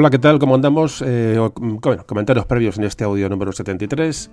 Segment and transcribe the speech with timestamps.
[0.00, 0.38] Hola, ¿qué tal?
[0.38, 1.04] ¿Cómo andamos?
[1.06, 4.30] Eh, bueno, comentarios previos en este audio número 73.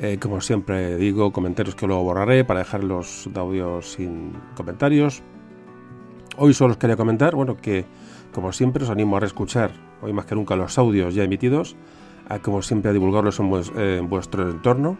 [0.00, 5.22] Eh, como siempre digo, comentarios que luego borraré para dejar los audios sin comentarios.
[6.36, 7.84] Hoy solo os quería comentar, bueno, que
[8.32, 9.70] como siempre os animo a reescuchar,
[10.02, 11.76] hoy más que nunca, los audios ya emitidos,
[12.28, 14.98] a como siempre a divulgarlos en, eh, vuestro entorno.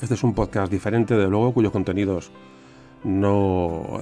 [0.00, 2.32] Este es un podcast diferente, de luego, cuyos contenidos
[3.04, 4.00] no,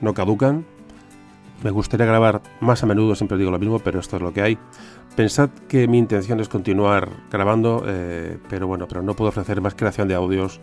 [0.00, 0.64] no caducan,
[1.62, 4.42] me gustaría grabar más a menudo, siempre digo lo mismo, pero esto es lo que
[4.42, 4.58] hay.
[5.16, 9.74] Pensad que mi intención es continuar grabando, eh, pero bueno, pero no puedo ofrecer más
[9.74, 10.60] creación de audios,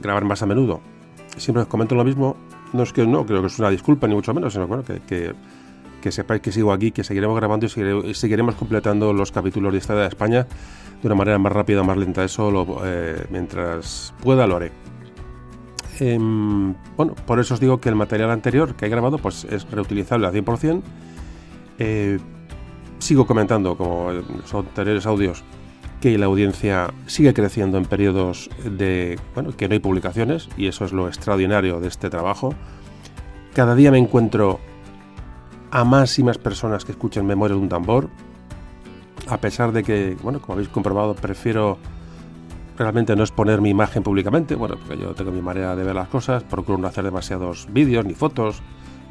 [0.00, 0.80] grabar más a menudo.
[1.36, 2.36] Siempre os comento lo mismo,
[2.72, 5.34] no es que no, creo que es una disculpa, ni mucho menos, sino bueno, que,
[6.00, 10.02] que, sepáis que sigo aquí, que seguiremos grabando y, seguiremos completando los capítulos de Historia
[10.02, 10.46] de España
[11.00, 12.24] de una manera más rápida, más lenta.
[12.24, 14.72] Eso eh, mientras pueda lo haré.
[16.00, 19.68] Em, bueno, por eso os digo que el material anterior que he grabado pues es
[19.70, 20.82] reutilizable al 100%.
[21.78, 22.18] Eh,
[22.98, 25.44] sigo comentando, como los anteriores audios,
[26.00, 30.84] que la audiencia sigue creciendo en periodos de, bueno, que no hay publicaciones y eso
[30.84, 32.54] es lo extraordinario de este trabajo.
[33.54, 34.60] Cada día me encuentro
[35.70, 38.08] a más y más personas que escuchen Memoria de un tambor,
[39.28, 41.78] a pesar de que, bueno, como habéis comprobado, prefiero
[42.78, 45.94] realmente no es poner mi imagen públicamente, bueno, porque yo tengo mi manera de ver
[45.94, 48.62] las cosas, procuro no hacer demasiados vídeos ni fotos.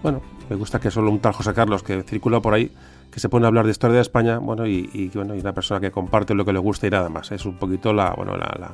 [0.02, 2.72] Bueno, me gusta que solo un tal José Carlos que circula por ahí,
[3.12, 5.80] que se pone a hablar de historia de España, bueno, y, bueno, y una persona
[5.80, 7.32] que comparte lo que le gusta y nada más.
[7.32, 8.72] Es un poquito la, bueno, la,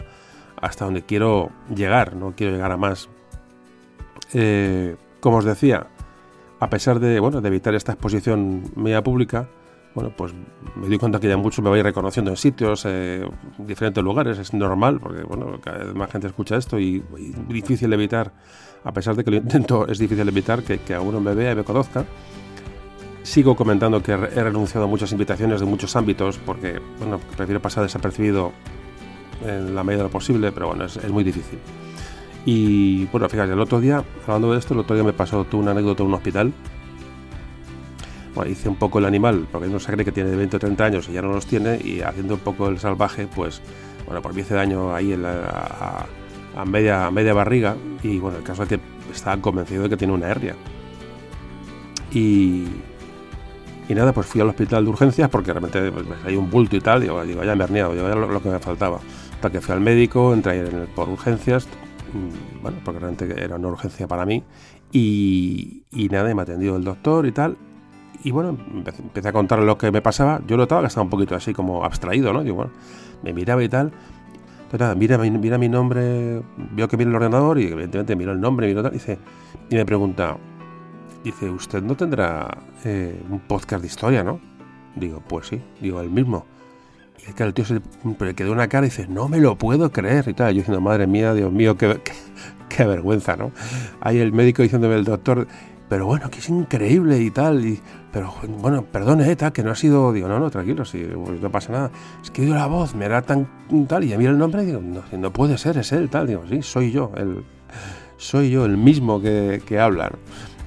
[0.61, 3.09] hasta donde quiero llegar, no quiero llegar a más.
[4.33, 5.87] Eh, como os decía,
[6.59, 9.49] a pesar de, bueno, de evitar esta exposición media pública,
[9.95, 10.33] bueno, pues
[10.75, 13.27] me doy cuenta que ya mucho me voy reconociendo en sitios, eh,
[13.59, 17.93] diferentes lugares, es normal, porque bueno, cada vez más gente escucha esto y, es difícil
[17.93, 18.33] evitar,
[18.83, 21.51] a pesar de que lo intento, es difícil evitar que, que a uno me vea
[21.51, 22.05] y me conozca.
[23.21, 27.83] Sigo comentando que he renunciado a muchas invitaciones de muchos ámbitos, porque bueno, prefiero pasar
[27.83, 28.51] desapercibido
[29.45, 31.59] en la medida de lo posible, pero bueno, es, es muy difícil.
[32.45, 35.59] Y bueno, fíjate, el otro día, hablando de esto, el otro día me pasó tú
[35.59, 36.53] una anécdota en un hospital
[38.35, 40.85] bueno, hice un poco el animal, porque uno se cree que tiene 20 o 30
[40.85, 43.61] años y ya no los tiene, y haciendo un poco el salvaje, pues,
[44.05, 46.05] bueno, por mí hice daño ahí en a,
[46.65, 48.79] media, media barriga, y bueno, el caso es que
[49.11, 50.55] estaba convencido de que tiene una hernia.
[52.11, 52.65] Y,
[53.87, 56.81] y nada, pues fui al hospital de urgencias porque realmente pues, hay un bulto y
[56.81, 58.99] tal, digo, digo ya me he herniado, digo, ya lo, que me faltaba.
[59.33, 61.67] Hasta que fui al médico, entré en por urgencias,
[62.13, 64.43] mm, bueno, porque realmente era una urgencia para mí,
[64.91, 67.57] y, y nada, y me atendió el doctor y tal,
[68.23, 70.41] y bueno, empecé, a contar lo que me pasaba.
[70.47, 72.43] Yo notaba que estaba un poquito así como abstraído, ¿no?
[72.43, 72.71] Digo, bueno,
[73.21, 73.91] me miraba y tal.
[74.73, 76.41] Entonces nada, mira, mira mi nombre,
[76.71, 79.19] veo que viene el ordenador y evidentemente miro el nombre, miro tal, y, dice,
[79.69, 80.37] y me pregunta,
[81.23, 84.39] dice, ¿usted no tendrá eh, un podcast de historia, no?
[84.95, 86.45] Digo, pues sí, digo, el mismo.
[87.19, 87.81] Y es que el tío se
[88.19, 90.53] le quedó una cara y dice, no me lo puedo creer y tal.
[90.53, 92.01] Yo diciendo, madre mía, Dios mío, qué,
[92.69, 93.51] qué, vergüenza, ¿no?
[94.01, 95.47] Ahí el médico diciéndome, el doctor,
[95.93, 97.63] pero bueno, que es increíble y tal.
[97.63, 97.79] Y,
[98.11, 100.11] pero bueno, perdone, eh, tal, que no ha sido.
[100.11, 101.91] Digo, no, no, tranquilo, si pues, no pasa nada.
[102.23, 103.47] Es que oído la voz, me era tan
[103.87, 106.25] tal, y ya miro el nombre y digo, no, no puede ser, es él, tal.
[106.25, 107.45] Digo, sí, soy yo, el,
[108.17, 110.11] soy yo, el mismo que, que habla.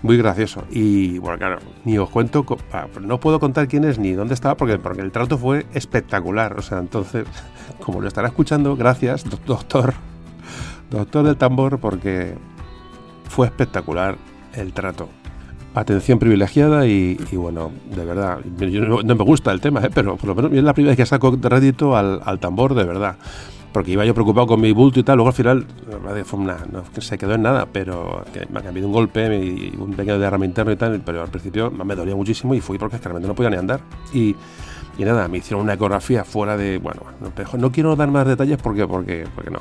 [0.01, 0.63] Muy gracioso.
[0.71, 2.47] Y bueno, claro, ni os cuento,
[3.01, 6.57] no puedo contar quién es ni dónde estaba porque, porque el trato fue espectacular.
[6.57, 7.27] O sea, entonces,
[7.85, 9.93] como lo estará escuchando, gracias, doctor,
[10.89, 12.35] doctor del tambor, porque
[13.29, 14.19] fue espectacular
[14.57, 15.09] el trato.
[15.75, 19.91] Atención privilegiada y, bueno, de verdad, no, me gusta el tema, ¿eh?
[19.93, 23.17] pero por lo menos es la primera vez que saco rédito al, tambor, de verdad
[23.73, 25.67] porque iba yo preocupado con mi bulto y tal, luego al final
[26.73, 30.47] no se quedó en nada, pero me ha cambiado un golpe y un pequeño derrame
[30.47, 33.51] interno y tal, pero al principio me dolía muchísimo y fui porque realmente no podía
[33.51, 33.81] ni andar.
[34.15, 34.35] Y,
[34.99, 38.87] nada, me hicieron una ecografía fuera de, bueno, no, no quiero dar más detalles porque,
[38.87, 39.61] porque, porque no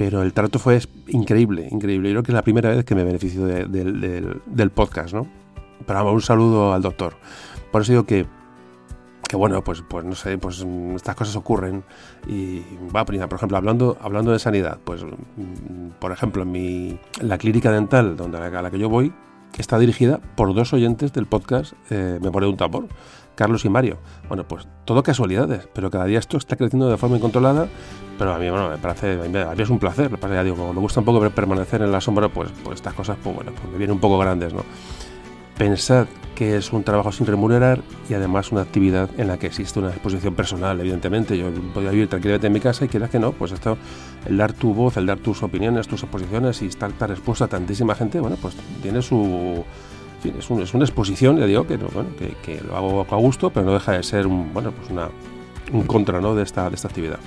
[0.00, 2.08] pero el trato fue increíble, increíble.
[2.08, 5.26] Yo creo que es la primera vez que me beneficio del podcast, ¿no?
[5.86, 7.16] Pero vamos, un saludo al doctor.
[7.70, 8.24] Por eso digo que,
[9.28, 10.64] que bueno, pues, pues no sé, pues
[10.96, 11.84] estas cosas ocurren.
[12.26, 12.62] Y
[12.96, 17.70] va, por ejemplo, hablando, hablando de sanidad, pues mm, por ejemplo, en mi, la clínica
[17.70, 19.12] dental donde a la que yo voy,
[19.60, 22.88] está dirigida por dos oyentes del podcast eh, Me pone un tambor.
[23.34, 23.98] Carlos y Mario.
[24.28, 27.68] Bueno, pues todo casualidades, pero cada día esto está creciendo de forma incontrolada,
[28.18, 30.80] pero a mí, bueno, me parece, a mí es un placer, ya digo, como me
[30.80, 33.78] gusta un poco permanecer en la sombra, pues, pues estas cosas, pues bueno, pues me
[33.78, 34.64] vienen un poco grandes, ¿no?
[35.56, 39.78] Pensad que es un trabajo sin remunerar y además una actividad en la que existe
[39.78, 41.36] una exposición personal, evidentemente.
[41.36, 43.76] Yo podría vivir tranquilamente en mi casa y quieras que no, pues esto,
[44.24, 47.48] el dar tu voz, el dar tus opiniones, tus exposiciones y estar tan expuesto a
[47.48, 49.62] tantísima gente, bueno, pues tiene su
[50.20, 53.66] fin, es, es, una exposición, ya digo, que, bueno, que, lo hago a gusto, pero
[53.66, 55.08] no deja de ser un, bueno, pues una,
[55.72, 56.34] un contra ¿no?
[56.34, 57.18] de, esta, de esta actividad.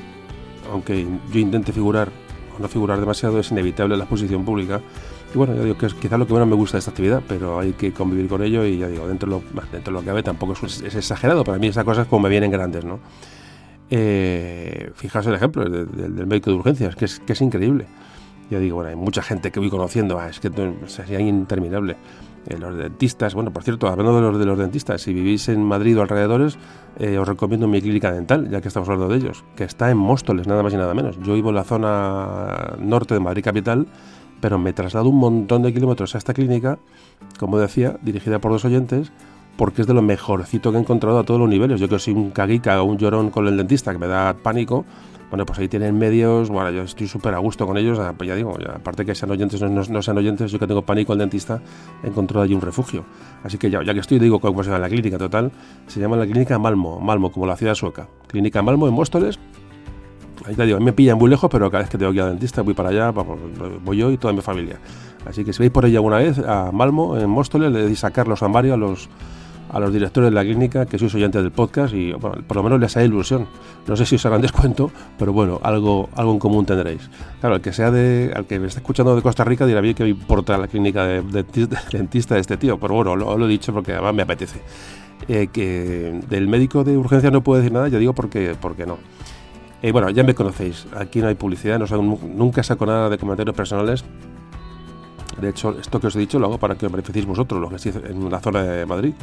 [0.71, 2.09] Aunque yo intente figurar
[2.55, 4.81] o no figurar demasiado, es inevitable la exposición pública.
[5.33, 7.21] Y bueno, ya digo que es quizás lo que menos me gusta de esta actividad,
[7.27, 9.99] pero hay que convivir con ello y ya digo, dentro de lo, dentro de lo
[10.01, 11.43] que cabe tampoco es, es exagerado.
[11.43, 12.99] Para mí esas cosas como me vienen grandes, ¿no?
[13.95, 17.85] Eh, fijaos el ejemplo del, médico de urgencias, que es, que es increíble.
[18.49, 20.51] Ya digo, bueno, hay mucha gente que voy conociendo, ah, es que
[20.87, 21.95] sería interminable.
[22.47, 25.63] Eh, los dentistas, bueno, por cierto, hablando de los de los dentistas, si vivís en
[25.63, 26.57] Madrid o alrededores,
[26.99, 29.97] eh, os recomiendo mi clínica dental, ya que estamos hablando de ellos, que está en
[29.97, 31.17] Móstoles, nada más y nada menos.
[31.21, 33.87] Yo vivo en la zona norte de Madrid capital,
[34.41, 36.77] pero me traslado un montón de kilómetros a esta clínica,
[37.39, 39.13] como decía, dirigida por dos oyentes,
[39.55, 41.79] porque es de lo mejorcito que he encontrado a todos los niveles.
[41.79, 44.83] Yo que soy un caguica o un llorón con el dentista que me da pánico,
[45.33, 48.35] bueno, pues ahí tienen medios, bueno, yo estoy súper a gusto con ellos, pues ya
[48.35, 51.59] digo, aparte que sean oyentes o no, sean oyentes, yo que tengo pánico al dentista,
[52.03, 53.03] he encontrado allí un refugio.
[53.43, 55.51] Así que ya, ya que estoy, digo cómo se llama la clínica total,
[55.87, 58.07] se llama la clínica Malmo, Malmo, como la ciudad sueca.
[58.27, 59.39] Clínica Malmo en Móstoles,
[60.45, 62.29] Ahí te digo, me pillan muy lejos, pero cada vez que tengo que ir al
[62.29, 64.77] dentista voy para allá, voy yo y toda mi familia.
[65.25, 68.11] Así que si veis por ahí alguna vez a Malmo, en Móstoles, le deis a
[68.11, 69.09] Carlos Ambario, a los
[69.73, 72.79] a los directores de la clínica que sois oyentes del podcast y por lo menos
[72.79, 73.47] les hará ilusión.
[73.87, 77.09] No sé si os harán descuento, pero bueno, algo, algo en común tendréis.
[77.41, 79.95] Claro, el que sea de, al que me esté escuchando de Costa Rica dirá bien
[79.95, 81.23] que me importa la clínica de,
[81.91, 84.61] dentista de este tío, pero bueno, lo, he dicho porque además me apetece.
[85.27, 88.97] Eh, que del médico de urgencia no puedo decir nada, ya digo porque, porque no.
[89.81, 93.55] Eh, bueno, ya me conocéis, aquí no hay publicidad, no, nunca saco nada de comentarios
[93.55, 94.05] personales.
[95.41, 97.69] De hecho, esto que os he dicho lo hago para que os beneficiéis vosotros, los
[97.69, 99.13] que estéis en la zona de Madrid.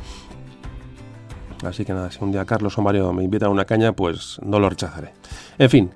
[1.65, 4.39] Así que nada, si un día Carlos o Mario me invitan a una caña, pues
[4.43, 5.13] no lo rechazaré.
[5.59, 5.91] En fin,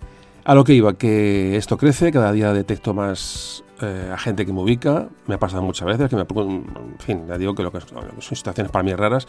[0.45, 4.53] a lo que iba, que esto crece, cada día detecto más eh, a gente que
[4.53, 7.73] me ubica, me ha pasado muchas veces, que me en fin, ya digo que, lo
[7.73, 9.27] que son situaciones para mí raras,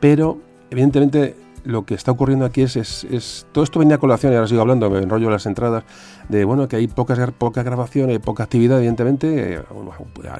[0.00, 0.38] pero
[0.70, 4.46] evidentemente lo que está ocurriendo aquí es, es, todo esto venía a colación y ahora
[4.46, 5.82] sigo hablando, me enrollo las entradas,
[6.28, 9.54] de bueno, que hay pocas, poca grabación y poca actividad, evidentemente.
[9.54, 9.62] Eh,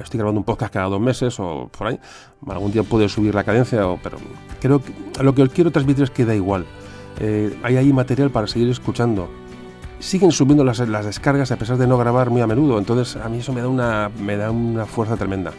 [0.01, 2.01] estoy grabando un podcast cada dos meses o por ahí.
[2.47, 4.19] Algún día puede subir la cadencia, pero
[4.61, 6.65] creo que lo que os quiero transmitir es que da igual.
[7.19, 9.29] Eh, hay ahí material para seguir escuchando.
[9.99, 13.29] Siguen subiendo las, las descargas a pesar de no grabar muy a menudo, entonces a
[13.29, 15.53] mí eso me da una, me da una fuerza tremenda.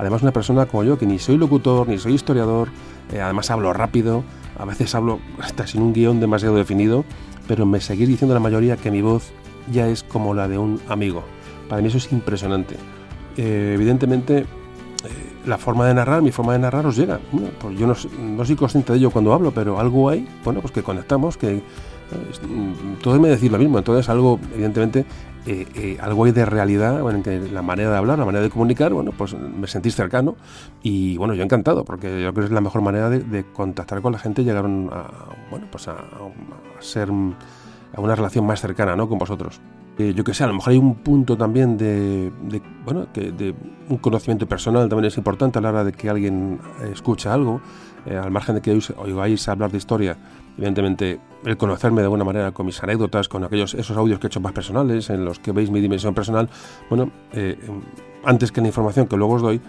[0.00, 2.68] Además, una persona como yo, que ni soy locutor, ni soy historiador,
[3.12, 4.24] eh, además hablo rápido,
[4.58, 7.04] a veces hablo hasta sin un guion demasiado definido,
[7.46, 9.30] pero me seguís diciendo la mayoría que mi voz
[9.70, 11.22] ya es como la de un amigo.
[11.68, 12.76] Para mí eso es impresionante.
[13.36, 14.46] Eh, evidentemente, eh,
[15.44, 17.20] la forma de narrar, mi forma de narrar os llega.
[17.60, 20.72] pues yo no, no, soy consciente de ello cuando hablo, pero algo hay, bueno, pues
[20.72, 21.62] que conectamos, que
[22.12, 23.78] eh, todos me decís lo mismo.
[23.78, 25.04] Entonces, algo, evidentemente,
[26.00, 29.12] algo hay de realidad en que la manera de hablar, la manera de comunicar, bueno,
[29.16, 30.36] pues me sentís cercano
[30.82, 34.12] y bueno, yo encantado, porque yo creo que es la mejor manera de, contactar con
[34.12, 35.10] la gente y llegar a,
[35.50, 35.96] bueno, pues a,
[36.80, 39.08] ser a una relación más cercana ¿no?
[39.08, 39.60] con vosotros.
[39.98, 42.30] Eh, yo que sé, a lo mejor hay un punto también de,
[42.84, 43.54] bueno, de
[43.88, 46.58] un conocimiento personal también es importante a la hora de que alguien
[46.92, 47.60] escucha algo,
[48.06, 50.16] eh, al margen de que oigáis hablar de historia,
[50.60, 54.28] evidentemente el conocerme de alguna manera con mis anécdotas, con aquellos esos audios que he
[54.28, 56.50] hecho más personales, en los que veis mi dimensión personal,
[56.90, 57.58] bueno, eh,
[58.24, 59.60] antes que la información que luego os doy,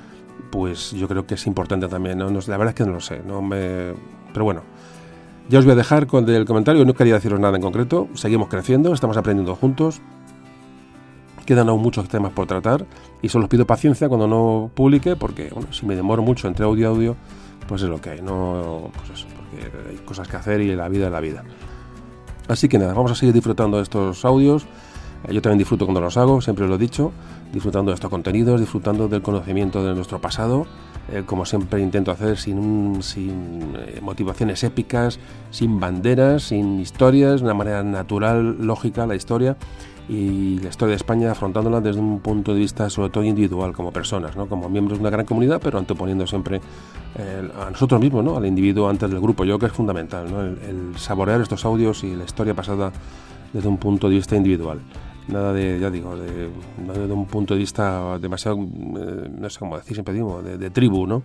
[0.51, 2.17] pues yo creo que es importante también.
[2.17, 2.29] ¿no?
[2.29, 3.93] la verdad es que no lo sé, no me,
[4.33, 4.63] pero bueno.
[5.49, 8.47] Ya os voy a dejar con el comentario, no quería deciros nada en concreto, seguimos
[8.47, 10.01] creciendo, estamos aprendiendo juntos,
[11.45, 12.85] quedan aún muchos temas por tratar
[13.21, 16.83] y solo os pido paciencia cuando no publique porque si me demoro mucho entre audio
[16.83, 17.15] y audio,
[17.67, 19.25] pues es lo que hay, no, pues
[19.89, 21.43] hay cosas que hacer y la vida es la vida.
[22.47, 24.65] Así que nada, vamos a seguir disfrutando de estos audios.
[25.27, 27.11] Eh, yo también disfruto cuando los hago, siempre lo he dicho,
[27.53, 30.65] disfrutando de estos contenidos, disfrutando del conocimiento de nuestro pasado
[31.11, 37.45] eh, como siempre intento hacer, sin, sin eh, motivaciones épicas, sin banderas, sin historias, de
[37.45, 39.57] una manera natural, lógica la historia
[40.11, 43.93] y la historia de España afrontándola desde un punto de vista sobre todo individual, como
[43.93, 44.47] personas, ¿no?
[44.47, 46.59] como miembros de una gran comunidad, pero anteponiendo siempre
[47.15, 48.35] eh, a nosotros mismos, ¿no?
[48.35, 49.45] al individuo antes del grupo.
[49.45, 50.27] Yo creo que es fundamental
[50.67, 52.91] el saborear estos audios y la historia pasada
[53.53, 54.81] desde un punto de vista individual
[55.27, 56.49] nada de, ya digo, de,
[57.07, 61.07] de un punto de vista demasiado, eh, no sé cómo decir, siempre digo, de, tribu,
[61.07, 61.23] ¿no?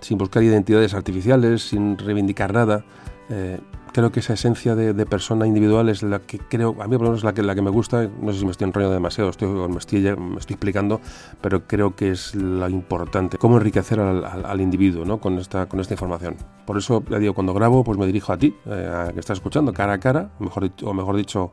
[0.00, 2.84] Sin buscar identidades artificiales, sin reivindicar nada.
[3.30, 3.60] Eh,
[3.92, 7.10] creo que esa esencia de, persona individual es la que creo, a mí por lo
[7.10, 9.30] menos es la que, la que me gusta, no sé si me estoy enrollando demasiado,
[9.30, 11.00] estoy, me, estoy, me estoy explicando,
[11.40, 15.18] pero creo que es lo importante, cómo enriquecer al, individuo ¿no?
[15.18, 16.36] con, esta, con esta información.
[16.66, 19.38] Por eso, ya digo, cuando grabo, pues me dirijo a ti, eh, a que estás
[19.38, 21.52] escuchando, cara a cara, mejor, o mejor dicho,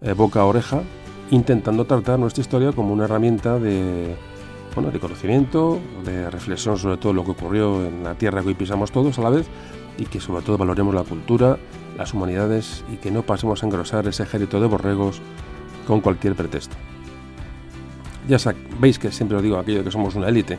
[0.00, 0.82] eh, boca a oreja,
[1.30, 4.14] intentando tratar nuestra historia como una herramienta de,
[4.74, 8.54] bueno, de conocimiento, de reflexión sobre todo lo que ocurrió en la tierra que hoy
[8.54, 9.48] pisamos todos a la vez
[9.98, 11.58] y que sobre todo valoremos la cultura,
[11.96, 15.20] las humanidades y que no pasemos a engrosar ese ejército de borregos
[15.86, 16.76] con cualquier pretexto.
[18.28, 18.38] Ya
[18.78, 20.58] veis que siempre os digo aquello de que somos una élite.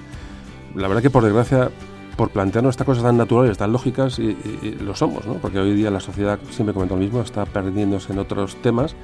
[0.76, 1.70] La verdad que por desgracia,
[2.18, 4.36] por plantearnos estas cosas tan naturales, tan lógicas, y,
[4.82, 5.36] lo somos, ¿no?
[5.36, 8.96] Porque hoy día la sociedad, siempre comento lo mismo, está perdiéndose en otros temas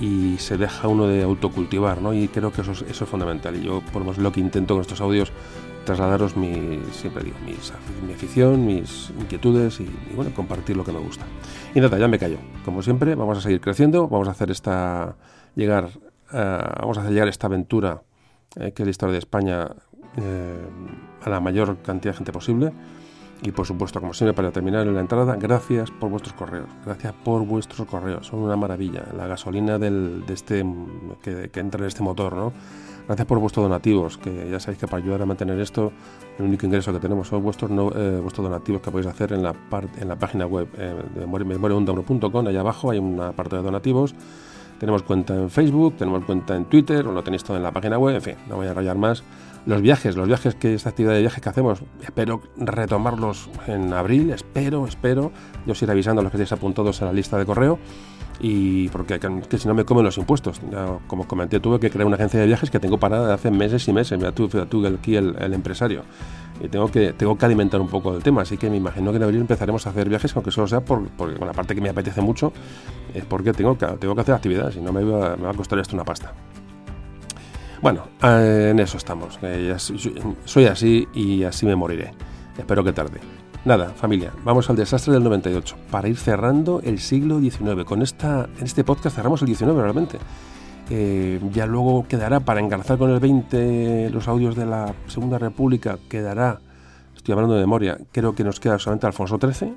[0.00, 2.12] y se deja uno de autocultivar, ¿no?
[2.12, 3.56] Y creo que eso es, eso es fundamental.
[3.56, 5.32] Y yo, por lo que intento con estos audios,
[5.84, 11.24] trasladaros mi, siempre digo, mi afición, mis inquietudes y, bueno, compartir lo que me gusta.
[11.74, 12.38] Y nada, ya me callo.
[12.64, 15.16] Como siempre, vamos a seguir creciendo, vamos a hacer esta,
[15.54, 15.88] llegar,
[16.32, 18.02] eh, vamos a hacer esta aventura,
[18.56, 19.68] eh, que es la historia de España,
[20.16, 20.58] eh,
[21.22, 22.72] a la mayor cantidad de gente posible.
[23.42, 26.68] Y por supuesto, como siempre, para terminar en la entrada, gracias por vuestros correos.
[26.84, 28.26] Gracias por vuestros correos.
[28.26, 29.06] Son una maravilla.
[29.16, 30.62] La gasolina del, de este,
[31.22, 32.52] que, que entra en este motor, ¿no?
[33.10, 35.90] Gracias por vuestros donativos, que ya sabéis que para ayudar a mantener esto,
[36.38, 39.52] el único ingreso que tenemos son vuestros, eh, vuestros donativos que podéis hacer en la,
[39.98, 42.46] en la página web eh, de memoriaundabro.com.
[42.46, 44.14] Allá abajo hay una parte de donativos.
[44.78, 48.14] Tenemos cuenta en Facebook, tenemos cuenta en Twitter, lo tenéis todo en la página web.
[48.14, 49.24] En fin, no voy a rayar más.
[49.66, 54.30] Los viajes, los viajes que esta actividad de viajes que hacemos, espero retomarlos en abril,
[54.30, 55.32] espero, espero.
[55.66, 57.80] Yo os iré avisando a los que estéis apuntados en la lista de correo
[58.40, 60.60] y porque que, si no me comen los impuestos.
[61.06, 63.92] como comenté, tuve que crear una agencia de viajes que tengo parada hace meses y
[63.92, 64.18] meses.
[64.18, 66.02] Mira tú, tú aquí el, empresario.
[66.62, 69.16] Y tengo que, tengo que alimentar un poco el tema, así que me imagino que
[69.16, 71.88] en abril empezaremos a hacer viajes, aunque solo sea por, porque, bueno, aparte que me
[71.88, 72.52] apetece mucho,
[73.14, 75.54] es porque tengo que, tengo que hacer actividades y no me va, me va a
[75.54, 76.34] costar esto una pasta.
[77.80, 79.38] Bueno, en eso estamos.
[80.44, 82.12] soy así y así me moriré.
[82.58, 83.20] Espero que tarde.
[83.62, 87.84] Nada, familia, vamos al desastre del 98 para ir cerrando el siglo XIX.
[87.84, 90.18] Con esta, en este podcast cerramos el XIX realmente.
[90.88, 95.98] Eh, ya luego quedará para engarzar con el 20 los audios de la Segunda República,
[96.08, 96.60] quedará,
[97.14, 99.74] estoy hablando de memoria, creo que nos queda solamente Alfonso XIII,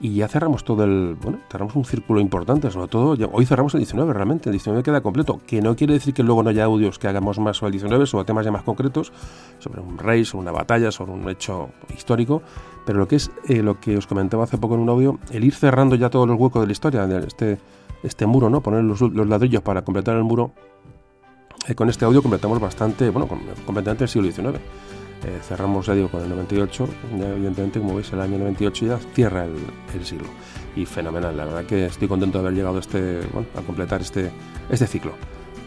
[0.00, 1.16] y ya cerramos todo el.
[1.20, 3.16] Bueno, cerramos un círculo importante, sobre todo.
[3.32, 5.40] hoy cerramos el 19 realmente, el 19 queda completo.
[5.44, 8.06] Que no quiere decir que luego no haya audios que hagamos más sobre el 19,
[8.06, 9.12] sobre temas ya más concretos,
[9.58, 12.42] sobre un rey, sobre una batalla, sobre un hecho histórico.
[12.88, 15.44] Pero lo que es eh, lo que os comentaba hace poco en un audio, el
[15.44, 17.58] ir cerrando ya todos los huecos de la historia, este,
[18.02, 18.62] este muro, ¿no?
[18.62, 20.52] Poner los, ladrillos para completar el muro.
[21.66, 23.28] Eh, con este audio completamos bastante, bueno,
[23.66, 24.56] completamente el siglo XIX.
[24.56, 26.88] Eh, cerramos, ya digo, con el 98,
[27.34, 30.28] evidentemente, como veis, el año 98 ya cierra el, siglo.
[30.74, 34.30] Y fenomenal, la verdad que estoy contento de haber llegado este, bueno, a completar este,
[34.70, 35.12] este ciclo.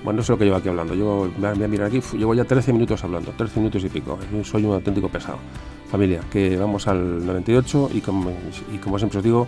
[0.04, 0.96] Bueno, no sé lo que llevo aquí hablando.
[0.96, 4.18] Yo voy a mirar aquí, llevo ya 13 minutos hablando, 13 minutos y pico.
[4.44, 5.38] Soy un auténtico pesado.
[5.92, 8.32] Familia, que vamos al 98 y como,
[8.74, 9.48] y como siempre os digo,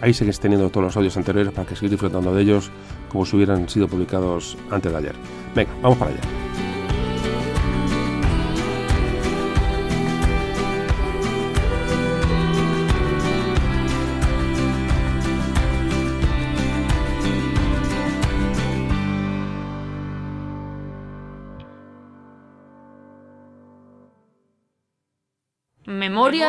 [0.00, 2.70] ahí seguís teniendo todos los audios anteriores para que sigáis disfrutando de ellos
[3.10, 5.14] como si hubieran sido publicados antes de ayer.
[5.54, 6.51] Venga, vamos para allá.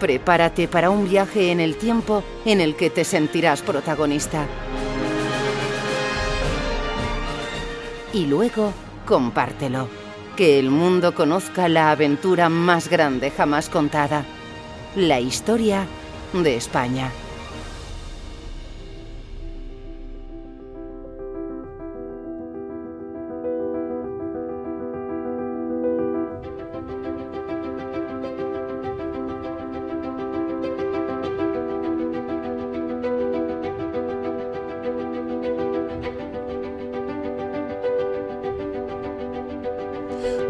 [0.00, 4.46] Prepárate para un viaje en el tiempo en el que te sentirás protagonista.
[8.12, 8.72] Y luego,
[9.06, 9.88] compártelo.
[10.36, 14.24] Que el mundo conozca la aventura más grande jamás contada.
[14.94, 15.86] La historia
[16.32, 17.10] de España.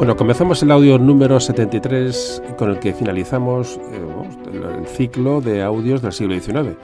[0.07, 6.01] Bueno, comenzamos el audio número 73 con el que finalizamos eh, el ciclo de audios
[6.01, 6.77] del siglo XIX.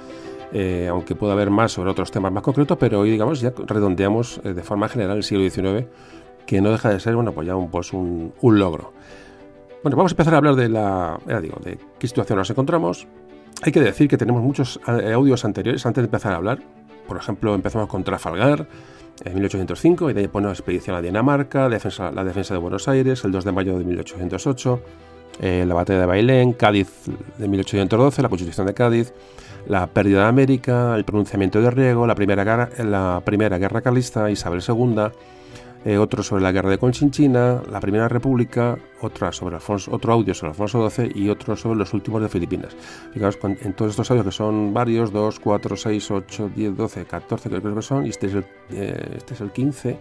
[0.52, 4.40] Eh, aunque pueda haber más sobre otros temas más concretos, pero hoy digamos ya redondeamos
[4.42, 5.86] eh, de forma general el siglo XIX,
[6.46, 8.92] que no deja de ser bueno pues ya un, pues un, logro.
[9.84, 13.06] Bueno, vamos a empezar a hablar de la, digo, de qué situación nos encontramos.
[13.62, 16.58] Hay que decir que tenemos muchos audios anteriores antes de empezar a hablar.
[17.06, 18.66] Por ejemplo, empezamos con Trafalgar,
[19.24, 22.88] en 1805, y de ahí pone la expedición a Dinamarca, defensa, la defensa de Buenos
[22.88, 24.80] Aires, el 2 de mayo de 1808,
[25.40, 26.88] eh, la batalla de Bailén, Cádiz
[27.38, 29.12] de 1812, la Constitución de Cádiz,
[29.66, 34.62] la pérdida de América, el pronunciamiento de Riego, la primera, la primera guerra carlista, Isabel
[34.66, 35.10] II,
[35.84, 40.34] eh, otro sobre la guerra de Conchinchina, la Primera República, otra sobre Alfonso, otro audio
[40.34, 42.76] sobre Alfonso XII y otro sobre los últimos de Filipinas.
[43.12, 47.48] Fijaos, en todos estos audios que son varios, 2, 4, 6, 8, 10, 12, 14
[47.48, 49.98] creo que son, y este es el, eh, este es el 15,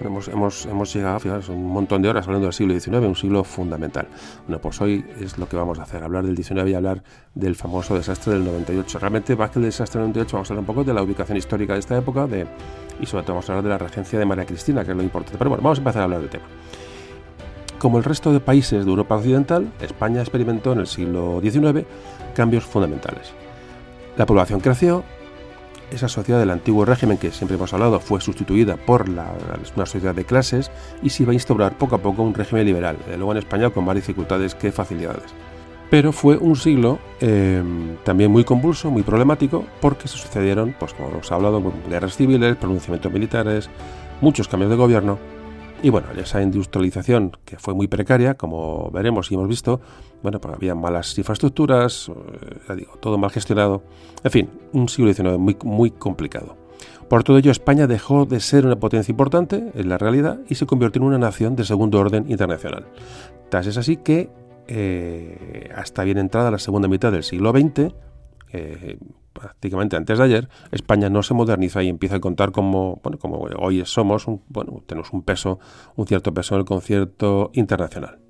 [0.00, 3.44] hemos, hemos, hemos, llegado, fijaos, un montón de horas hablando del siglo XIX, un siglo
[3.44, 4.08] fundamental.
[4.46, 7.02] Bueno, pues hoy es lo que vamos a hacer, hablar del XIX y hablar
[7.34, 8.98] del famoso desastre del 98.
[8.98, 11.36] Realmente, más que el desastre del 98, vamos a hablar un poco de la ubicación
[11.36, 12.46] histórica de esta época, de
[13.00, 15.02] y sobre todo vamos a hablar de la regencia de María Cristina, que es lo
[15.02, 15.38] importante.
[15.38, 16.44] Pero bueno, vamos a empezar a hablar del tema.
[17.82, 21.84] Como el resto de países de Europa Occidental, España experimentó en el siglo XIX
[22.32, 23.32] cambios fundamentales.
[24.16, 25.02] La población creció,
[25.90, 30.24] esa sociedad del antiguo régimen que siempre hemos hablado fue sustituida por una sociedad de
[30.24, 30.70] clases
[31.02, 33.84] y se iba a instaurar poco a poco un régimen liberal, luego en España con
[33.84, 35.34] más dificultades que facilidades
[35.90, 41.10] pero fue un siglo em, también muy convulso, muy problemático, porque se sucedieron, pues como
[41.10, 43.68] hemos hablado, guerras civiles, pronunciamientos militares,
[44.22, 45.18] muchos cambios de gobierno,
[45.82, 49.80] y bueno, esa industrialización que fue muy precaria, como veremos y hemos visto,
[50.22, 52.10] bueno, pues había malas infraestructuras,
[52.68, 53.82] eh, digo, todo mal gestionado,
[54.22, 56.56] en fin, un siglo XIX muy, muy complicado.
[57.08, 60.66] Por todo ello, España dejó de ser una potencia importante en la realidad y se
[60.66, 62.86] convirtió en una nación de segundo orden internacional.
[63.50, 64.30] Tal es así que
[64.68, 67.92] eh, hasta bien entrada la segunda mitad del siglo XX,
[68.52, 68.98] eh,
[69.32, 73.38] prácticamente antes de ayer, España no se moderniza y empieza a contar como, bueno, como
[73.58, 75.58] hoy somos, bueno, tenemos un peso,
[75.96, 78.21] un cierto peso en el concierto internacional.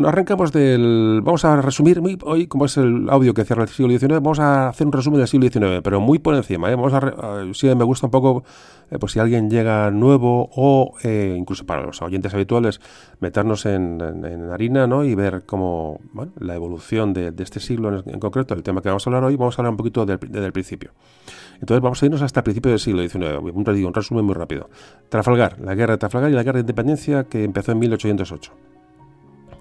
[0.00, 1.20] Bueno, arrancamos del.
[1.22, 4.70] Vamos a resumir hoy, como es el audio que cierra el siglo XIX, vamos a
[4.70, 6.70] hacer un resumen del siglo XIX, pero muy por encima.
[6.70, 6.74] ¿eh?
[6.74, 8.42] Vamos a, si me gusta un poco,
[8.90, 12.80] eh, pues si alguien llega nuevo o eh, incluso para los oyentes habituales,
[13.20, 14.00] meternos en,
[14.50, 15.04] harina ¿no?
[15.04, 16.00] y ver cómo
[16.38, 19.58] la evolución de, este siglo en, concreto, el tema que vamos a hablar hoy, vamos
[19.58, 20.92] a hablar un poquito desde el principio.
[21.60, 23.38] Entonces vamos a irnos hasta el principio del siglo XIX.
[23.42, 24.70] Un, un resumen muy rápido.
[25.10, 28.69] Trafalgar, la guerra de Trafalgar y la guerra de independencia que empezó en 1808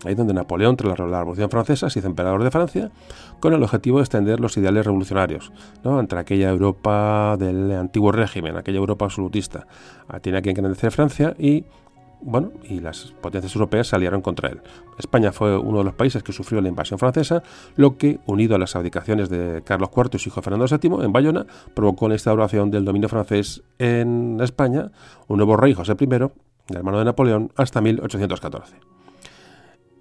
[0.06, 2.92] ahí donde Napoleón, tras la Revolución Francesa, se hizo emperador de Francia,
[3.40, 5.52] con el objetivo de extender los ideales revolucionarios
[5.84, 6.00] ¿no?
[6.00, 9.68] entre aquella Europa del antiguo régimen, aquella Europa absolutista.
[10.08, 11.66] Ah, tiene que engrandecer Francia y
[12.22, 14.62] bueno, y las potencias europeas se aliaron contra él.
[14.98, 17.44] España fue uno de los países que sufrió la invasión francesa,
[17.78, 21.14] lo que, unido a las abdicaciones de Carlos IV y su hijo Fernando VII en
[21.14, 24.92] Bayona, provocó la instauración del dominio francés en España,
[25.28, 28.99] un nuevo rey, José I, hermano de Napoleón, hasta 1814.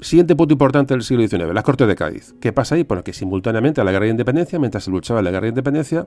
[0.00, 2.32] Siguiente punto importante del siglo XIX, la Corte de Cádiz.
[2.40, 2.84] ¿Qué pasa ahí?
[2.84, 5.48] Bueno, que simultáneamente a la guerra de independencia, mientras se luchaba en la guerra de
[5.48, 6.06] independencia,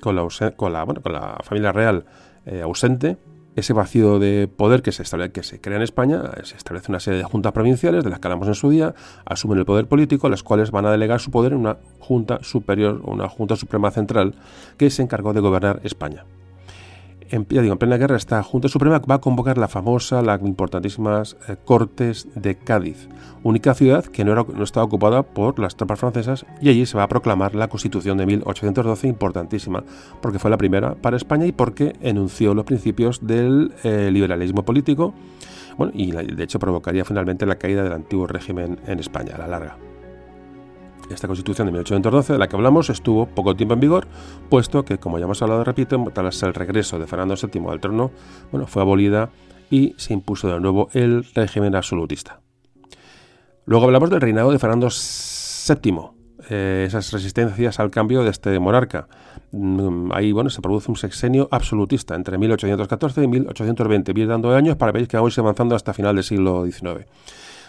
[0.00, 2.04] con la, con la, con la familia real
[2.46, 3.18] eh, ausente,
[3.54, 6.98] ese vacío de poder que se, establece, que se crea en España, se establece una
[6.98, 8.92] serie de juntas provinciales, de las que hablamos en su día,
[9.24, 13.02] asumen el poder político, las cuales van a delegar su poder en una junta superior
[13.04, 14.34] o una junta suprema central
[14.76, 16.24] que se encargó de gobernar España
[17.32, 21.36] en, digo, en plena guerra, esta Junta Suprema va a convocar la famosa, las importantísimas
[21.48, 23.08] eh, Cortes de Cádiz,
[23.42, 27.08] única ciudad que no estaba ocupada por las tropas francesas, y allí se va a
[27.08, 29.82] proclamar la Constitución de 1812, importantísima,
[30.20, 35.14] porque fue la primera para España y porque enunció los principios del eh, liberalismo político,
[35.78, 39.46] bueno, y de hecho provocaría finalmente la caída del antiguo régimen en España, a la
[39.48, 39.91] larga.
[41.10, 44.06] Esta constitución de 1812 de la que hablamos estuvo poco tiempo en vigor,
[44.48, 48.10] puesto que, como ya hemos hablado, repito, tras el regreso de Fernando VII al trono,
[48.50, 49.30] bueno, fue abolida
[49.70, 52.40] y se impuso de nuevo el régimen absolutista.
[53.64, 59.06] Luego hablamos del reinado de Fernando VII, eh, esas resistencias al cambio de este monarca.
[59.52, 64.76] Mm, ahí bueno, se produce un sexenio absolutista entre 1814 y 1820, bien dando años
[64.76, 67.06] para ver que vamos avanzando hasta final del siglo XIX.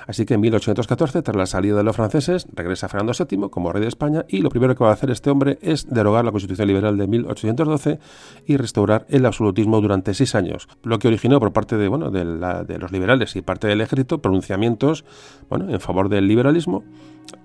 [0.07, 3.81] Así que en 1814, tras la salida de los franceses, regresa Fernando VII como rey
[3.81, 6.67] de España y lo primero que va a hacer este hombre es derogar la Constitución
[6.67, 7.99] Liberal de 1812
[8.45, 12.23] y restaurar el absolutismo durante seis años, lo que originó por parte de, bueno, de,
[12.77, 15.05] los liberales y parte del ejército pronunciamientos
[15.49, 16.83] bueno, en favor del liberalismo.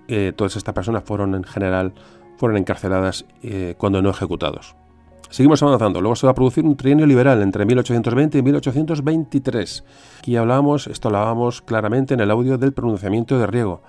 [0.08, 1.92] Eh, todas estas personas fueron en general
[2.38, 4.76] fueron encarceladas eh, cuando no ejecutados.
[5.30, 6.00] Seguimos avanzando.
[6.00, 9.84] Luego se va a producir un trienio liberal entre 1820 y 1823.
[10.20, 13.82] Aquí hablábamos, esto hablábamos claramente en el audio del pronunciamiento de Riego.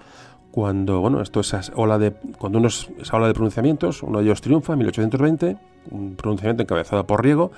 [0.52, 4.26] Cuando, bueno, esto es ola de, cuando uno es, esa ola de pronunciamientos, uno de
[4.26, 5.58] ellos triunfa en 1820,
[5.92, 7.52] un pronunciamiento encabezado por Riego,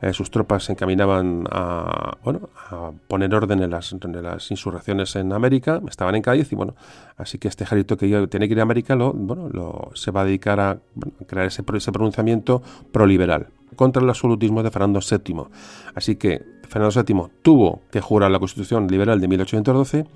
[0.00, 5.32] eh, sus tropas se encaminaban a, bueno, a poner orden en las, las, insurrecciones en
[5.32, 6.74] América, estaban en Cádiz y bueno,
[7.16, 10.22] así que este ejército que tiene que ir a América lo, bueno, lo, se va
[10.22, 10.78] a dedicar a,
[11.26, 15.44] crear ese, ese pronunciamiento proliberal contra el absolutismo de Fernando VII.
[15.94, 20.06] Así que Fernando VII tuvo que jurar la Constitución liberal de 1812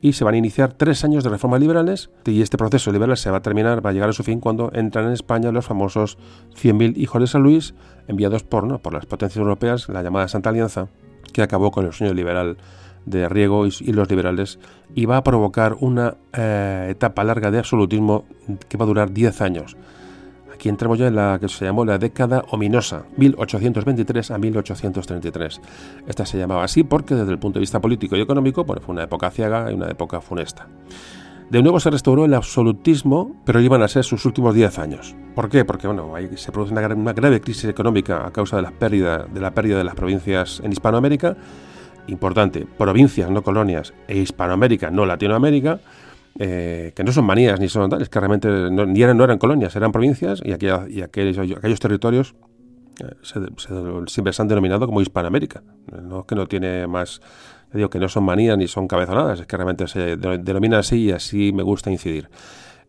[0.00, 3.30] y se van a iniciar tres años de reformas liberales y este proceso liberal se
[3.30, 6.18] va a terminar, va a llegar a su fin cuando entran en España los famosos
[6.60, 7.74] 100.000 hijos de San Luis
[8.08, 8.78] enviados por, ¿no?
[8.78, 10.88] por las potencias europeas, la llamada Santa Alianza,
[11.32, 12.56] que acabó con el sueño liberal
[13.04, 14.58] de Riego y, los liberales
[14.94, 18.24] y va a provocar una eh, etapa larga de absolutismo
[18.68, 19.76] que va a durar 10 años.
[20.56, 25.60] Aquí entramos ya en la que se llamó la década ominosa, 1823 a 1833.
[26.06, 29.02] Esta se llamaba así porque desde el punto de vista político y económico fue una
[29.02, 30.66] época ciega y una época funesta.
[31.50, 35.14] De nuevo se restauró el absolutismo, pero iban a ser sus últimos 10 años.
[35.34, 35.66] ¿Por qué?
[35.66, 39.50] Porque bueno, se produce una, grave crisis económica a causa de la, pérdida, de la
[39.50, 41.36] pérdida de las provincias en Hispanoamérica.
[42.06, 45.80] Importante, provincias, no colonias, e Hispanoamérica, no Latinoamérica
[46.38, 49.38] eh, que no son manías ni son tales, que realmente no, ni eran, no eran
[49.38, 50.52] colonias, eran provincias y, y
[51.02, 52.34] aquellos, aquellos, territorios
[53.02, 53.14] eh,
[54.06, 55.62] siempre se han denominado como Hispanoamérica.
[56.02, 57.20] No que no tiene más,
[57.72, 61.12] digo que no son manías ni son cabezonadas, es que realmente se denomina así y
[61.12, 62.28] así me gusta incidir.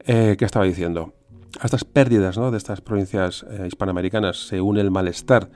[0.05, 1.13] Eh, ¿Qué estaba diciendo?
[1.59, 2.51] A estas pérdidas ¿no?
[2.51, 5.49] de estas provincias hispanoamericanas se une el malestar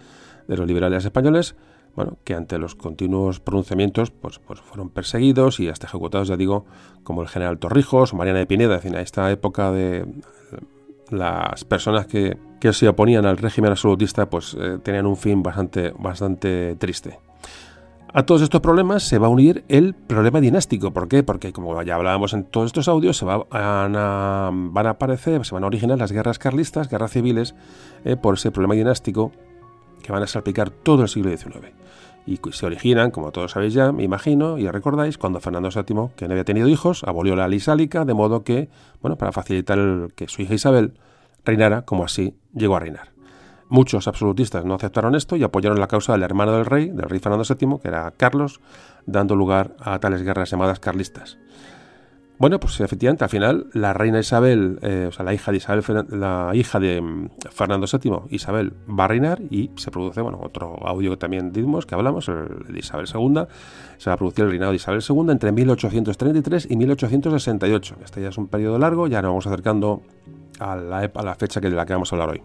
[0.48, 1.56] de los liberales españoles
[1.96, 6.66] bueno, que ante los continuos pronunciamientos pues, pues fueron perseguidos y hasta ejecutados, ya digo,
[7.04, 10.06] como el general Torrijos o Mariana de Pineda, en esta época de
[11.10, 12.38] las personas que,
[12.72, 17.20] se oponían al régimen absolutista pues eh, tenían un fin bastante, bastante triste.
[18.14, 20.92] A todos estos problemas se va a unir el problema dinástico.
[20.92, 21.24] ¿Por qué?
[21.24, 25.56] Porque, como ya hablábamos en todos estos audios, se van a, van a aparecer, se
[25.56, 27.56] van a originar las guerras carlistas, guerras civiles,
[28.04, 29.32] eh, por ese problema dinástico
[30.02, 31.74] que van a salpicar todo el siglo XIX.
[32.26, 36.28] Y se originan, como todos sabéis ya, me imagino, y recordáis, cuando Fernando VII, que
[36.28, 38.70] no había tenido hijos, abolió la ley sálica, de modo que,
[39.02, 40.94] bueno, para facilitar que su hija Isabel
[41.44, 43.12] reinara como así llegó a reinar.
[43.70, 47.20] Muchos absolutistas no aceptaron esto y apoyaron la causa del hermano del rey, del rey
[47.20, 48.60] Fernando VII, que era Carlos,
[49.06, 51.38] dando lugar a tales guerras llamadas carlistas.
[52.42, 55.84] Bueno, pues efectivamente, al final la reina Isabel, eh, o sea, la hija de Isabel,
[56.10, 60.76] la hija de mm, Fernando VII, Isabel, va a reinar y se produce, bueno, otro
[60.88, 63.44] audio que también dimos, que hablamos, el de Isabel II,
[64.00, 67.98] se va a producir el reinado de Isabel II entre 1833 y 1868.
[68.04, 70.02] Este ya es un periodo largo, ya nos vamos acercando
[70.58, 72.42] a la, fecha que, de la que vamos a hablar hoy.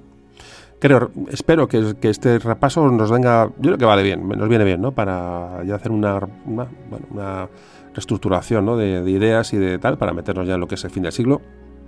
[0.79, 4.83] Creo, espero que, este repaso nos venga, yo creo que vale bien, nos viene bien,
[4.83, 4.93] ¿no?
[4.93, 6.71] Para ya hacer una, bueno,
[7.13, 7.49] una
[7.97, 11.03] reestructuración de, ideas y de tal para meternos ya en lo que es el fin
[11.03, 11.41] del siglo.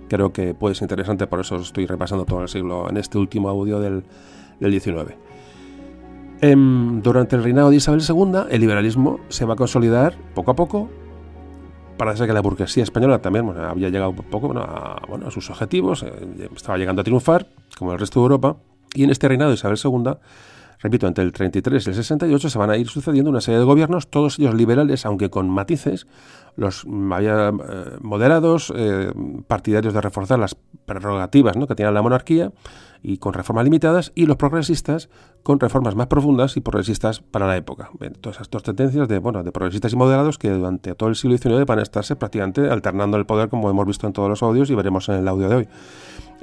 [0.09, 3.47] Creo que puede ser interesante, por eso estoy repasando todo el siglo en este último
[3.47, 4.03] audio del,
[4.59, 5.17] del 19.
[6.41, 10.55] Em, durante el reinado de Isabel II, el liberalismo se va a consolidar poco a
[10.55, 10.89] poco.
[11.97, 16.49] Parece que la burguesía española también había llegado poco a, bueno, a sus objetivos, eh,
[16.55, 18.55] estaba llegando a triunfar, como el resto de Europa.
[18.95, 20.13] Y en este reinado de Isabel II
[20.81, 23.65] Repito, entre el 33 y el 68 se van a ir sucediendo una serie de
[23.65, 26.07] gobiernos, todos ellos liberales, aunque con matices,
[26.55, 27.51] los eh,
[28.01, 29.11] moderados, eh,
[29.47, 31.67] partidarios de reforzar las prerrogativas ¿no?
[31.67, 32.51] que tenía la monarquía
[33.01, 35.09] y con reformas limitadas, y los progresistas
[35.41, 37.91] con reformas más profundas y progresistas para la época.
[38.19, 41.37] todas esas dos tendencias de, bueno, de progresistas y moderados que durante todo el siglo
[41.37, 44.69] XIX van a estarse prácticamente alternando el poder, como hemos visto en todos los audios
[44.69, 45.67] y veremos en el audio de hoy.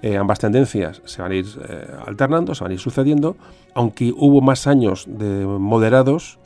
[0.02, 3.36] Eh, ambas tendencias se van a ir eh, alternando, se van a ir sucediendo,
[3.74, 6.38] aunque hubo más años de moderados,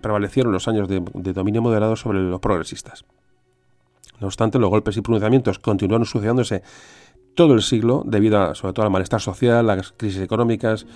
[0.00, 1.00] prevalecieron los años de,
[1.32, 3.04] dominio moderado sobre los progresistas.
[4.20, 6.62] No obstante, los golpes y pronunciamientos continuaron sucediéndose
[7.34, 10.86] todo el siglo, debido a, sobre todo al malestar social, las crisis económicas,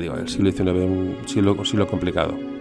[0.00, 2.53] digo, el siglo XIX un siglo complicado.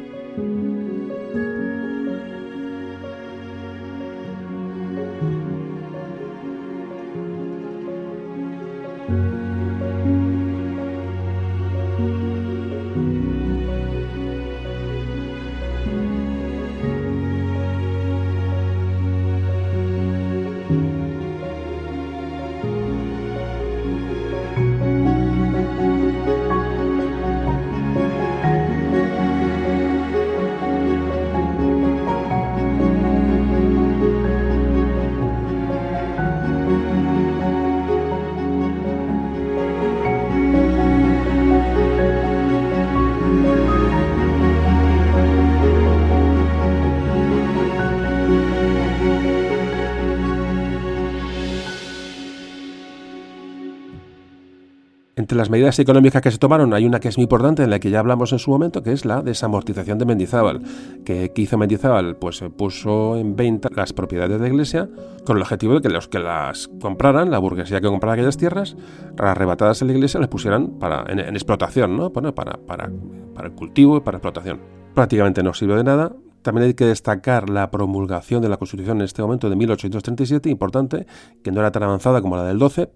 [55.43, 57.89] Las medidas económicas que se tomaron hay una que es muy importante, en la que
[57.89, 60.61] ya hablamos en su momento, que es la desamortización de Mendizábal.
[61.03, 62.15] que hizo Mendizábal?
[62.15, 64.87] Pues se puso en venta las propiedades de la iglesia
[65.25, 68.77] con el objetivo de que los que las compraran, la burguesía que comprara aquellas tierras,
[69.17, 72.13] arrebatadas en la iglesia, las pusieran para, en, explotación, ¿no?
[72.13, 74.61] para, para, para el cultivo y para explotación.
[74.93, 79.03] Prácticamente no sirvió de nada, también hay que destacar la promulgación de la Constitución en
[79.03, 81.05] este momento de 1837, importante,
[81.43, 82.89] que no era tan avanzada como la del 12,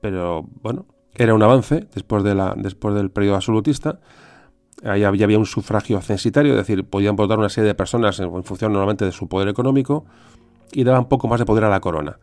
[0.00, 4.00] pero bueno, era un avance después, de la, después del periodo absolutista.
[4.84, 8.72] Ahí había un sufragio censitario, es decir, podían votar una serie de personas en, función
[8.72, 10.04] normalmente de su poder económico
[10.72, 12.18] y daba un poco más de poder a la corona.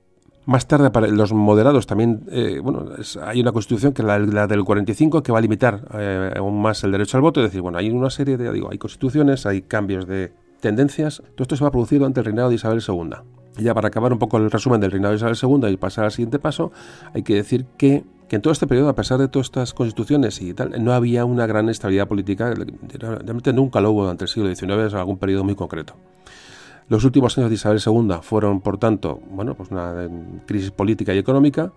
[0.45, 2.85] Más tarde, para los moderados también, eh, bueno,
[3.23, 6.83] hay una constitución que es la, del 45 que va a limitar eh, aún más
[6.83, 7.39] el derecho al voto.
[7.39, 11.21] Es decir, bueno, hay una serie de, digo, hay constituciones, hay cambios de tendencias.
[11.35, 13.11] Todo esto se va a producir durante el reinado de Isabel II.
[13.57, 16.05] Y ya para acabar un poco el resumen del reinado de Isabel II y pasar
[16.05, 16.71] al siguiente paso,
[17.13, 20.41] hay que decir que que en todo este periodo, a pesar de todas estas constituciones
[20.41, 24.53] y tal, no había una gran estabilidad política, realmente nunca lo hubo durante el siglo
[24.53, 25.95] XIX, algún periodo muy concreto.
[26.87, 30.07] Los últimos años de Isabel II fueron, por tanto, bueno, pues una
[30.45, 31.73] crisis política y económica.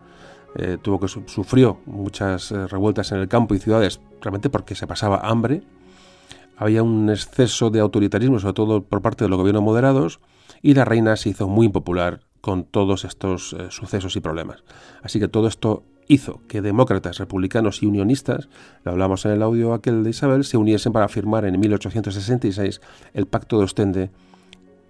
[0.54, 4.86] Eh, tuvo que sufrió muchas eh, revueltas en el campo y ciudades, realmente porque se
[4.86, 5.62] pasaba hambre.
[6.56, 10.20] Había un exceso de autoritarismo, sobre todo por parte de los gobiernos moderados,
[10.60, 14.64] y la reina se hizo muy impopular con todos estos eh, sucesos y problemas.
[15.02, 18.48] Así que todo esto hizo que demócratas, republicanos y unionistas,
[18.84, 22.80] lo hablamos en el audio aquel de Isabel, se uniesen para firmar en 1866
[23.14, 24.10] el Pacto de Ostende,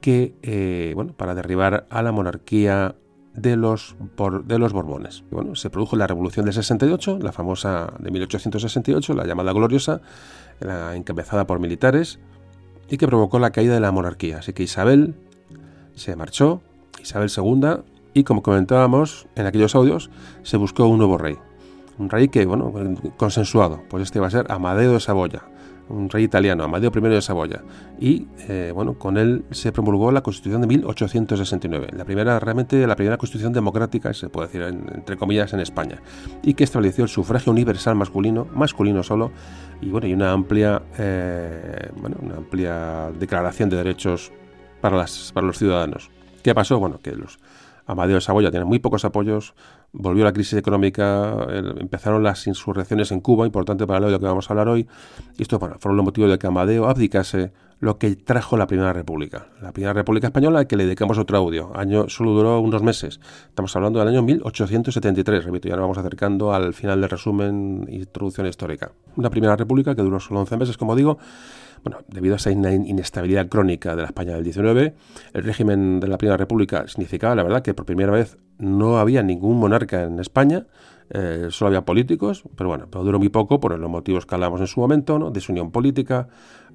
[0.00, 2.96] que, eh, bueno, para derribar a la monarquía
[3.34, 3.96] de los,
[4.44, 5.24] de los Borbones.
[5.30, 10.02] bueno, se produjo la Revolución del 68, la famosa de 1868, la llamada Gloriosa,
[10.60, 12.18] la encabezada por militares,
[12.90, 14.38] y que provocó la caída de la monarquía.
[14.38, 15.14] Así que Isabel
[15.94, 16.60] se marchó,
[17.00, 20.10] Isabel II y como comentábamos en aquellos audios,
[20.42, 21.36] se buscó un nuevo rey.
[21.98, 22.72] Un rey que, bueno,
[23.16, 25.42] consensuado, pues este va a ser Amadeo de Saboya,
[25.88, 27.62] un rey italiano, Amadeo I de Saboya.
[28.00, 32.96] Y, eh, bueno, con él se promulgó la Constitución de 1869, la primera, realmente, la
[32.96, 36.00] primera Constitución democrática, se puede decir, entre comillas, en España,
[36.42, 39.30] y que estableció el sufragio universal masculino, masculino solo,
[39.80, 44.32] y, bueno, y una amplia, eh, bueno, una amplia declaración de derechos
[44.80, 46.10] para, las, para los ciudadanos.
[46.42, 46.78] ¿Qué pasó?
[46.78, 47.38] Bueno, que los
[47.86, 49.54] Amadeo de Saboya tiene muy pocos apoyos,
[49.92, 51.36] volvió la crisis económica,
[51.78, 54.88] empezaron las insurrecciones en Cuba, importante para lo que vamos a hablar hoy,
[55.36, 58.92] y esto bueno, fueron los motivos de que Amadeo abdicase lo que trajo la Primera
[58.92, 59.48] República.
[59.60, 63.74] La Primera República Española, que le dedicamos otro audio, año solo duró unos meses, estamos
[63.74, 68.92] hablando del año 1873, repito, ya nos vamos acercando al final del resumen, introducción histórica.
[69.16, 71.18] Una Primera República que duró solo 11 meses, como digo,
[71.84, 74.94] bueno, debido a esa inestabilidad crónica de la España del 19,
[75.32, 79.22] el régimen de la Primera República significaba, la verdad, que por primera vez no había
[79.22, 80.66] ningún monarca en España,
[81.10, 84.60] eh, solo había políticos, pero bueno, pero duró muy poco por los motivos que hablamos
[84.60, 85.30] en su momento, ¿no?
[85.30, 86.28] desunión política.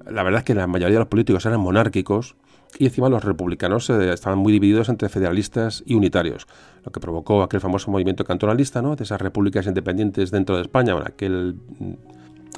[0.06, 2.36] La verdad es que la mayoría de los políticos eran monárquicos
[2.78, 6.46] y encima los republicanos eh, estaban muy divididos entre federalistas y unitarios,
[6.84, 8.94] lo que provocó aquel famoso movimiento cantonalista, ¿no?
[8.94, 11.56] de esas repúblicas independientes dentro de España, bueno, aquel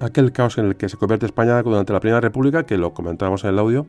[0.00, 3.44] aquel caos en el que se convierte España durante la Primera República, que lo comentábamos
[3.44, 3.86] en el audio,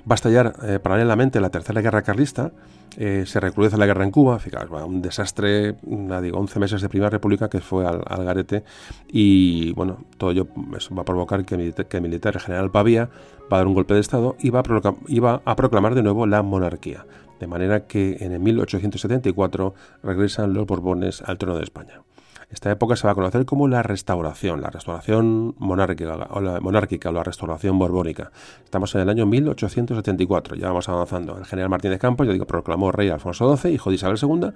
[0.00, 2.52] va a estallar eh, paralelamente la Tercera Guerra Carlista,
[2.96, 7.10] eh, se recrudece la guerra en Cuba, fijaos, un desastre, digo, 11 meses de Primera
[7.10, 8.64] República que fue al, garete
[9.08, 10.48] y bueno, todo ello
[10.96, 13.08] va a provocar que, el militar, general Pavía
[13.52, 16.42] va a dar un golpe de Estado y va, a a proclamar de nuevo la
[16.42, 17.06] monarquía,
[17.38, 22.02] de manera que en el 1874 regresan los Borbones al trono de España.
[22.50, 27.12] Esta época se va a conocer como la restauración, la restauración monárquica o la, monárquica
[27.12, 28.32] la restauración borbónica.
[28.64, 31.38] Estamos en el año 1874, ya vamos avanzando.
[31.38, 34.50] El general Martínez Campos, ya digo, proclamó rey Alfonso XII, hijo de Isabel II,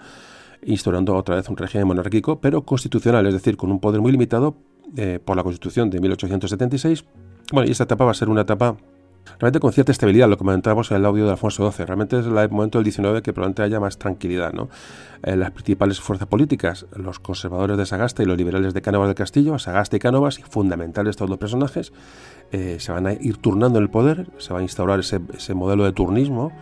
[0.64, 4.56] instaurando otra vez un régimen monárquico, pero constitucional, es decir, con un poder muy limitado
[4.96, 7.04] eh, por la Constitución de 1876.
[7.52, 8.76] Bueno, y esta etapa va a ser una etapa
[9.38, 11.86] realmente con cierta estabilidad, lo comentábamos en el audio de Alfonso XII.
[11.86, 14.52] Realmente es el momento del 19 que probablemente haya más tranquilidad.
[14.52, 14.68] ¿no?
[15.22, 19.14] Eh, las principales fuerzas políticas, los conservadores de Sagasta y los liberales de Cánovas del
[19.14, 21.92] Castillo, Sagasta y Cánovas, fundamentales todos los personajes,
[22.52, 25.18] eh, se van a ir turnando en el poder, se va a instaurar ese,
[25.54, 26.52] modelo de turnismo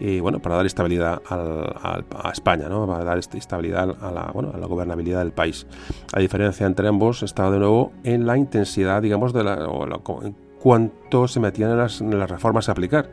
[0.00, 2.86] y bueno, para dar estabilidad a España, ¿no?
[2.86, 5.66] para dar estabilidad a la, bueno, a la gobernabilidad del país.
[6.12, 9.98] La diferencia entre ambos está de nuevo en la intensidad, digamos, de la, o la
[10.60, 13.10] cuánto se metían en las, reformas a aplicar.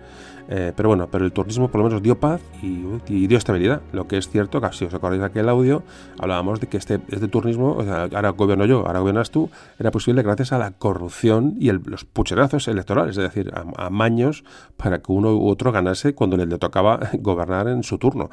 [0.48, 3.82] Eh, pero bueno, pero el turismo por lo menos dio paz y, dio estabilidad.
[3.94, 5.84] Lo que es cierto, que si os acordáis de aquel audio,
[6.20, 7.78] hablábamos de que este, este turismo,
[8.14, 12.68] ahora gobierno yo, ahora gobiernas tú, era posible gracias a la corrupción y los pucherazos
[12.68, 14.44] electorales, es decir, a, maños
[14.78, 18.30] para que uno u otro ganase cuando le, tocaba gobernar en su turno.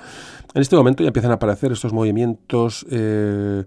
[0.55, 2.87] En este momento ya empiezan a aparecer estos movimientos...
[2.91, 3.65] Eh,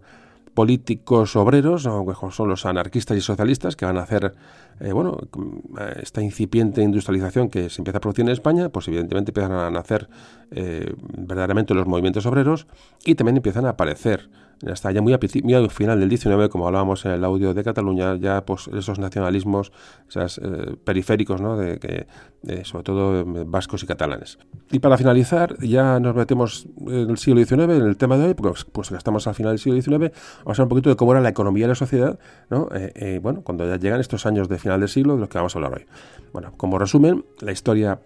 [0.56, 4.34] políticos obreros, son los anarquistas y socialistas, que van a hacer,
[4.80, 5.18] eh, bueno,
[6.02, 10.10] esta incipiente industrialización que se empieza a producir en España, pues evidentemente empiezan a nacer
[10.52, 12.68] eh, verdaderamente los movimientos obreros
[13.06, 14.30] y también empiezan a aparecer
[14.72, 15.20] hasta ya muy a,
[15.70, 19.72] final del 19, como hablábamos en el audio de Cataluña, ya pues esos nacionalismos
[20.16, 21.58] eh, periféricos, ¿no?
[21.58, 22.08] de, que,
[22.64, 24.38] sobre todo eh, vascos y catalanes.
[24.72, 28.34] Y para finalizar, ya nos metemos en el siglo XIX, en el tema de hoy,
[28.34, 31.12] pues, pues estamos al final del siglo XIX, vamos a hablar un poquito de cómo
[31.12, 32.70] era la economía de la sociedad, ¿no?
[32.72, 35.56] Eh, bueno, cuando ya llegan estos años de final del siglo, de los que vamos
[35.56, 35.86] a hablar hoy.
[36.34, 38.00] Bueno, como resumen, la historia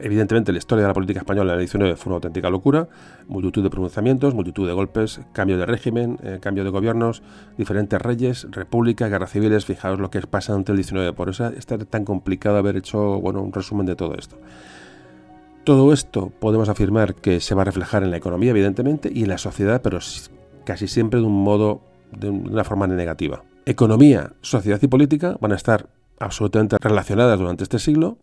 [0.00, 2.88] evidentemente la historia de la política española en el 19 fue una auténtica locura,
[3.26, 7.22] multitud de pronunciamientos, multitud de golpes, cambio de régimen, eh, cambio de gobiernos,
[7.58, 11.66] diferentes reyes, república, guerras civiles, fijaos lo que pasa ante el 19, por eso es
[11.66, 14.36] tan complicado haber hecho bueno, un resumen de todo esto.
[15.64, 19.30] Todo esto podemos afirmar que se va a reflejar en la economía, evidentemente, y en
[19.30, 19.98] la sociedad, pero
[20.64, 21.80] casi siempre de un modo,
[22.12, 23.42] de una forma negativa.
[23.66, 28.18] Economía, sociedad y política van a estar absolutamente relacionadas durante este siglo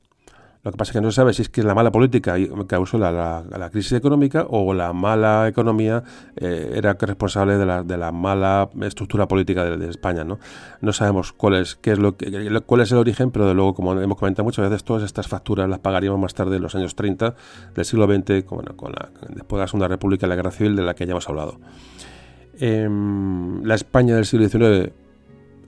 [0.64, 2.36] lo que pasa es que no se sabe si es que la mala política
[2.68, 6.04] causó la, la, crisis económica o la mala economía
[6.38, 10.24] eh, era responsable de la, la, mala estructura política de, España.
[10.24, 10.40] ¿no?
[10.80, 13.74] no sabemos cuál es, qué es lo que, cuál es el origen, pero de luego,
[13.74, 16.96] como hemos comentado muchas veces, todas estas facturas las pagaríamos más tarde, en los años
[16.96, 17.36] 30
[17.76, 18.94] del siglo XX, con, con
[19.36, 21.60] después de la Segunda República y la Guerra Civil, de la que ya hemos hablado.
[22.58, 25.03] Em, la España del siglo XIX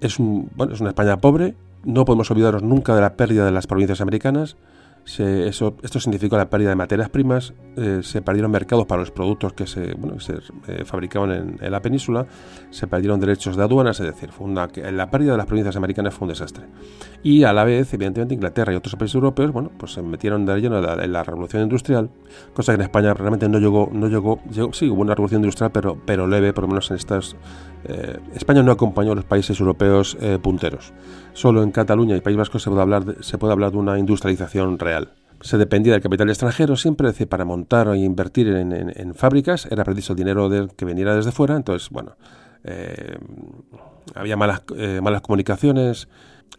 [0.02, 3.52] es, un, bueno, es una España pobre, no podemos olvidarnos nunca de la pérdida de
[3.52, 4.58] las provincias americanas,
[5.06, 9.54] eso, esto significó la pérdida de materias primas, eh, se perdieron mercados para los productos
[9.54, 12.26] que se, eh, fabricaban en, la península,
[12.72, 16.14] se perdieron derechos de aduanas, es decir, fue una, la pérdida de las provincias americanas
[16.14, 16.66] fue un desastre.
[17.22, 20.60] Y a la vez, evidentemente, Inglaterra y otros países europeos, bueno, pues se metieron de
[20.60, 22.10] lleno en la, revolución industrial,
[22.54, 24.40] cosa que en España realmente no llegó, no llegó,
[24.72, 27.36] sí, hubo una revolución industrial, pero, pero leve, por lo menos en estas...
[27.88, 30.94] Eh, España no acompañó a los países europeos punteros.
[31.34, 34.80] Solo en Cataluña y País Vasco se puede hablar se puede hablar de una industrialización
[34.80, 39.84] real se dependía del capital extranjero siempre, decir, para montar o invertir en, fábricas era
[39.84, 42.16] preciso dinero que viniera desde fuera, entonces, bueno,
[42.64, 43.18] eh,
[44.16, 46.08] había malas, eh, malas comunicaciones,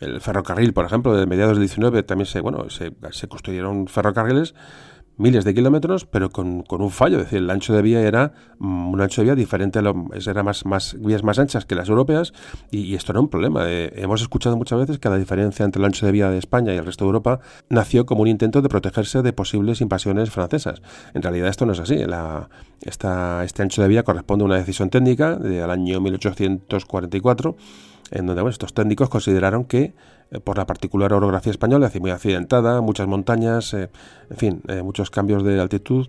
[0.00, 4.54] el ferrocarril, por ejemplo, de mediados del 19 también se, bueno, se, se construyeron ferrocarriles
[5.16, 7.18] miles de kilómetros, pero con, un fallo.
[7.18, 10.08] Es decir, el ancho de vía era mm, un ancho de vía diferente, a lo,
[10.14, 12.32] era más, más vías más anchas que las europeas,
[12.70, 13.64] y, esto era un problema.
[13.66, 16.72] Eh, hemos escuchado muchas veces que la diferencia entre el ancho de vía de España
[16.74, 20.82] y el resto de Europa nació como un intento de protegerse de posibles invasiones francesas.
[21.14, 21.98] En realidad esto no es así.
[22.82, 27.56] Este ancho de vía corresponde a una decisión técnica del año 1844
[28.10, 29.94] en donde estos técnicos consideraron que
[30.44, 33.90] por la particular orografía española, muy accidentada, muchas montañas, eh,
[34.30, 36.08] en fin, eh, muchos cambios de altitud,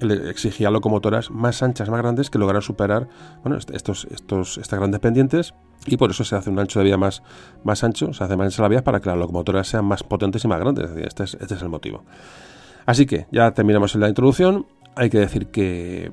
[0.00, 3.08] exigía locomotoras más anchas, más grandes, que lograran superar
[3.42, 5.54] bueno, estos, estos, estas grandes pendientes
[5.86, 7.22] y por eso se hace un ancho de vía más,
[7.62, 10.44] más ancho, se hace más ancha la vía para que las locomotoras sean más potentes
[10.44, 10.90] y más grandes.
[10.96, 12.04] Este es, este es el motivo.
[12.86, 14.66] Así que ya terminamos en la introducción.
[14.96, 16.12] Hay que decir que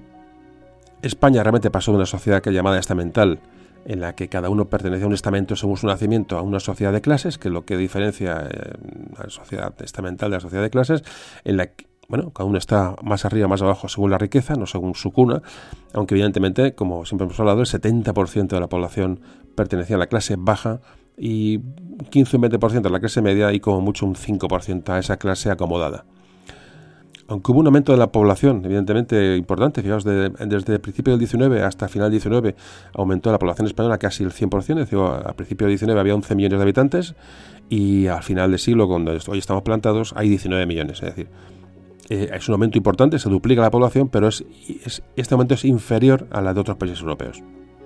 [1.02, 3.40] España realmente pasó de una sociedad que llamada estamental
[3.86, 6.94] en la que cada uno pertenece a un estamento según su nacimiento, a una sociedad
[6.94, 8.74] de clases, que es lo que diferencia eh,
[9.18, 11.04] a la sociedad estamental de la sociedad de clases,
[11.44, 14.66] en la que bueno, cada uno está más arriba, más abajo según la riqueza, no
[14.66, 15.42] según su cuna,
[15.94, 19.22] aunque evidentemente, como siempre hemos hablado, el 70% de la población
[19.56, 20.82] pertenecía a la clase baja
[21.18, 21.60] y
[22.10, 25.52] 15 o 20% a la clase media y como mucho un 5% a esa clase
[25.52, 26.04] acomodada
[27.32, 31.64] aunque hubo un aumento de la población, evidentemente importante, fijaos, desde el principio del 19
[31.64, 32.56] hasta el final del 19
[32.94, 36.36] aumentó la población española casi el 100%, es decir, al principio del 19 había 11
[36.36, 37.16] millones de habitantes
[37.70, 41.30] y al final del siglo, cuando hoy estamos plantados, hay 19 millones, es decir,
[42.10, 44.44] eh, es un aumento importante, se duplica la población, pero es,
[45.16, 47.42] este aumento es inferior a la de otros países europeos.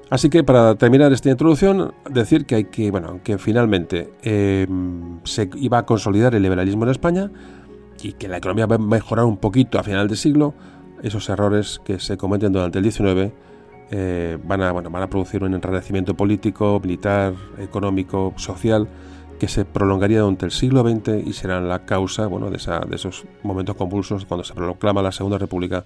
[0.09, 4.67] Así que para terminar esta introducción, decir que hay que, bueno, que finalmente eh,
[5.23, 7.31] se iba a consolidar el liberalismo en España,
[8.01, 10.53] y que la economía va a mejorar un poquito a final de siglo,
[11.01, 13.33] esos errores que se cometen durante el 19
[13.91, 18.87] eh, van, a, bueno, van a producir un enrarecimiento político, militar, económico, social,
[19.39, 22.95] que se prolongaría durante el siglo XX y serán la causa bueno, de, esa, de
[22.95, 25.85] esos momentos convulsos cuando se proclama la Segunda República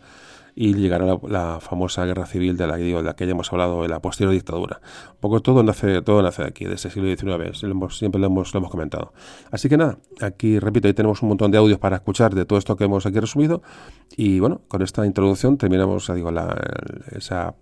[0.55, 3.89] y llegará la, famosa guerra civil de la, de la que ya hemos hablado, de
[3.89, 4.81] la posterior dictadura.
[5.11, 7.57] Un poco todo nace, todo nace aquí, de este siglo XIX,
[7.91, 9.13] siempre lo hemos, lo hemos comentado.
[9.51, 12.59] Así que nada, aquí repito, ahí tenemos un montón de audios para escuchar de todo
[12.59, 13.61] esto que hemos aquí resumido
[14.15, 16.55] y bueno, con esta introducción terminamos, digo, la,
[17.11, 17.55] esa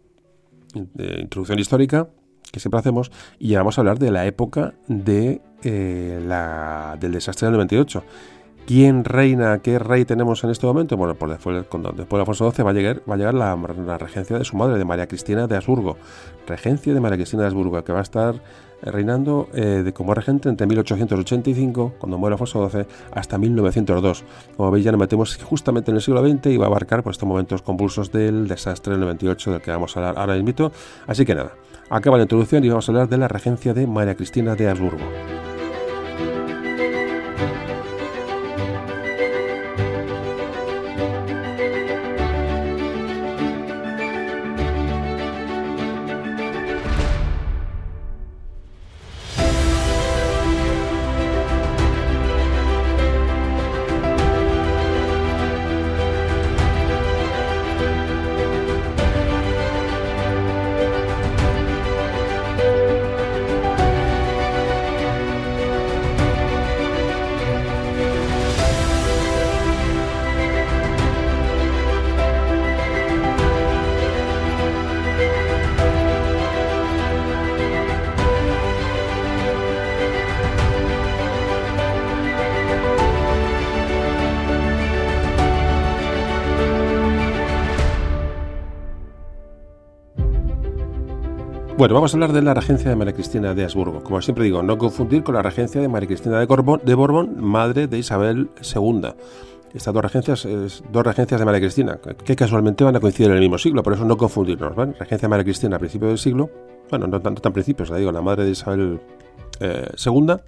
[0.76, 2.10] eh, introducción histórica
[2.52, 7.12] que siempre hacemos y ya vamos a hablar de la época de, eh, la, del
[7.12, 8.04] desastre del 98
[8.68, 9.60] ¿Quién reina?
[9.60, 10.98] ¿Qué rey tenemos en este momento?
[10.98, 13.56] Bueno, pues después, después de Alfonso XII va a llegar, va a llegar la,
[13.98, 15.96] regencia de su madre, de María Cristina de Habsburgo.
[16.46, 18.42] Regencia de María Cristina de Habsburgo, que va a estar
[18.82, 24.26] reinando eh, de, como regente entre 1885, cuando muere Alfonso XII, hasta 1902.
[24.58, 27.14] Como veis, ya nos metemos justamente en el siglo XX y va a abarcar pues,
[27.14, 30.74] estos momentos convulsos del desastre del 98 del que vamos a hablar ahora mismo.
[31.08, 31.54] Así que nada,
[31.90, 35.06] acaba la introducción y vamos a hablar de la regencia de María Cristina de Habsburgo.
[91.88, 94.04] Bueno, vamos a hablar de la regencia de María Cristina de Habsburgo.
[94.04, 96.46] Como siempre digo, no confundir con la regencia de María Cristina de,
[96.96, 99.14] Borbón, madre de Isabel II.
[99.74, 100.46] Estas dos regencias,
[100.92, 103.94] dos regencias de María Cristina, que casualmente van a coincidir en el mismo siglo, por
[103.94, 104.76] eso no confundirnos.
[104.76, 104.96] ¿vale?
[105.00, 106.50] Regencia de María Cristina a principios del siglo,
[106.90, 109.00] bueno, no tanto tan principios, la digo, la madre de Isabel
[109.62, 110.44] II, eh,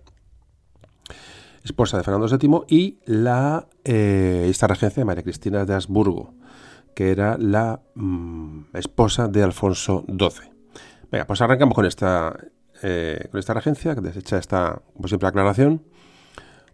[1.63, 6.33] esposa de Fernando VII, y la, eh, esta regencia de María Cristina de Habsburgo,
[6.93, 10.58] que era la mm, esposa de Alfonso XII.
[11.11, 12.35] Venga, pues arrancamos con esta,
[12.83, 15.81] eh, con esta regencia, que deshecha esta, como siempre, aclaración.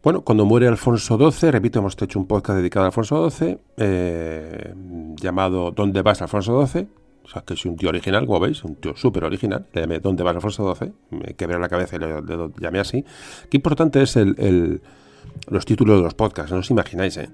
[0.03, 4.73] Bueno, cuando muere Alfonso XII, repito, hemos hecho un podcast dedicado a Alfonso XII, eh,
[5.15, 6.87] llamado ¿Dónde vas, Alfonso XII?
[7.23, 9.65] O sea, que es un tío original, como veis, un tío súper original.
[9.73, 10.93] Le llamé ¿Dónde vas, Alfonso XII?
[11.09, 12.21] Me quebré la cabeza y le,
[12.59, 13.03] llamé así.
[13.49, 14.81] Qué importante es el,
[15.47, 17.29] los títulos de los podcasts, no os imagináis, ¿eh?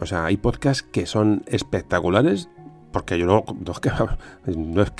[0.00, 2.48] O sea, hay podcasts que son espectaculares
[2.94, 3.96] porque yo no, no, es que, no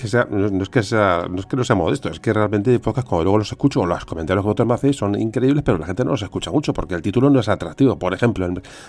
[0.08, 3.04] sea, no es que sea, no es que no sea modesto, es que realmente pocas
[3.04, 5.86] como luego los escucho o los comentarios que vosotros me hacéis son increíbles, pero la
[5.86, 7.96] gente no los escucha mucho porque el título no es atractivo.
[7.96, 8.46] Por ejemplo,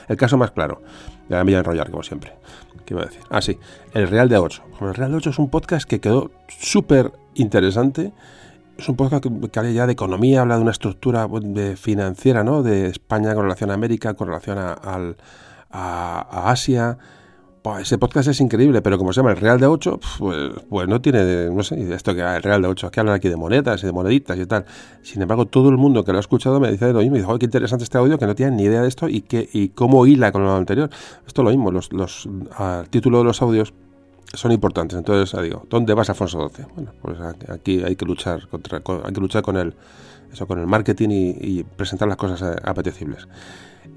[0.08, 0.82] el, caso más claro,
[1.30, 2.34] ya me voy a enrollar como siempre.
[2.84, 3.22] ¿Qué iba a decir?
[3.30, 3.60] Ah, sí,
[3.94, 4.64] el Real de 8.
[4.82, 8.12] el Real de 8 es un podcast que quedó súper interesante.
[8.80, 11.30] Es un podcast que, habla ya de economía, habla de una estructura
[11.76, 12.64] financiera, ¿no?
[12.64, 16.98] De España con relación a América, con relación a Asia
[17.80, 21.02] ese podcast es increíble, pero como se llama el Real de 8, pues, pues no
[21.02, 23.86] tiene, no sé, esto que el Real de 8, que hablan aquí de monedas y
[23.86, 24.66] de moneditas y tal.
[25.02, 27.40] Sin embargo, todo el mundo que lo ha escuchado me dice lo mismo, me dice,
[27.40, 30.06] qué interesante este audio, que no tiene ni idea de esto y, que, y cómo
[30.06, 30.90] hila con lo anterior.
[31.26, 32.28] Esto es lo mismo, los, los
[32.90, 33.74] títulos de los audios
[34.34, 34.98] son importantes.
[34.98, 36.66] Entonces, digo, ¿dónde vas, Alfonso XII?
[36.76, 37.18] Bueno, pues
[37.50, 39.74] aquí hay que luchar contra, hay que luchar con el,
[40.32, 43.28] eso, con el marketing y, presentar las cosas eh, apetecibles.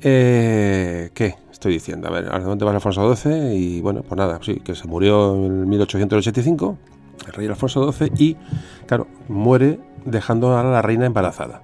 [0.02, 1.34] Eh, ¿Qué?
[1.58, 2.06] estoy diciendo.
[2.06, 3.54] A ver, ¿a dónde va Alfonso XII?
[3.54, 6.78] Y bueno, pues nada, sí, que se murió en 1885,
[7.26, 8.36] el rey Alfonso XII, y
[8.86, 11.62] claro, muere dejando a la reina embarazada.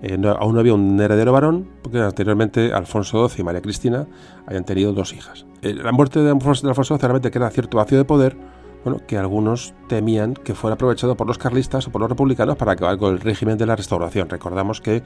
[0.00, 4.06] Eh, aún no había un heredero varón, porque anteriormente Alfonso XII y María Cristina
[4.46, 5.44] habían tenido dos hijas.
[5.60, 8.36] La muerte de Alfonso, de Alfonso XII realmente crea cierto vacío de poder,
[8.84, 12.72] bueno, que algunos temían que fuera aprovechado por los carlistas o por los republicanos para
[12.72, 14.28] acabar con el régimen de la restauración.
[14.28, 15.02] Recordamos que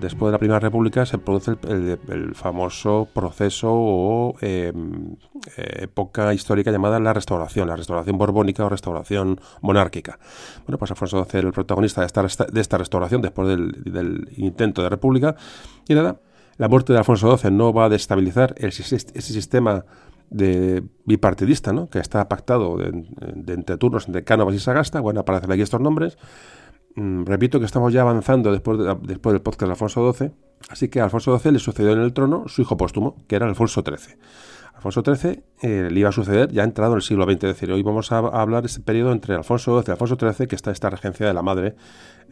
[0.00, 5.16] después de la Primera República se produce el, famoso proceso o em,
[5.56, 10.18] eh, época histórica llamada la restauración, la restauración borbónica o restauración monárquica.
[10.66, 14.82] Bueno, pues Alfonso XII era el protagonista de esta, de esta restauración después del, intento
[14.82, 15.36] de república
[15.88, 16.20] y nada.
[16.56, 19.84] La muerte de Alfonso XII no va a destabilizar ese sistema
[20.30, 21.88] de bipartidista, ¿no?
[21.88, 23.04] que está pactado de,
[23.52, 25.00] entre turnos entre Cánovas y Sagasta.
[25.00, 26.18] Bueno, aparecen aquí estos nombres.
[26.96, 30.32] Mm, repito que estamos ya avanzando después, del podcast de Alfonso XII.
[30.68, 33.82] Así que Alfonso XII le sucedió en el trono su hijo póstumo, que era Alfonso
[33.82, 34.16] XIII.
[34.74, 37.34] Alfonso XIII eh, le iba a suceder ya entrado en el siglo XX.
[37.34, 40.46] Es decir, hoy vamos a, hablar de ese periodo entre Alfonso XII y Alfonso XIII,
[40.46, 41.74] que está esta regencia de la madre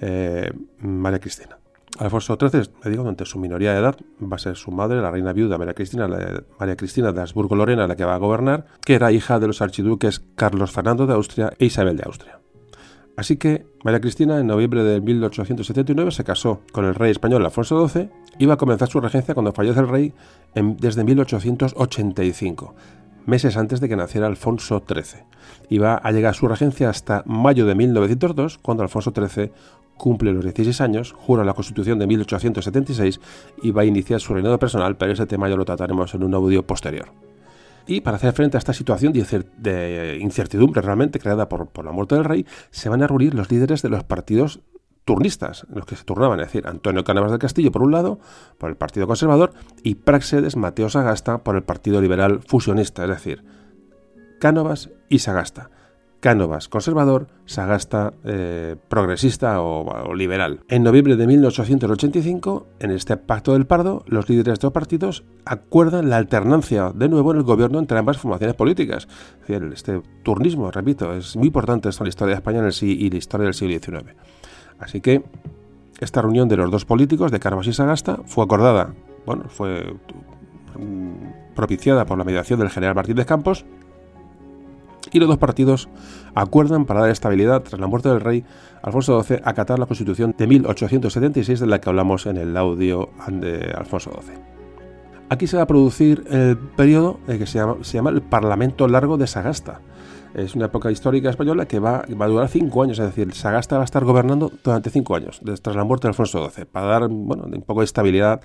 [0.01, 1.62] eh, María Cristina.
[1.99, 5.11] Alfonso XIII, me digo, durante su minoría de edad, va a ser su madre, la
[5.11, 6.09] reina viuda María Cristina,
[6.59, 10.23] María Cristina de Habsburgo-Lorena, la que va a gobernar, que era hija de los archiduques
[10.35, 12.39] Carlos Fernando de Austria e Isabel de Austria.
[13.17, 17.87] Así que María Cristina, en noviembre de 1879, se casó con el rey español Alfonso
[17.87, 18.09] XII
[18.47, 20.15] va a comenzar su regencia cuando fallece el rey
[20.55, 22.75] desde 1885
[23.27, 25.79] meses antes de que naciera Alfonso XIII.
[25.79, 29.53] Va a llegar su regencia hasta mayo de 1902, cuando Alfonso XIII
[29.97, 33.21] cumple los 16 años, jura la Constitución de 1876
[33.63, 36.35] y va a iniciar su reinado personal, pero ese tema ya lo trataremos en un
[36.35, 37.13] audio posterior.
[37.87, 42.25] Y para hacer frente a esta situación de incertidumbre realmente creada por, la muerte del
[42.25, 44.61] rey, se van a reunir los líderes de los partidos
[45.05, 48.21] turnistas, los que se turnaban, es decir, Antonio Cánovas del Castillo por un lado,
[48.59, 53.45] por el Partido Conservador, y Praxedes Mateo Sagasta por el Partido Liberal Fusionista, es decir,
[54.39, 55.71] Cánovas y Sagasta.
[56.23, 60.61] Cánovas conservador, Sagasta eh, progresista o, liberal.
[60.69, 66.11] En noviembre de 1885, en este Pacto del Pardo, los líderes de estos partidos acuerdan
[66.11, 69.09] la alternancia de nuevo en el gobierno entre ambas formaciones políticas.
[69.49, 73.55] Este turnismo, repito, es muy importante en la historia de España y la historia del
[73.55, 74.15] siglo XIX.
[74.79, 75.25] Así que
[75.99, 78.95] esta reunión de los dos políticos, de Carvas y Sagasta, fue acordada,
[79.27, 79.97] bueno, fue
[80.79, 83.65] mm, propiciada por la mediación del general Martínez Campos,
[85.13, 85.89] y los dos partidos
[86.35, 88.45] acuerdan para dar estabilidad tras la muerte del rey
[88.83, 93.73] Alfonso XII acatar la Constitución de 1876 de la que hablamos en el audio de
[93.77, 94.35] Alfonso XII.
[95.29, 99.17] Aquí se va a producir el periodo que se llama, se llama el Parlamento Largo
[99.17, 99.81] de Sagasta,
[100.35, 103.77] es una época histórica española que va, va, a durar cinco años, es decir, Sagasta
[103.77, 107.09] va a estar gobernando durante cinco años, tras la muerte de Alfonso XII, para dar
[107.09, 108.41] bueno, un poco de estabilidad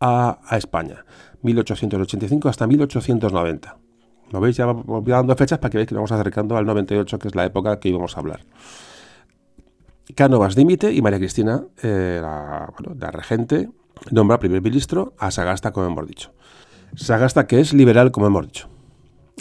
[0.00, 1.04] a, España,
[1.42, 3.76] 1885 hasta 1890.
[4.30, 4.56] ¿Lo veis?
[4.56, 7.34] Ya voy dando fechas para que veáis que nos vamos acercando al 98, que es
[7.34, 8.40] la época que íbamos a hablar.
[10.14, 13.70] Cánovas dimite y María Cristina, eh, la, la regente,
[14.10, 16.32] nombra primer ministro a Sagasta, como hemos dicho.
[16.94, 18.68] Sagasta, que es liberal, como hemos dicho.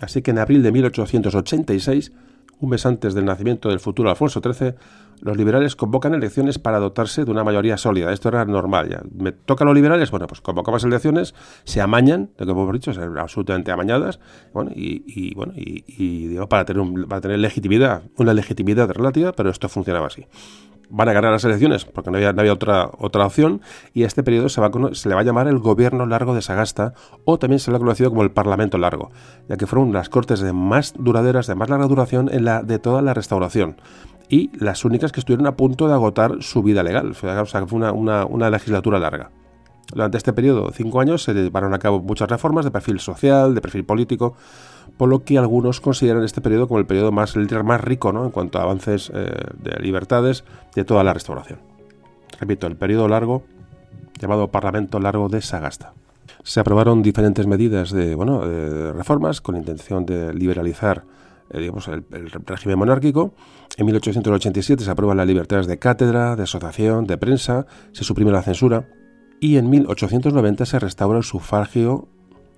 [0.01, 2.11] Así que en abril de 1886,
[2.59, 4.75] un mes antes del nacimiento del futuro Alfonso XIII,
[5.21, 8.11] los liberales convocan elecciones para dotarse de una mayoría sólida.
[8.11, 8.89] Esto era normal.
[8.89, 9.01] Ya.
[9.13, 13.17] Me tocan los liberales, bueno, pues convocamos elecciones, se amañan, lo que hemos dicho, son
[13.17, 14.19] absolutamente amañadas,
[14.53, 20.07] bueno, y, bueno, y, para, tener para tener legitimidad, una legitimidad relativa, pero esto funcionaba
[20.07, 20.25] así
[20.89, 23.61] van a ganar las elecciones porque no había, no había otra, otra opción
[23.93, 26.41] y a este periodo se, va se le va a llamar el gobierno largo de
[26.41, 26.93] Sagasta
[27.25, 29.11] o también se le ha conocido como el parlamento largo,
[29.47, 32.79] ya que fueron las cortes de más duraderas, de más larga duración en la, de
[32.79, 33.77] toda la restauración
[34.29, 37.77] y las únicas que estuvieron a punto de agotar su vida legal, o sea, fue
[37.77, 39.31] una, una, una legislatura larga.
[39.91, 43.61] Durante este periodo, cinco años, se llevaron a cabo muchas reformas de perfil social, de
[43.61, 44.35] perfil político,
[44.97, 48.23] por lo que algunos consideran este periodo como el periodo más, más rico ¿no?
[48.25, 50.43] en cuanto a avances eh, de libertades
[50.75, 51.59] de toda la restauración.
[52.39, 53.43] Repito, el periodo largo,
[54.19, 55.93] llamado Parlamento Largo de Sagasta.
[56.43, 58.43] Se aprobaron diferentes medidas de, bueno,
[58.93, 61.03] reformas con intención de liberalizar
[61.53, 63.33] digamos, el, el, régimen monárquico.
[63.77, 68.41] En 1887 se aprueban las libertades de cátedra, de asociación, de prensa, se suprime la
[68.41, 68.87] censura
[69.39, 72.07] y en 1890 se restaura el sufragio,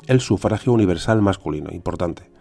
[0.08, 2.32] el sufragio universal masculino, importante.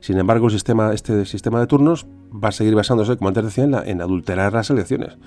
[0.00, 3.64] Sin embargo, el sistema, este sistema de turnos va a seguir basándose, como antes decía,
[3.64, 5.18] en, adulterar las elecciones.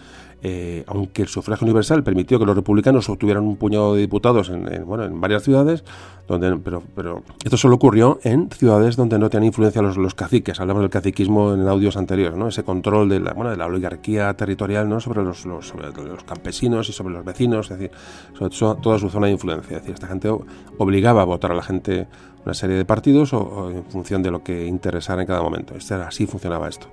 [0.43, 4.85] Eh, aunque el sufragio universal permitió que los republicanos obtuvieran un puñado de diputados en,
[4.87, 5.83] bueno, en varias ciudades,
[6.27, 10.59] donde, pero, pero, esto solo ocurrió en ciudades donde no tenían influencia los, caciques.
[10.59, 12.47] Hablamos del caciquismo en audios anteriores, ¿no?
[12.47, 14.99] ese control de la, bueno, de la oligarquía territorial ¿no?
[14.99, 17.91] sobre, los, los, los campesinos y sobre los vecinos, es decir,
[18.33, 19.77] sobre toda su zona de influencia.
[19.77, 20.29] Es decir, esta gente
[20.77, 22.07] obligaba a votar a la gente
[22.45, 25.75] una serie de partidos o, en función de lo que interesara en cada momento.
[25.75, 26.87] Este así funcionaba esto.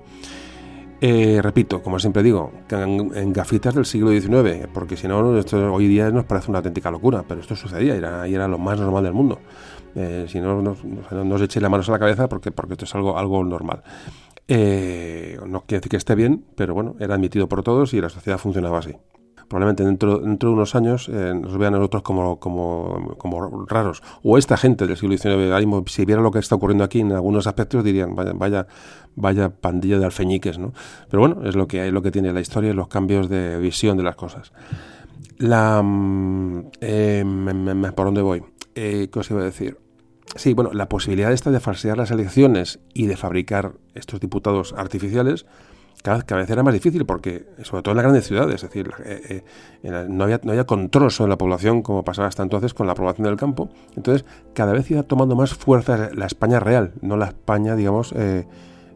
[1.01, 5.87] Eh, repito, como siempre digo, en, gafitas del siglo XIX, porque si no, esto hoy
[5.87, 9.05] día nos parece una auténtica locura, pero esto sucedía y era, era lo más normal
[9.05, 9.39] del mundo.
[9.95, 12.95] Eh, si no, no, os echéis la manos a la cabeza porque, porque esto es
[12.95, 13.83] algo, algo normal.
[14.49, 18.09] Eh, no quiere decir que esté bien, pero bueno, era admitido por todos y la
[18.09, 18.97] sociedad funcionaba así
[19.49, 24.03] probablemente dentro, dentro de unos años eh, nos vean a nosotros como, como, raros.
[24.23, 27.47] O esta gente del siglo XIX, si viera lo que está ocurriendo aquí en algunos
[27.47, 28.67] aspectos, dirían, vaya, vaya,
[29.17, 30.73] vaya pandilla de alfeñiques, ¿no?
[31.11, 33.97] Pero bueno, es lo que hay, lo que tiene la historia los cambios de visión
[33.97, 34.53] de las cosas.
[35.39, 38.43] La, mm, eh, ¿Por dónde voy?
[38.75, 39.79] Eh, ¿Qué os iba a decir?
[40.37, 45.47] Sí, bueno, la posibilidad esta de falsear las elecciones y de fabricar estos diputados artificiales
[46.03, 49.43] cada, vez era más difícil porque, sobre todo en las grandes ciudades, es decir, eh,
[49.83, 52.95] eh, no, había, no había control sobre la población como pasaba hasta entonces con la
[52.95, 53.71] población del campo.
[53.97, 54.25] Entonces,
[54.55, 58.47] cada vez iba tomando más fuerza la España real, no la España, digamos, eh,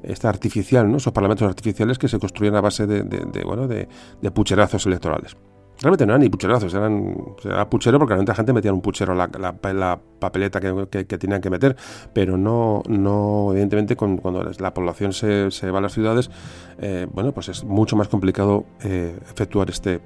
[0.03, 0.97] esta artificial, ¿no?
[0.97, 5.37] esos parlamentos artificiales que se construían a base de, bueno, de pucherazos electorales.
[5.83, 9.15] Realmente no eran ni pucherazos, eran era puchero porque realmente la gente metía un puchero
[9.15, 11.77] la, la, papeleta que, tenían que meter,
[12.13, 16.31] pero no, no evidentemente, cuando la población se, se, va a las ciudades,
[16.79, 20.01] eh, bueno, pues es mucho más complicado eh, efectuar este,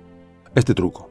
[0.54, 1.10] este truco.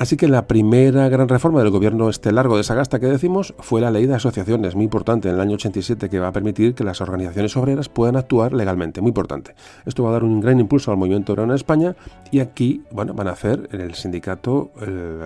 [0.00, 3.82] Así que la primera gran reforma del gobierno este largo de Sagasta que decimos fue
[3.82, 6.84] la ley de asociaciones, muy importante, en el año 87, que va a permitir que
[6.84, 9.54] las organizaciones obreras puedan actuar legalmente, muy importante.
[9.84, 11.96] Esto va a dar un gran impulso al movimiento obrero en España
[12.30, 14.70] y aquí bueno, van a hacer el sindicato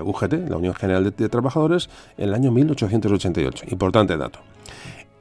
[0.05, 3.67] UGT, la Unión General de, Trabajadores, en el año 1888.
[3.71, 4.41] Importante dato.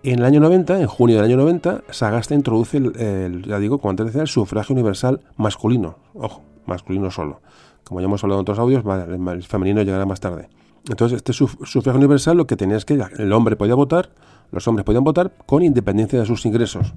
[0.02, 3.92] En el año 90, en junio del año 90, Sagasta introduce, el, ya digo, como
[3.92, 5.98] antes decía, el sufragio universal masculino.
[6.16, 7.40] Ojo, masculino solo.
[7.84, 10.50] Como ya hemos hablado en otros audios, el femenino llegará más tarde.
[10.90, 14.10] Entonces, este sufragio universal lo que tenía es que el hombre podía votar,
[14.52, 16.94] los hombres podían votar con independencia de sus ingresos.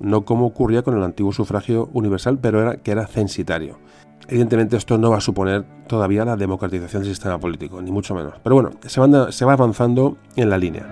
[0.00, 3.78] No como ocurría con el antiguo sufragio universal, pero era que era censitario.
[4.26, 8.34] Evidentemente esto no va a suponer todavía la democratización del sistema político, ni mucho menos.
[8.42, 10.86] Pero bueno, se va avanzando en la línea.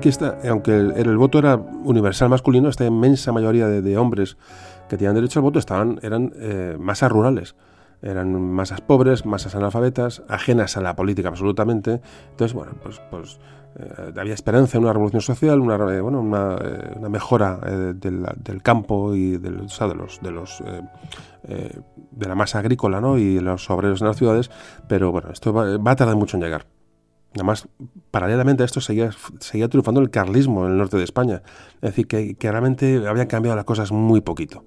[0.00, 0.12] Que
[0.48, 4.36] aunque el, voto era universal masculino, esta inmensa mayoría de, hombres
[4.88, 7.54] que tenían derecho al voto estaban, eran eh, masas rurales.
[8.02, 12.00] Eran masas pobres, masas analfabetas, ajenas a la política absolutamente.
[12.30, 13.38] Entonces, bueno, pues, pues
[13.78, 19.36] eh, había esperanza en una revolución social, una, eh, bueno, una, mejora del, campo y
[19.36, 19.68] del,
[22.10, 23.18] de la masa agrícola ¿no?
[23.18, 24.50] y los obreros en las ciudades,
[24.88, 26.79] pero bueno, esto va a tardar mucho en llegar.
[27.34, 27.68] Además,
[28.10, 31.42] paralelamente a esto seguía, seguía triunfando el carlismo en el norte de España.
[31.76, 34.64] Es decir, que, realmente habían cambiado las cosas muy poquito.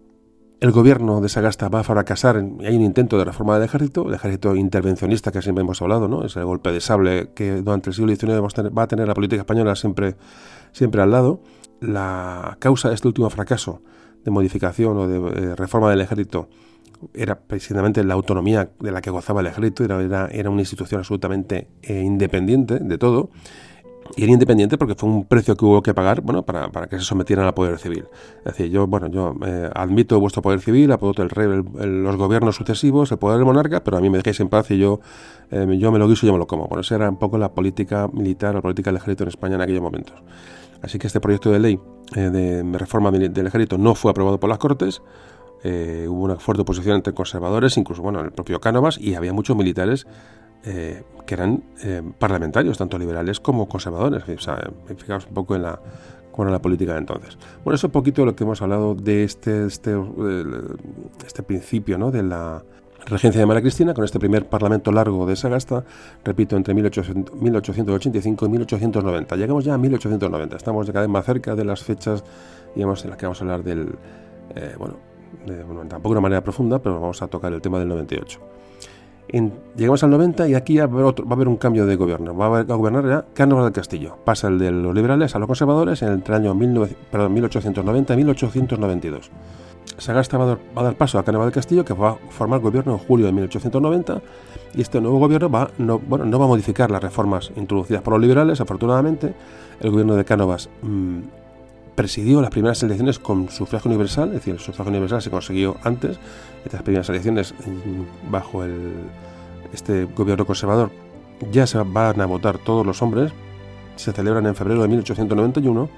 [0.61, 4.13] El gobierno de Sagasta va a fracasar, hay un intento de reforma del ejército, el
[4.13, 6.23] ejército intervencionista que siempre hemos hablado, ¿no?
[6.23, 9.41] es el golpe de sable que durante el siglo XIX va a tener la política
[9.41, 10.15] española siempre,
[10.71, 11.41] siempre al lado.
[11.81, 13.81] La causa de este último fracaso
[14.23, 16.47] de modificación o de eh, reforma del ejército
[17.13, 21.67] era precisamente la autonomía de la que gozaba el ejército, era, era, una institución absolutamente
[21.81, 23.29] eh, independiente de todo.
[24.15, 26.99] Y era independiente porque fue un precio que hubo que pagar bueno, para, para que
[26.99, 28.05] se sometieran al poder civil.
[28.39, 32.55] Es decir, yo, bueno, yo eh, admito vuestro poder civil, apoyo el rey, los gobiernos
[32.55, 34.99] sucesivos, el poder del monarca, pero a mí me dejéis en paz y yo,
[35.51, 36.67] eh, yo me lo guiso y yo me lo como.
[36.67, 39.61] Bueno, esa era un poco la política militar, la política del ejército en España en
[39.61, 40.21] aquellos momentos.
[40.81, 41.79] Así que este proyecto de ley
[42.13, 45.01] de reforma del ejército no fue aprobado por las Cortes,
[45.63, 49.55] eh, hubo una fuerte oposición entre conservadores, incluso bueno, el propio Cánovas, y había muchos
[49.55, 50.05] militares
[50.65, 54.23] eh, que eran eh, parlamentarios, tanto liberales como conservadores.
[54.23, 55.79] O fijaos un poco en la,
[56.33, 57.37] con la política de entonces.
[57.63, 59.95] Bueno, eso es un poquito lo que hemos hablado de este, este,
[61.25, 62.11] este principio ¿no?
[62.11, 62.61] de la
[63.05, 65.85] regencia de María Cristina, con este primer parlamento largo de Sagasta,
[66.25, 69.35] repito, entre 1885 y 1890.
[69.37, 72.23] Llegamos ya a 1890, estamos cada vez más cerca de las fechas
[72.75, 73.95] digamos, en las que vamos a hablar del,
[74.77, 74.95] bueno,
[75.89, 78.39] tampoco de una manera profunda, pero vamos a tocar el tema del 98.
[79.75, 82.35] llegamos al 90 y aquí va a, haber un cambio de gobierno.
[82.35, 84.17] Va a, gobernar ya Cánovas del Castillo.
[84.23, 89.31] Pasa el de los liberales a los conservadores en el año 1890 y 1892.
[89.97, 92.99] Sagasta va a, dar, paso a Cánovas del Castillo, que va a formar gobierno en
[92.99, 94.21] julio de 1890.
[94.75, 98.13] Y este nuevo gobierno va, no, bueno, no va a modificar las reformas introducidas por
[98.13, 99.33] los liberales, afortunadamente.
[99.79, 101.19] El gobierno de Cánovas mm,
[101.95, 106.19] presidió las primeras elecciones con sufragio universal, es decir, el sufragio universal se consiguió antes,
[106.65, 108.63] estas primeras elecciones mm, bajo
[109.73, 110.91] este gobierno conservador
[111.51, 113.31] ya se van a votar todos los hombres,
[113.95, 115.89] se celebran en febrero de 1891,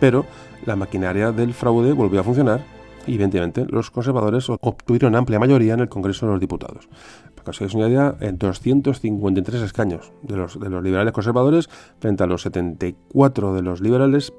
[0.00, 0.26] pero
[0.66, 2.64] la maquinaria del fraude volvió a funcionar
[3.06, 6.88] y evidentemente los conservadores obtuvieron amplia mayoría en el Congreso de los Diputados.
[7.34, 11.68] Para que os hagáis una idea, en 253 escaños de los, de los liberales conservadores
[11.98, 14.32] frente a los 74 de los liberales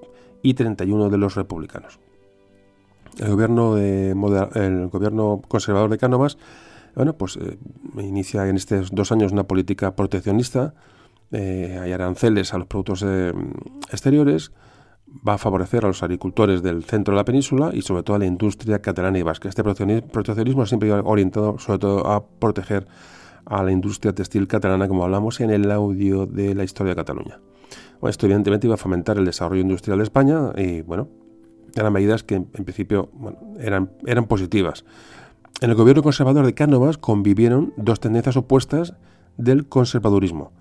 [0.43, 1.99] y 31 de los republicanos.
[3.19, 6.37] El gobierno, conservador de Cánovas
[6.95, 7.57] bueno, pues, eh,
[7.97, 10.73] inicia en estos dos años una política proteccionista,
[11.31, 13.33] eh, hay aranceles a los productos eh,
[13.91, 14.51] exteriores,
[15.27, 18.19] va a favorecer a los agricultores del centro de la península y sobre todo a
[18.19, 19.49] la industria catalana y vasca.
[19.49, 22.87] Este proteccionismo siempre ha orientado sobre todo a proteger
[23.45, 27.39] a la industria textil catalana, como hablamos en el audio de la historia de Cataluña.
[28.03, 31.07] Bueno, esto evidentemente iba a fomentar el desarrollo industrial de España y bueno,
[31.73, 33.09] eran medidas que en, principio
[33.61, 34.83] eran, eran positivas.
[35.61, 38.93] En el gobierno conservador de Cánovas convivieron dos tendencias opuestas
[39.37, 40.51] del conservadurismo,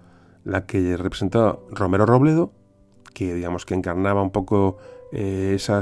[0.44, 2.52] la que representaba Romero Robledo,
[3.12, 4.78] que digamos que encarnaba un poco
[5.10, 5.80] eh, esa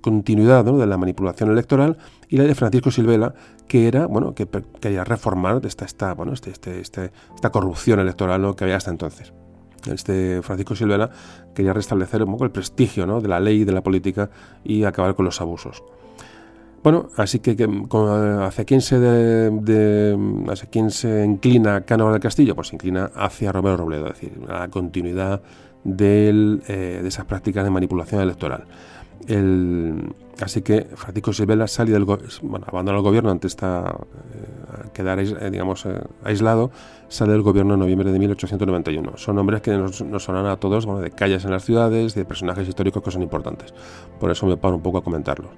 [0.00, 3.34] continuidad de la manipulación electoral, y la de Francisco Silvela,
[3.66, 4.46] que era bueno que
[4.78, 9.32] quería reformar esta, esta, bueno, este, este, este, esta corrupción electoral que había hasta entonces.
[9.86, 11.10] Este Francisco Silvela
[11.54, 14.30] quería restablecer un poco el prestigio de la ley de la política
[14.64, 15.82] y acabar con los abusos.
[16.82, 17.56] Bueno, así que,
[18.42, 20.18] ¿hacia quién se de,
[20.48, 22.54] hacia quién se inclina Cánovas del Castillo?
[22.54, 25.42] Pues se inclina hacia Romero Robledo, es decir, la continuidad
[25.84, 28.64] eh, de esas prácticas de manipulación electoral.
[30.40, 35.50] Así que Francisco Silvela sale del bueno, abandona el gobierno ante esta eh, quedar eh,
[35.50, 35.86] digamos
[36.24, 36.70] aislado,
[37.08, 39.18] sale del gobierno en noviembre de 1891.
[39.18, 42.66] Son nombres que nos, nos sonan a todos de calles en las ciudades, de personajes
[42.66, 43.74] históricos que son importantes.
[44.18, 45.50] Por eso me paro un poco a comentarlos.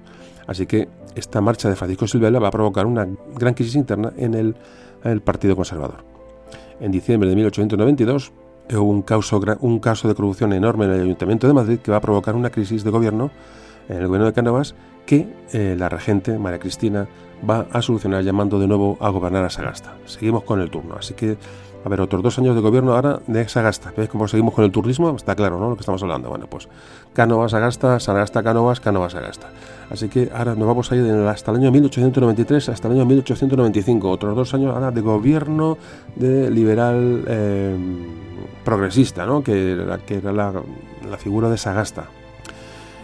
[0.45, 4.55] Así que esta marcha de Francisco Silvela va a provocar una gran crisis interna en
[5.03, 6.03] el Partido Conservador.
[6.81, 8.33] En diciembre de 1892
[8.71, 11.97] hubo un caso, un caso de corrupción enorme en el Ayuntamiento de Madrid que va
[11.97, 13.31] a provocar una crisis de gobierno
[13.89, 17.07] en el gobierno de Cánovas que eh, la regente, María Cristina,
[17.47, 19.97] va a solucionar llamando de nuevo a gobernar a Sagasta.
[20.05, 21.37] Seguimos con el turno, así que
[21.85, 23.91] a ver, otros dos años de gobierno ahora de Sagasta.
[23.95, 25.13] ¿Ves cómo seguimos con el turismo?
[25.17, 25.69] Está claro, ¿no?
[25.69, 26.29] Lo que estamos hablando.
[26.29, 26.69] Bueno, pues
[27.11, 29.49] Cánovas, Sagasta, Sagasta, Cánovas, Cánovas, Sagasta.
[29.89, 34.09] Así que ahora nos vamos a ir hasta el año 1893 hasta el año 1895.
[34.09, 35.77] Otros dos años ahora de gobierno
[36.15, 37.77] de liberal eh,
[38.63, 39.43] progresista, ¿no?
[39.43, 39.73] Que,
[40.09, 42.09] era la, figura de Sagasta.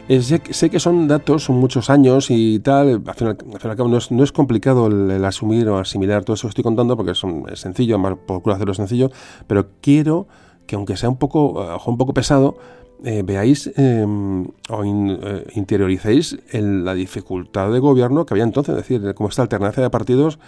[0.08, 3.98] Eh, sé, que son datos, son muchos años y tal, al final, al cabo no
[3.98, 7.20] es, no es complicado el, asumir o asimilar todo eso que estoy contando porque es,
[7.60, 9.12] sencillo, procuro hacerlo sencillo,
[9.46, 10.28] pero quiero
[10.66, 12.58] que aunque sea un poco, un poco pesado,
[13.04, 19.14] eh, veáis em, o eh, interioricéis la dificultad de gobierno que había entonces, es decir,
[19.14, 20.40] como esta alternancia de partidos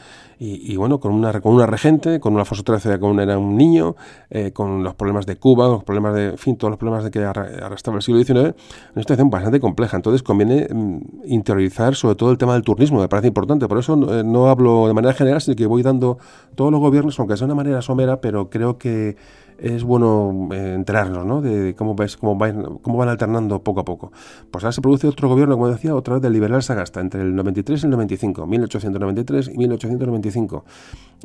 [0.44, 3.96] y, bueno, con una, con una regente, con un Alfonso XIII que era un niño,
[4.32, 7.12] eh, con los problemas de Cuba, los problemas de, en fin, todos los problemas de
[7.12, 8.56] que arrastraba el siglo XIX,
[8.96, 9.98] una situación bastante compleja.
[9.98, 10.98] Entonces conviene mm,
[11.28, 13.68] interiorizar sobre todo el tema del turnismo, me parece importante.
[13.68, 16.18] Por eso no, hablo de manera general, sino que voy dando
[16.56, 19.18] todos los gobiernos, aunque sea de una manera somera, pero creo que
[19.62, 21.42] es bueno eh, enterarnos ¿no?
[21.42, 24.12] de cómo, ves, cómo, van, cómo van alternando poco a poco.
[24.50, 27.36] Pues ahora se produce otro gobierno, como decía, otra vez del liberal Sagasta, entre el
[27.36, 30.66] 93 y el 95, 1893 y 1895.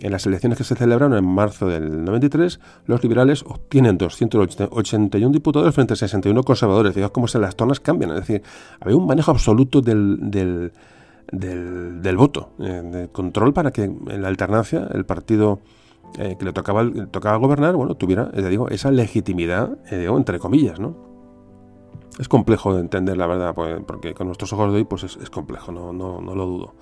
[0.01, 5.74] En las elecciones que se celebraron en marzo del 93, los liberales obtienen 281 diputados
[5.74, 6.95] frente a 61 conservadores.
[6.95, 8.11] Digamos cómo se las tornas cambian.
[8.11, 8.43] Es decir,
[8.80, 10.72] había un manejo absoluto del, del,
[11.32, 15.61] del, voto, eh, de control para que en la alternancia el partido
[16.19, 20.81] eh, que le tocaba, tocaba gobernar, bueno, tuviera, ya digo, esa legitimidad, eh, entre comillas,
[20.81, 20.97] ¿no?
[22.19, 25.31] Es complejo de entender, la verdad, pues, porque con nuestros ojos de hoy, pues es,
[25.31, 26.75] complejo, no, no, no, lo dudo.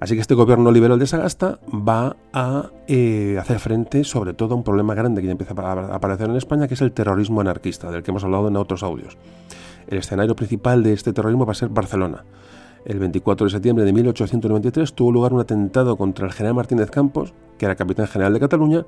[0.00, 4.56] Así que este gobierno liberal de Sagasta va a eh, hacer frente sobre todo a
[4.56, 8.02] un problema grande que empieza a aparecer en España, que es el terrorismo anarquista, del
[8.02, 9.16] que hemos hablado en otros audios.
[9.86, 12.24] El escenario principal de este terrorismo va a ser Barcelona.
[12.84, 17.32] El 24 de septiembre de 1893 tuvo lugar un atentado contra el general Martínez Campos,
[17.56, 18.84] que era capitán general de Cataluña,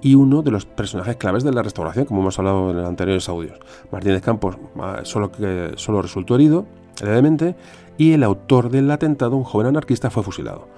[0.00, 3.28] y uno de los personajes claves de la restauración, como hemos hablado en los anteriores
[3.28, 3.58] audios.
[3.90, 5.30] Martínez Campos ah, solo,
[5.76, 6.64] solo resultó herido
[7.02, 7.56] levemente
[7.98, 10.68] y el autor del atentado, un joven anarquista, fue fusilado.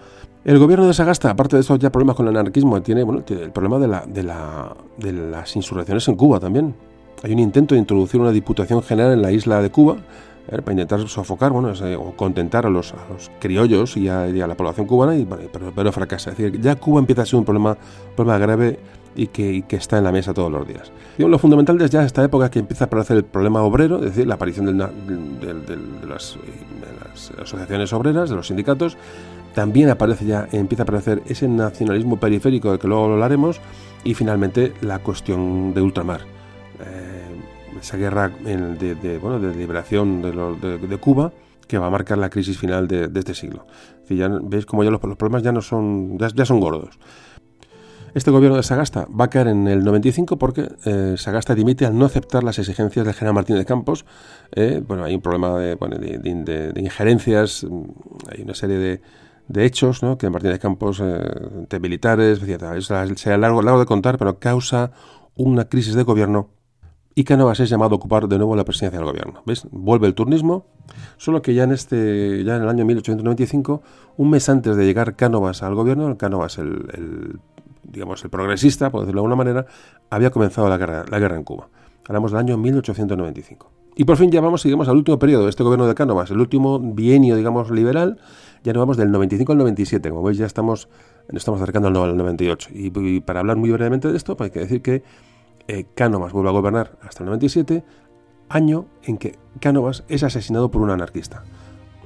[0.45, 3.79] El gobierno de Sagasta, aparte de esos ya problemas con el anarquismo, tiene, el problema
[3.79, 4.23] de,
[4.97, 6.75] de las insurrecciones en Cuba también.
[7.23, 9.97] Hay un intento de introducir una diputación general en la isla de Cuba,
[10.49, 12.95] para intentar sofocar bueno, o contentar a los,
[13.39, 16.31] criollos y a, la población cubana, y, pero, pero, fracasa.
[16.31, 17.77] Es decir, ya Cuba empieza a ser un problema,
[18.17, 18.79] problema grave
[19.15, 20.91] y que, que, está en la mesa todos los días.
[21.19, 24.27] lo fundamental desde ya esta época que empieza a aparecer el problema obrero, es decir,
[24.27, 26.39] la aparición de, las,
[27.41, 28.97] asociaciones obreras, de los sindicatos,
[29.55, 33.61] también aparece ya, empieza a aparecer ese nacionalismo periférico del que luego hablaremos,
[34.05, 36.21] y finalmente la cuestión de ultramar.
[36.81, 37.18] Eh,
[37.81, 41.33] esa guerra de, bueno, de liberación de, Cuba
[41.67, 43.67] que va a marcar la crisis final de, este siglo.
[44.09, 46.99] ya veis como ya los, problemas ya no son ya, son gordos.
[48.15, 51.97] Este gobierno de Sagasta va a caer en el 95 porque eh, Sagasta dimite al
[51.97, 54.07] no aceptar las exigencias del general Martínez Campos.
[54.53, 57.83] Eh, bueno, hay un problema de, de, injerencias, mm,
[58.31, 59.01] hay una serie de,
[59.65, 60.17] hechos ¿no?
[60.17, 62.63] que Martínez Campos, eh, militares, etc.
[62.77, 62.87] Es,
[63.21, 64.91] sea largo, largo de contar, pero causa
[65.37, 66.51] una crisis de gobierno
[67.19, 69.43] y Cánovas es llamado a ocupar de nuevo la presidencia del gobierno.
[69.45, 69.67] ¿Ves?
[69.73, 70.67] Vuelve el turnismo,
[71.17, 73.83] solo que ya en este ya en el año 1895,
[74.19, 77.41] un mes antes de llegar Cánovas al gobierno, Cánovas el,
[77.83, 79.67] digamos el progresista, por decirlo de alguna manera,
[80.11, 81.67] había comenzado la guerra, la guerra en Cuba.
[82.07, 83.69] Hablamos del año 1895.
[83.97, 86.39] Y por fin ya vamos, seguimos al último periodo de este gobierno de Cánovas, el
[86.39, 88.19] último bienio, digamos, liberal,
[88.63, 90.89] ya nos vamos del 95 al 97, como veis ya estamos,
[91.33, 92.71] nos estamos acercando al 98.
[92.75, 95.03] Y, para hablar muy brevemente de esto, pues hay que decir que
[95.69, 97.85] eh, Cánovas vuelve a gobernar hasta el 97,
[98.49, 101.45] año en que Cánovas es asesinado por un anarquista.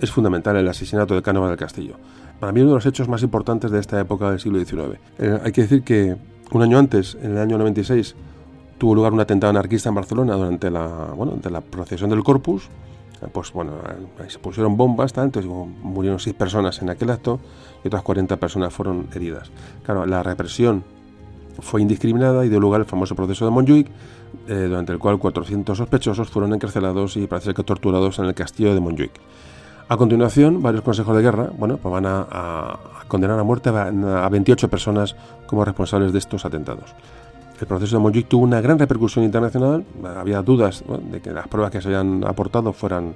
[0.00, 1.94] Es fundamental el asesinato de Cánovas del Castillo.
[2.40, 4.98] Para mí uno de los hechos más importantes de esta época del siglo XIX.
[5.18, 6.16] Eh, hay que decir que
[6.50, 8.16] un año antes, en el año 96,
[8.78, 10.86] tuvo lugar un atentado anarquista en Barcelona durante la,
[11.16, 12.68] bueno, durante la procesión del Corpus.
[13.22, 13.74] Eh, pues bueno,
[14.26, 17.38] se pusieron bombas, entonces murieron seis personas en aquel acto
[17.84, 19.52] y otras 40 personas fueron heridas.
[19.84, 20.82] Claro, la represión
[21.60, 23.88] fue indiscriminada y dio lugar al famoso proceso de Montjuic,
[24.48, 28.74] eh, durante el cual 400 sospechosos fueron encarcelados y parece que torturados en el castillo
[28.74, 29.12] de Montjuic.
[29.88, 32.78] A continuación, varios consejos de guerra bueno, pues van a,
[33.08, 36.94] condenar a muerte a, 28 personas como responsables de estos atentados.
[37.60, 39.84] El proceso de Montjuic tuvo una gran repercusión internacional,
[40.16, 43.14] había dudas de que las pruebas que se habían aportado fueran,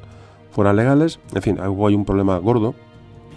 [0.51, 2.75] fueran legales, en fin, hubo un problema gordo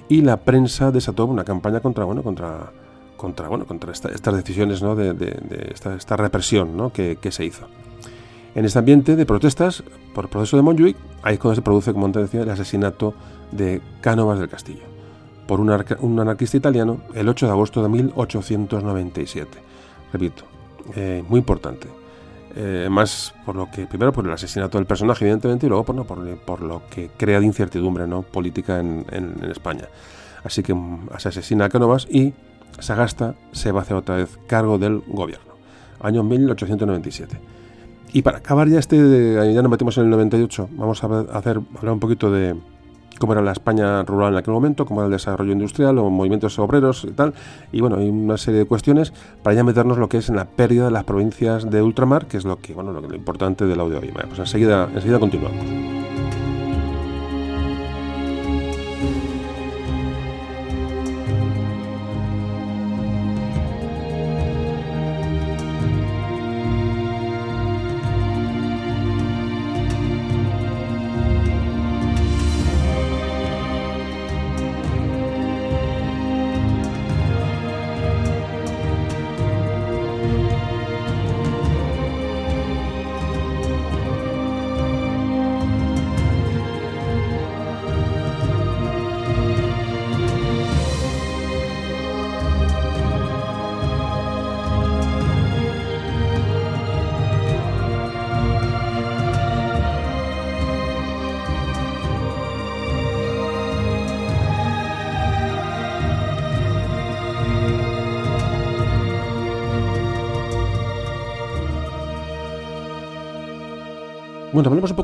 [0.10, 2.72] y la prensa desató una campaña contra, bueno, contra
[3.20, 4.96] contra, bueno, contra estas decisiones, ¿no?
[4.96, 6.92] de, esta, represión ¿no?
[6.94, 7.68] que, se hizo.
[8.56, 9.84] En este ambiente de protestas
[10.16, 13.14] por el proceso de Montjuic, ahí es cuando se produce, como antes decía, el asesinato
[13.52, 14.84] de Cánovas del Castillo
[15.50, 19.58] por un, anarquista italiano el 8 de agosto de 1897.
[20.14, 20.44] Repito,
[20.96, 21.88] eh, muy importante.
[22.56, 26.06] Eh, más por lo que, primero por el asesinato del personaje, evidentemente, y luego por,
[26.06, 28.22] por, lo que crea de incertidumbre ¿no?
[28.22, 29.06] política en,
[29.50, 29.88] España.
[30.44, 32.32] Así que mm, se asesina a Cánovas y
[32.80, 35.54] Sagasta se va a hacer otra vez cargo del gobierno.
[36.02, 37.40] Año 1897.
[38.14, 41.94] Y para acabar ya este, ya nos metimos en el 98, vamos a hacer, hablar
[41.94, 42.56] un poquito de
[43.20, 46.58] cómo era la España rural en aquel momento, cómo era el desarrollo industrial, los movimientos
[46.58, 47.34] obreros y tal.
[47.72, 49.14] Y bueno, hay una serie de cuestiones
[49.44, 52.38] para ya meternos lo que es en la pérdida de las provincias de ultramar, que
[52.38, 54.12] es lo que, bueno, lo, lo importante del audio hoy.
[54.12, 56.19] pues enseguida, enseguida continuamos.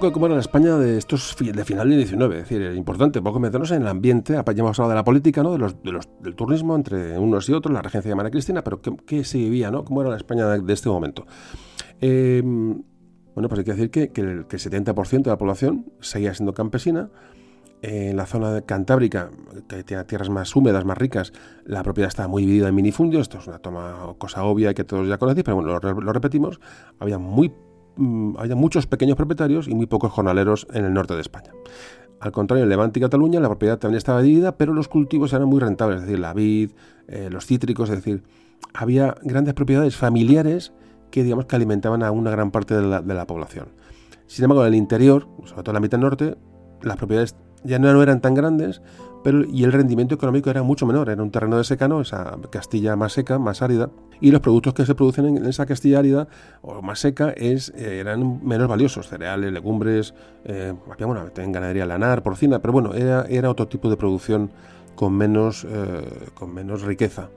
[0.05, 3.21] Poco cómo era la España de estos de final del 19, es decir, es importante,
[3.21, 5.53] poco meternos en el ambiente, ya hemos hablado de la política, ¿no?
[5.53, 9.23] de los, del turismo entre unos y otros, la regencia de María Cristina, pero ¿qué,
[9.23, 9.83] se vivía, ¿no?
[9.83, 11.25] ¿Cómo era la España de, este momento?
[12.01, 12.83] Em,
[13.33, 17.09] bueno, pues hay que decir que, que, el, 70% de la población seguía siendo campesina,
[17.81, 19.29] en la zona cantábrica,
[19.67, 21.33] que tiene tierras más húmedas, más ricas,
[21.65, 23.23] la propiedad estaba muy dividida en minifundios.
[23.23, 26.59] Esto es una toma, cosa obvia que todos ya conocéis, pero bueno, lo, lo repetimos.
[26.99, 27.53] Había muy
[27.97, 31.51] Mm, había muchos pequeños propietarios y muy pocos jornaleros en el norte de España.
[32.19, 35.47] Al contrario, en Levante y Cataluña la propiedad también estaba dividida, pero los cultivos eran
[35.47, 36.71] muy rentables, es decir, la vid,
[37.07, 38.23] eh, los cítricos, es decir,
[38.73, 40.73] había grandes propiedades familiares
[41.11, 43.67] que digamos que alimentaban a una gran parte de la, de la población.
[44.27, 46.35] Sin embargo, en el interior, sobre todo en la mitad norte,
[46.81, 48.81] las propiedades ya no eran tan grandes,
[49.23, 51.09] pero y el rendimiento económico era mucho menor.
[51.09, 53.89] Era un terreno de secano, esa Castilla más seca, más árida,
[54.21, 56.27] y los productos que se producen en esa Castilla árida
[56.61, 60.13] o más seca eh, eran menos valiosos, cereales, legumbres,
[60.45, 64.51] eh, había, bueno, en ganadería lanar, porcina, pero bueno, era, otro tipo de producción
[64.95, 67.29] con menos, eh, con menos riqueza.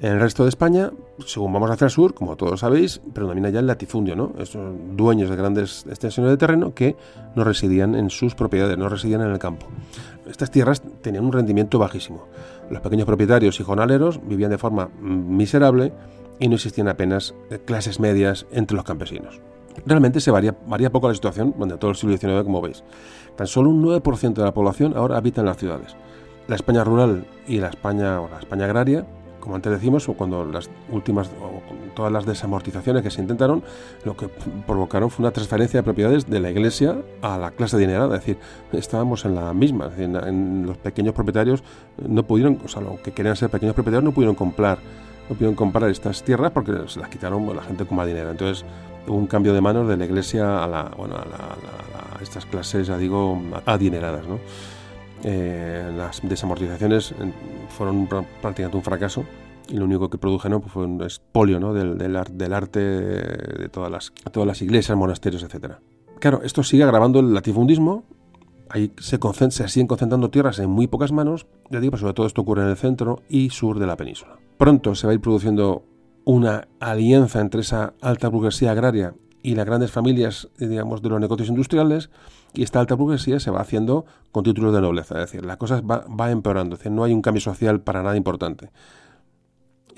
[0.00, 0.90] En el resto de España,
[1.24, 4.32] según vamos hacia el sur, como todos sabéis, predomina ya el latifundio, ¿no?
[4.38, 6.96] Esos dueños de grandes extensiones de terreno que
[7.36, 9.66] no residían en sus propiedades, no residían en el campo.
[10.26, 12.26] Estas tierras tenían un rendimiento bajísimo.
[12.70, 15.92] Los pequeños propietarios y jornaleros vivían de forma miserable
[16.38, 17.34] y no existían apenas
[17.64, 19.40] clases medias entre los campesinos.
[19.86, 22.84] Realmente se varía, varía poco la situación donde todo el siglo XIX, como veis.
[23.36, 25.96] Tan solo un 9% de la población ahora habita en las ciudades.
[26.46, 29.06] La España rural y la España, la España agraria
[29.44, 31.60] como antes decimos, cuando las últimas, o
[31.94, 33.62] todas las desamortizaciones que se intentaron,
[34.02, 34.26] lo que
[34.66, 38.16] provocaron fue una transferencia de propiedades de la iglesia a la clase dinerada.
[38.16, 38.38] Es decir,
[38.72, 39.90] estábamos en la misma.
[39.98, 41.62] en, los pequeños propietarios
[42.08, 44.78] no pudieron, o sea, lo que querían ser pequeños propietarios no pudieron comprar,
[45.28, 48.30] no pudieron comprar estas tierras porque se las quitaron la gente con más dinero.
[48.30, 48.64] Entonces
[49.06, 52.96] hubo un cambio de manos de la iglesia a, la, bueno, a, estas clases, ya
[52.96, 54.26] digo, adineradas.
[54.26, 54.38] ¿no?
[55.26, 57.14] Eh, las desamortizaciones
[57.70, 59.24] fueron prácticamente un fracaso
[59.68, 61.72] y lo único que produjeron pues, fue un espolio ¿no?
[61.72, 65.76] del, del, arte de todas las, todas las iglesias, monasterios, etc.
[66.20, 68.04] Claro, esto sigue agravando el latifundismo,
[68.68, 69.18] ahí se,
[69.50, 72.68] se, siguen concentrando tierras en muy pocas manos, ya digo, sobre todo esto ocurre en
[72.68, 74.36] el centro y sur de la península.
[74.58, 75.84] Pronto se va a ir produciendo
[76.24, 81.48] una alianza entre esa alta burguesía agraria y las grandes familias, digamos, de los negocios
[81.48, 82.10] industriales,
[82.54, 85.80] y esta alta burguesía se va haciendo con títulos de nobleza, es decir, la cosa
[85.80, 88.70] va, empeorando, es decir, no hay un cambio social para nada importante.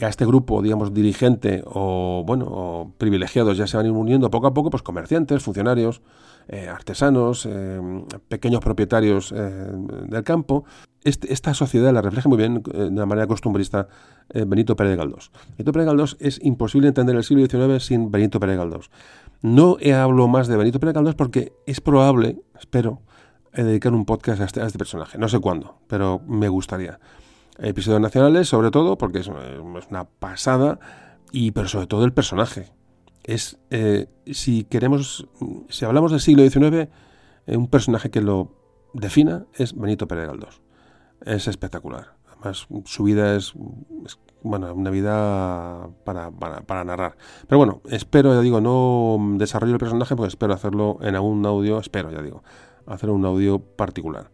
[0.01, 4.69] a este grupo, digamos, dirigente o, bueno, privilegiados ya se van uniendo poco a poco,
[4.69, 6.03] pues comerciantes, funcionarios,
[6.49, 7.81] eh, artesanos, eh,
[8.29, 9.69] pequeños propietarios eh,
[10.09, 10.65] del campo.
[11.03, 13.89] Este, esta sociedad la refleja muy bien de una manera costumbrista
[14.33, 15.31] Benito Pérez Galdós.
[15.57, 18.91] Benito Pérez Galdós es imposible entender el siglo XIX sin Benito Pérez Galdós.
[19.43, 23.03] No hablo más de Benito Galdós porque es probable, espero,
[23.53, 25.19] dedicar un podcast este, a este, personaje.
[25.19, 26.99] No sé cuándo, pero me gustaría.
[27.59, 30.79] Episodios nacionales, sobre todo, porque es, una pasada,
[31.33, 32.73] y pero sobre todo el personaje.
[33.25, 35.27] Es, eh, si queremos,
[35.69, 36.89] si hablamos del siglo XIX,
[37.47, 38.55] eh, un personaje que lo
[38.93, 40.61] defina es Benito Pérez Galdós.
[41.25, 42.17] Es espectacular.
[42.31, 43.55] Además, su vida es
[44.47, 47.17] bueno, una vida para, para, narrar.
[47.49, 51.79] Pero bueno, espero, ya digo, no desarrollo el personaje, porque espero hacerlo en algún audio,
[51.79, 52.43] espero, ya digo,
[52.87, 54.31] hacer un audio particular.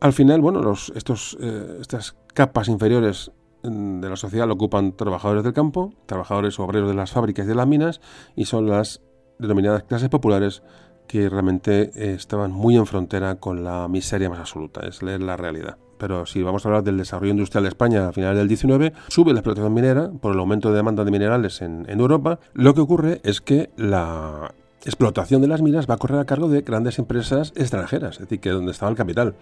[0.00, 3.30] Al final, bueno, los, estos, eh, estas capas inferiores
[3.62, 7.54] de la sociedad lo ocupan trabajadores del campo, trabajadores obreros de las fábricas y de
[7.54, 8.00] las minas,
[8.36, 9.00] y son las
[9.38, 10.62] denominadas clases populares
[11.06, 15.36] que realmente eh, estaban muy en frontera con la miseria más absoluta, es leer la
[15.36, 18.92] realidad pero si vamos a hablar del desarrollo industrial de España a finales del 19,
[19.08, 22.40] sube la explotación minera por el aumento de demanda de minerales en, Europa.
[22.52, 24.52] Lo que ocurre es que la
[24.84, 28.38] explotación de las minas va a correr a cargo de grandes empresas extranjeras, es decir,
[28.38, 29.34] que donde estaba el capital.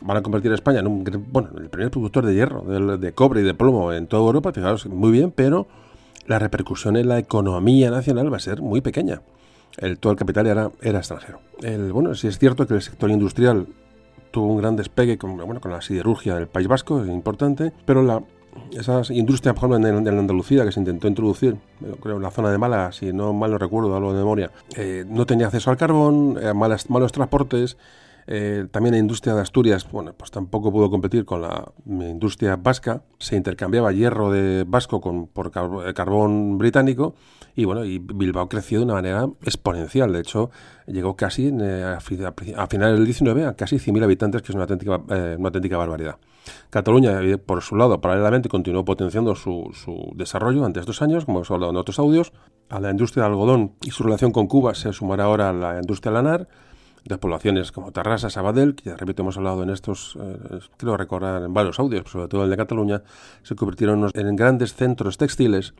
[0.00, 3.40] Van a convertir a España en un, bueno, el primer productor de hierro, de, cobre
[3.40, 5.66] y de plomo en toda Europa, fijaros, muy bien, pero
[6.28, 9.22] la repercusión en la economía nacional va a ser muy pequeña.
[9.76, 11.40] El, todo el capital era, era extranjero.
[11.62, 13.66] El, bueno, si es cierto que el sector industrial
[14.30, 18.02] tuvo un gran despegue con, bueno, con la siderurgia del País Vasco, es importante, pero
[18.02, 18.22] la,
[18.72, 21.56] esas industrias, por ejemplo, en, Andalucía, que se intentó introducir,
[22.00, 25.04] creo en la zona de Málaga, si no mal lo recuerdo, algo de memoria, eh,
[25.08, 27.76] no tenía acceso al carbón, eh, malos transportes,
[28.28, 33.02] eh, también la industria de Asturias, bueno, pues tampoco pudo competir con la industria vasca.
[33.18, 37.14] Se intercambiaba hierro de vasco con, por carbón británico
[37.54, 40.12] y bueno, y Bilbao creció de una manera exponencial.
[40.12, 40.50] De hecho,
[40.86, 45.00] llegó casi eh, a, finales del 19 a casi 100.000 habitantes, que es una auténtica,
[45.08, 46.16] eh, una auténtica barbaridad.
[46.70, 49.72] Cataluña, por su lado, paralelamente continuó potenciando su,
[50.14, 52.32] desarrollo ante estos años, como hemos hablado en otros audios.
[52.68, 56.12] A la industria del algodón y su relación con Cuba se sumará ahora la industria
[56.12, 56.48] lanar
[57.08, 61.42] de poblaciones como Tarrasa, Sabadell, que ya repito hemos hablado en estos, eh, creo recordar
[61.42, 63.02] en varios audios, sobre todo el de Cataluña,
[63.42, 65.74] se convirtieron en grandes centros textiles.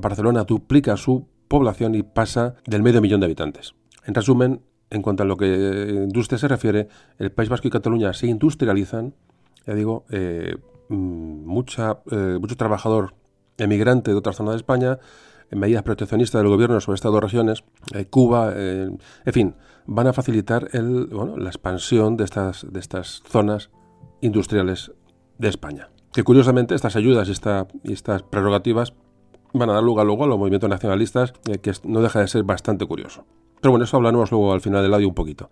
[0.00, 3.74] Barcelona duplica su población y pasa del medio millón de habitantes.
[4.04, 4.60] En resumen,
[4.90, 6.88] en cuanto a lo que industria se refiere,
[7.18, 9.14] el País Vasco y Cataluña se industrializan,
[9.66, 10.56] ya digo, eh,
[10.88, 13.14] mm, mucha, eh, mucho trabajador
[13.58, 14.98] emigrante de otras zonas de España,
[15.50, 18.98] medidas proteccionistas del gobierno sobre estas dos regiones, eh, Cuba, en
[19.32, 19.54] fin,
[19.86, 23.70] van a facilitar el, bueno, la expansión de estas, de estas zonas
[24.20, 24.92] industriales
[25.38, 25.90] de España.
[26.12, 28.94] Que curiosamente estas ayudas y estas prerrogativas
[29.52, 32.42] van a dar lugar luego a los movimientos nacionalistas, eh, que no deja de ser
[32.44, 33.24] bastante curioso.
[33.60, 35.50] Pero bueno, eso hablaremos luego al final del audio un poquito.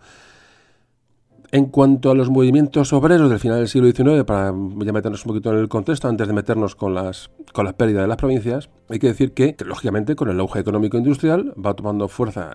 [1.55, 5.29] En cuanto a los movimientos obreros del final del siglo XIX, para ya meternos un
[5.29, 8.71] poquito en el contexto, antes de meternos con las, con las pérdidas de las provincias,
[8.89, 12.51] hay que decir que, lógicamente, con el auge económico industrial va tomando fuerza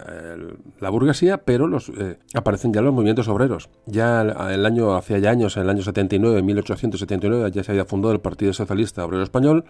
[0.82, 3.70] la burguesía, pero eh, aparecen ya los movimientos obreros.
[3.86, 8.12] Ya el año, hacía ya años, en el año 79, 1879, ya se había fundado
[8.12, 9.64] el Partido Socialista Obrero Español,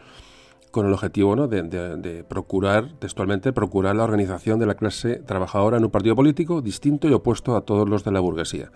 [0.72, 1.48] con el objetivo ¿no?
[1.48, 6.62] de, de, procurar, textualmente, procurar la organización de la clase trabajadora en un partido político
[6.62, 8.72] distinto y opuesto a todos los de la burguesía.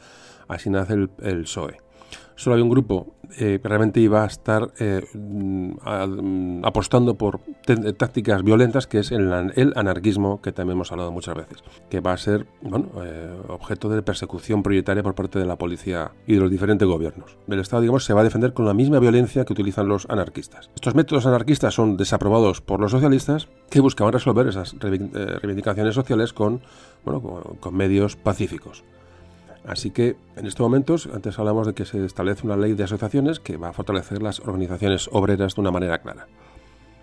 [0.48, 1.78] Así nace el, PSOE.
[2.36, 7.39] solo había un grupo eh, que realmente iba a estar eh, mm, mm, apostando por
[7.98, 9.32] tácticas violentas, que es el,
[9.76, 12.46] anarquismo, que también hemos hablado muchas veces, que va a ser
[13.02, 17.38] eh, objeto de persecución prioritaria por parte de la policía y de los diferentes gobiernos.
[17.48, 20.70] El Estado, digamos, se va a defender con la misma violencia que utilizan los anarquistas.
[20.76, 26.62] Estos métodos anarquistas son desaprobados por los socialistas, que buscaban resolver esas reivindicaciones sociales con
[27.72, 28.84] medios pacíficos.
[29.66, 33.39] Así que en estos momentos, antes hablamos de que se establece una ley de asociaciones
[33.39, 36.28] que va a fortalecer las organizaciones obreras de una manera clara.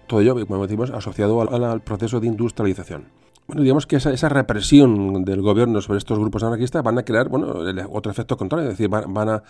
[0.07, 3.07] Todo ello, como decimos, asociado al, proceso de industrialización.
[3.47, 7.53] Bueno, digamos que esa, represión del gobierno sobre estos grupos anarquistas van a crear bueno,
[7.91, 9.43] otro efecto contrario, es decir, van, a,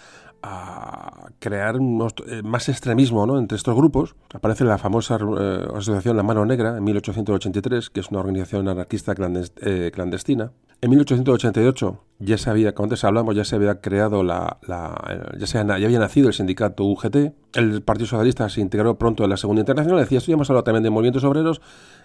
[1.39, 3.39] crear eh, más extremismo ¿no?
[3.39, 4.15] entre estos grupos.
[4.33, 9.15] Aparece la famosa eh, asociación La Mano Negra en 1883, que es una organización anarquista
[9.63, 10.53] eh, clandestina.
[10.83, 14.59] En 1888 ya se había, como antes hablamos, ya se había creado la,
[15.39, 17.17] ya, se, ya había nacido el sindicato UGT.
[17.55, 20.01] El Partido Socialista se integró pronto en la Segunda Internacional.
[20.01, 21.61] Decía, esto ya hemos hablado también de movimientos obreros.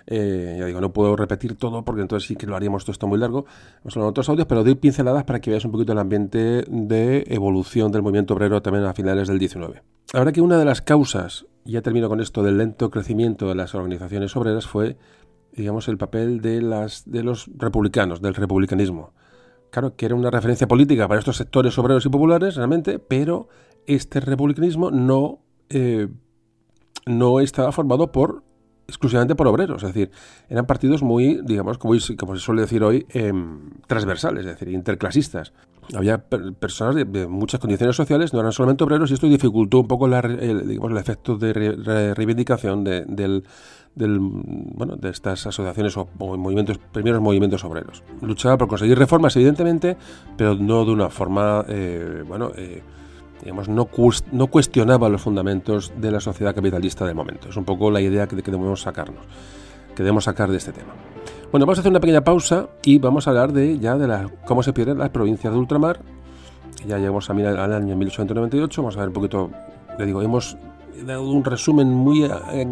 [0.07, 3.07] Eh, ya digo, no puedo repetir todo porque entonces sí que lo haríamos todo esto
[3.07, 3.45] muy largo.
[3.81, 6.65] Hemos hablado de otros audios, pero doy pinceladas para que veáis un poquito el ambiente
[6.67, 9.83] de evolución del movimiento obrero también a finales del 19.
[10.13, 13.73] Ahora que una de las causas, ya termino con esto, del lento crecimiento de las
[13.73, 14.97] organizaciones obreras fue
[15.55, 19.13] digamos, el papel de, las, de los republicanos, del republicanismo.
[19.71, 23.47] Claro, que era una referencia política para estos sectores obreros y populares, realmente, pero
[23.87, 25.39] este republicanismo no,
[25.69, 26.07] eh,
[27.05, 28.43] no estaba formado por
[28.87, 30.11] exclusivamente por obreros, es decir,
[30.47, 35.53] eran partidos muy, digamos, como, se suele decir hoy, em, transversales, es decir, interclasistas.
[35.95, 40.07] Había personas de, muchas condiciones sociales, no eran solamente obreros, y esto dificultó un poco
[40.07, 43.43] el, digamos, el efecto de reivindicación del,
[43.95, 48.03] del, bueno, de estas asociaciones o, movimientos, primeros movimientos obreros.
[48.21, 49.97] Luchaba por conseguir reformas, evidentemente,
[50.37, 52.83] pero no de una forma, eh, bueno, eh,
[53.41, 53.87] digamos, no,
[54.31, 57.49] no cuestionaba los fundamentos de la sociedad capitalista del momento.
[57.49, 59.23] Es un poco la idea que, debemos sacarnos,
[59.95, 60.93] que debemos sacar de este tema.
[61.51, 64.29] Bueno, vamos a hacer una pequeña pausa y vamos a hablar de ya de la,
[64.45, 66.01] cómo se pierden las provincias de ultramar.
[66.85, 69.49] Ya llegamos a mirar al año 1898, vamos a ver un poquito,
[69.97, 70.57] le digo, hemos
[70.99, 72.67] he dado un resumen muy, eh,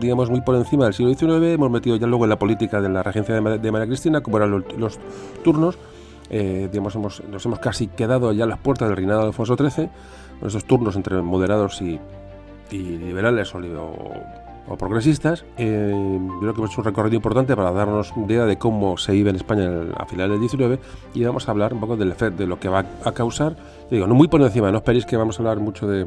[0.00, 1.54] digamos, muy por encima del siglo XIX.
[1.54, 4.64] Hemos metido ya luego en la política de la regencia de, María Cristina, como eran
[4.76, 4.98] los,
[5.42, 5.78] turnos.
[6.30, 9.56] Eh, digamos, hemos, nos hemos casi quedado ya a las puertas del reinado de Alfonso
[9.56, 9.88] XIII,
[10.38, 11.98] con esos turnos entre moderados y,
[12.70, 15.44] liberales o, progresistas.
[15.58, 19.28] Eh, creo que hemos hecho un recorrido importante para darnos idea de cómo se vive
[19.28, 20.80] en España a finales del XIX
[21.12, 23.54] y vamos a hablar un poco del efecto, de lo que va a causar.
[23.90, 26.06] Digo, no muy por encima, no esperéis que vamos a hablar mucho de,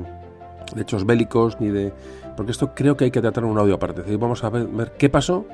[0.73, 1.93] de hechos bélicos ni de...
[2.35, 4.01] Porque esto creo que hay que tratar en un audio aparte.
[4.01, 5.45] Es decir, vamos a ver, qué pasó,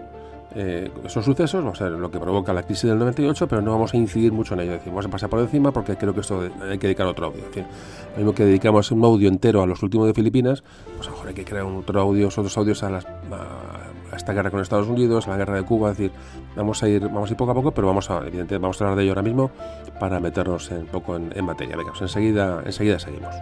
[0.53, 3.72] eh, esos sucesos, vamos a ver lo que provoca la crisis del 98, pero no
[3.72, 4.72] vamos a incidir mucho en ello.
[4.74, 7.28] Es decir, vamos a pasar por encima porque creo que esto hay que dedicar otro
[7.28, 7.45] audio.
[7.45, 7.66] Decir,
[8.14, 10.64] lo mismo que dedicamos un audio entero a los últimos de Filipinas,
[10.97, 14.34] pues a lo mejor hay que crear otro audio, otros audios a, las, a, esta
[14.34, 15.91] guerra con Estados Unidos, a la guerra de Cuba.
[15.91, 16.12] Es decir,
[16.55, 18.84] vamos a ir, vamos a ir poco a poco, pero vamos a, evidentemente, vamos a
[18.84, 19.51] hablar de ello ahora mismo
[19.99, 21.77] para meternos un poco en, en materia.
[21.77, 23.35] Venga, pues enseguida, enseguida seguimos.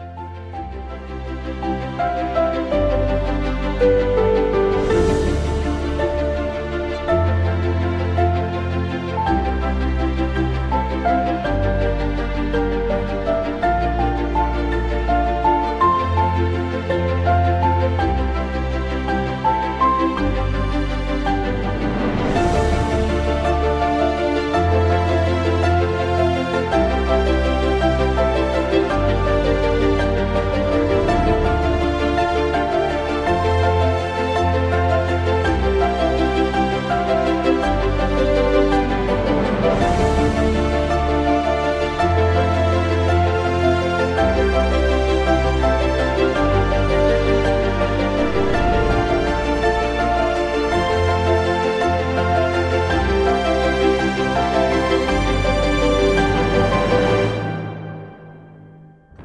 [3.80, 4.09] Thank you.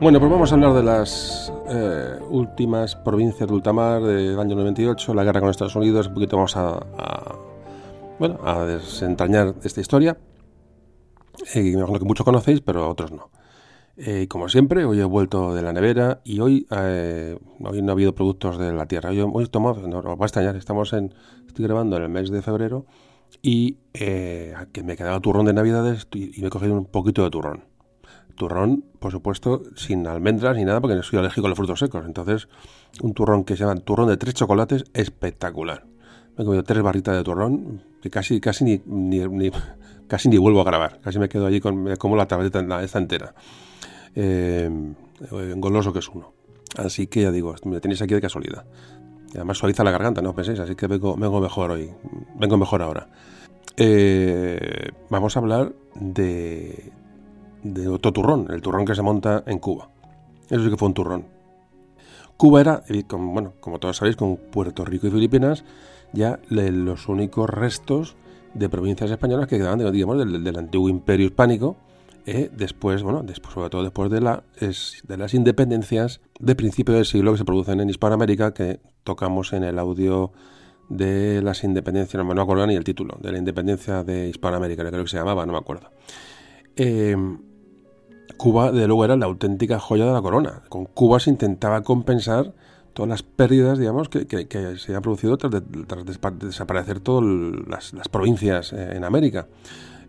[0.05, 5.14] Bueno, pues vamos a hablar de las eh, últimas provincias de ultramar del año 98,
[5.14, 6.09] la guerra con Estados Unidos.
[6.09, 7.39] Un poquito vamos a,
[8.18, 10.18] bueno, a desentrañar esta historia.
[11.55, 13.31] Eh, me que muchos conocéis, pero otros no.
[13.97, 17.93] Eh, y como siempre, hoy he vuelto de la nevera y hoy, hoy no ha
[17.93, 19.09] habido productos de la tierra.
[19.09, 21.14] Hoy, he tomado, no, os va a extrañar, estamos en,
[21.47, 22.85] estoy grabando en el mes de febrero
[23.40, 27.73] y que me quedaba turrón de navidades y me he cogido un poquito de turrón
[28.35, 32.05] turrón, por supuesto, sin almendras ni nada, porque no soy alérgico a los frutos secos.
[32.06, 32.48] Entonces,
[33.02, 35.85] un turrón que se llama turrón de tres chocolates, espectacular.
[36.36, 38.81] Me he comido tres barritas de turrón, que casi, casi ni,
[40.09, 41.01] casi ni vuelvo a grabar.
[41.01, 43.35] Casi me quedo allí con, como la tableta esta entera.
[44.15, 44.70] Eh,
[45.20, 46.32] eh, goloso que es uno.
[46.77, 48.65] Así que ya digo, me tenéis aquí de casualidad.
[49.32, 51.90] Y además suaviza la garganta, no penséis, así que vengo, vengo mejor hoy,
[52.36, 53.09] vengo mejor ahora.
[53.77, 56.93] Eh, vamos a hablar de,
[57.65, 59.89] de otro turrón, el turrón que se monta en Cuba.
[60.49, 61.27] Eso sí que fue un turrón.
[62.36, 65.65] Cuba era, bueno, como todos sabéis, con Puerto Rico y Filipinas,
[66.12, 68.16] ya los únicos restos
[68.53, 71.77] de provincias españolas que quedaban, digamos, del, antiguo imperio hispánico,
[72.27, 77.05] eh, después, bueno, después, sobre todo después de, la, de las independencias de principio del
[77.05, 80.32] siglo que se producen en Hispanoamérica, que tocamos en el audio
[80.89, 85.03] de las independencias, no me acuerdo ni el título, de la independencia de Hispanoamérica, creo
[85.03, 85.91] que se llamaba, no me acuerdo.
[86.77, 87.16] Eh,
[88.44, 90.60] Cuba, de luego, era la auténtica joya de la corona.
[90.68, 92.52] Con Cuba se intentaba compensar
[92.92, 95.62] todas las pérdidas, digamos, que, se habían producido tras,
[96.38, 97.24] desaparecer todas
[97.66, 99.46] las, provincias eh, en América.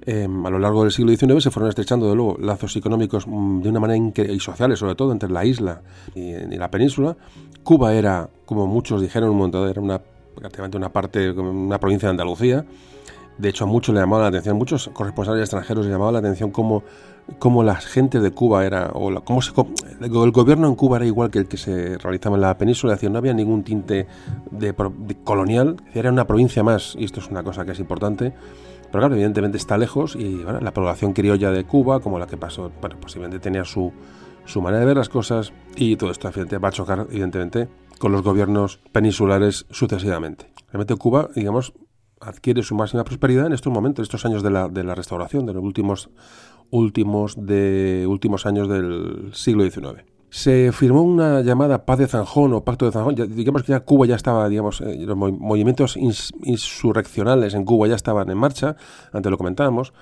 [0.05, 3.61] Em, a lo largo del siglo XIX se fueron estrechando, de luego, lazos económicos mm,
[3.61, 5.81] de una manera y sociales, sobre todo entre la isla
[6.13, 7.15] y, la península.
[7.63, 10.01] Cuba era, como muchos dijeron un montón, era
[10.35, 12.65] prácticamente una parte, una provincia de Andalucía.
[13.37, 16.51] De hecho, a muchos le llamaba la atención, muchos corresponsales extranjeros le llamaban la atención
[16.51, 16.83] cómo
[17.39, 19.51] cómo la gente de Cuba era, o cómo se,
[20.01, 22.99] el gobierno en Cuba era igual que el que se realizaba en la península, es
[22.99, 24.07] decir, no había ningún tinte
[24.51, 24.75] de,
[25.23, 28.33] colonial, era una provincia más, y esto es una cosa que es importante,
[28.91, 32.71] pero claro, evidentemente está lejos y la población criolla de Cuba, como la que pasó,
[32.79, 33.91] bueno, posiblemente tenía su,
[34.45, 36.29] su manera de ver las cosas y todo esto
[36.63, 37.67] va a chocar, evidentemente,
[37.99, 40.51] con los gobiernos peninsulares sucesivamente.
[40.71, 41.73] Realmente Cuba, digamos,
[42.21, 45.53] adquiere su máxima prosperidad en estos momentos, estos años de la, de la restauración, de
[45.53, 46.09] los últimos
[46.71, 50.03] últimos, de, últimos años del siglo XIX.
[50.29, 53.15] Se firmó una llamada paz de Zanjón o pacto de Zanjón.
[53.35, 58.29] digamos que ya Cuba ya estaba, digamos, eh, los movimientos insurreccionales en Cuba ya estaban
[58.29, 58.75] en marcha,
[59.13, 59.93] antes lo comentábamos.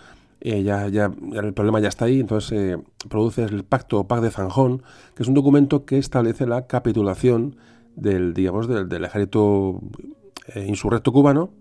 [0.42, 4.22] Eh, ya, ya, el problema ya está ahí, entonces se produce el pacto o paz
[4.22, 4.82] de Zanjón,
[5.16, 7.56] que es un documento que establece la capitulación
[7.96, 9.80] del, digamos, del, ejército
[10.54, 11.52] eh, insurrecto cubano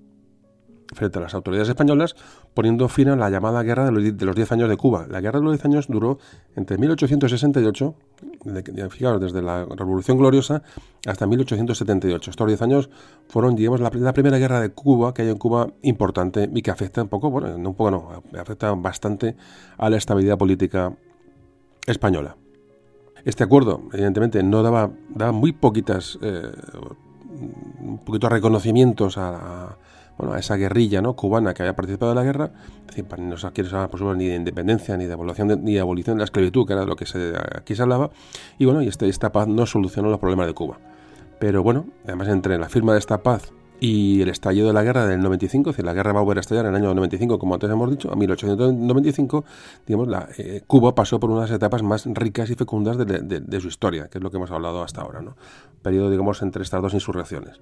[0.93, 2.17] frente a las autoridades españolas,
[2.55, 5.07] poniendo fin a la llamada Guerra de los Diez Años de Cuba.
[5.09, 6.19] La Guerra de los Diez Años duró
[6.57, 7.95] entre 1868,
[8.91, 10.63] fijaros, desde la Revolución Gloriosa
[11.07, 12.31] hasta 1878.
[12.31, 12.91] Estos diez años
[13.29, 17.03] fueron, digamos, la, primera guerra de Cuba que hay en Cuba importante y que afecta
[17.03, 19.37] un poco, bueno, no un poco no, afecta bastante
[19.79, 20.95] a la estabilidad política
[21.87, 22.37] española.
[23.25, 26.51] Este acuerdo, evidentemente, no daba, daba muy poquitas, eh,
[27.81, 29.77] un poquito reconocimientos a
[30.23, 31.17] bueno, a esa guerrilla ¿no?
[31.17, 32.53] cubana que había participado en la guerra,
[33.19, 36.21] no se quiere hablar, ni de independencia, ni de abolición de, ni de abolición de
[36.21, 37.07] la esclavitud, que era de lo que
[37.57, 38.11] aquí se hablaba,
[38.57, 40.79] y bueno, y este, esta paz no solucionó los problemas de Cuba.
[41.41, 45.07] Pero bueno, además entre la firma de esta paz y el estallido de la guerra
[45.07, 47.41] del 95, es decir, la guerra va a volver a estallar en el año 95,
[47.41, 49.45] como antes hemos dicho, a 1895,
[49.89, 53.05] digamos, la, eh, Cuba pasó por unas etapas más ricas y fecundas de,
[53.41, 55.37] de, su historia, que es lo que hemos hablado hasta ahora, ¿no?
[55.83, 57.61] Periodo, digamos, entre estas dos insurrecciones.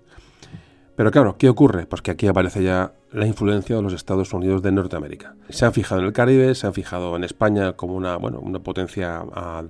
[1.01, 1.87] Pero claro, ¿qué ocurre?
[1.87, 5.35] Pues que aquí aparece ya la influencia de los Estados Unidos de Norteamérica.
[5.49, 8.59] Se han fijado en el Caribe, se han fijado en España como una, bueno, una
[8.59, 9.65] potencia a,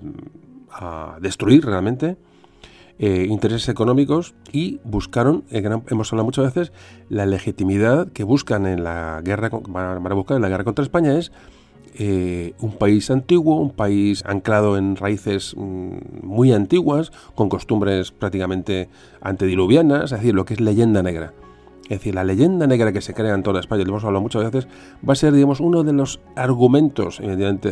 [1.20, 2.16] destruir realmente,
[2.98, 6.73] eh, intereses económicos y buscaron, hemos hablado muchas veces,
[7.09, 11.16] la legitimidad que buscan en la guerra, van a buscar en la guerra contra España
[11.16, 11.31] es
[11.94, 18.88] eh, un país antiguo, un país anclado en raíces mm, muy antiguas, con costumbres prácticamente
[19.20, 21.32] antediluvianas, es decir, lo que es leyenda negra.
[21.90, 24.44] Es decir, la leyenda negra que se crea en toda España, lo hemos hablado muchas
[24.44, 24.68] veces,
[25.06, 27.20] va a ser, digamos, uno de los argumentos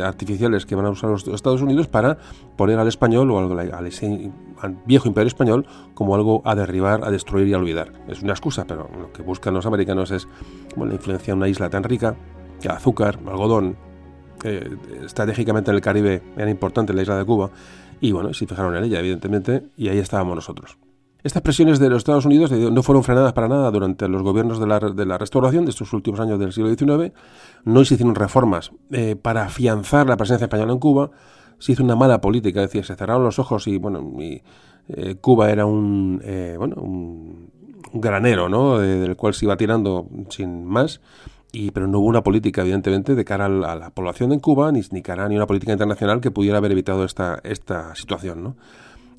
[0.03, 2.17] artificiales que van a usar los Estados Unidos para
[2.57, 7.47] poner al español o al, al, viejo imperio español como algo a derribar, a destruir
[7.47, 7.93] y a olvidar.
[8.09, 10.27] Es una excusa, pero lo que buscan los americanos es
[10.75, 12.17] bueno, la influencia de una isla tan rica,
[12.67, 13.77] azúcar, algodón,
[14.43, 17.49] eh, estratégicamente en el Caribe era importante la isla de Cuba,
[18.01, 20.77] y bueno, se fijaron en ella, evidentemente, y ahí estábamos nosotros.
[21.21, 24.67] Estas presiones de los Estados Unidos no fueron frenadas para nada durante los gobiernos de
[24.67, 27.13] la, de la restauración de estos últimos años del siglo XIX.
[27.65, 31.11] No se hicieron reformas eh, para afianzar la presencia española en Cuba.
[31.57, 34.13] Se hizo una mala política, es decir, se cerraron los ojos y bueno,
[34.87, 36.21] eh, Cuba era un,
[36.57, 37.49] bueno, un,
[37.91, 38.77] granero, ¿no?
[38.77, 41.01] del cual se iba tirando sin más
[41.51, 44.81] y, pero no hubo una política, evidentemente, de cara a la, población en Cuba, ni,
[44.91, 48.55] ni cara ni una política internacional que pudiera haber evitado esta, esta situación, ¿no?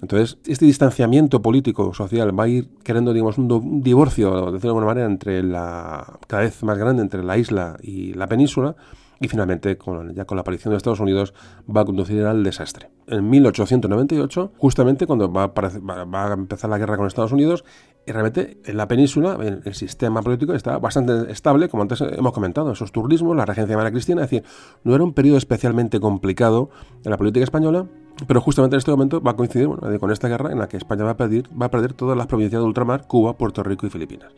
[0.03, 5.07] Entonces, este distanciamiento político social va a ir creando, digamos, un, divorcio, de alguna manera,
[5.07, 8.77] entre la, cada vez más grande entre la isla y la península,
[9.21, 11.35] y finalmente, con, ya con la aparición de Estados Unidos,
[11.69, 12.89] va a conducir al desastre.
[13.07, 17.65] En 1898, justamente cuando va a, va a empezar la guerra con Estados Unidos,
[18.07, 22.73] y realmente en la península el, sistema político estaba bastante estable, como antes hemos comentado,
[22.73, 24.45] esos turismos, la regencia de María Cristina, es decir,
[24.85, 26.71] no era un periodo especialmente complicado
[27.05, 27.87] en la política española,
[28.27, 29.69] Pero justamente en este momento va a coincidir
[29.99, 32.27] con esta guerra en la que España va a, perder, va a perder todas las
[32.27, 34.33] provincias de ultramar, Cuba, Puerto Rico y Filipinas.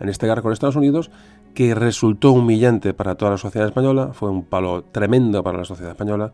[0.00, 1.10] En esta guerra con Estados Unidos,
[1.54, 5.92] que resultó humillante para toda la sociedad española, fue un palo tremendo para la sociedad
[5.92, 6.32] española,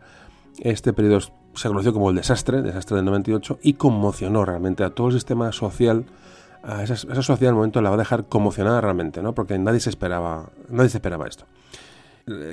[0.61, 1.19] este periodo
[1.53, 5.51] se conoció como el desastre, desastre del 98, y conmocionó realmente a todo el sistema
[5.51, 6.05] social.
[6.81, 9.33] Esa, esa sociedad en el momento la va a dejar conmocionada realmente, ¿no?
[9.33, 11.45] porque nadie se esperaba, nadie se esperaba esto.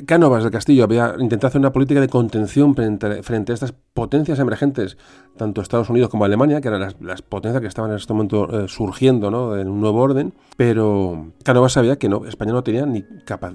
[0.07, 4.97] Cánovas del Castillo había intentado hacer una política de contención frente, a estas potencias emergentes,
[5.37, 8.69] tanto Estados Unidos como Alemania, que eran las, potencias que estaban en este momento eh,
[8.69, 9.57] surgiendo ¿no?
[9.57, 13.05] en un nuevo orden, pero Cánovas sabía que no, España no tenía, ni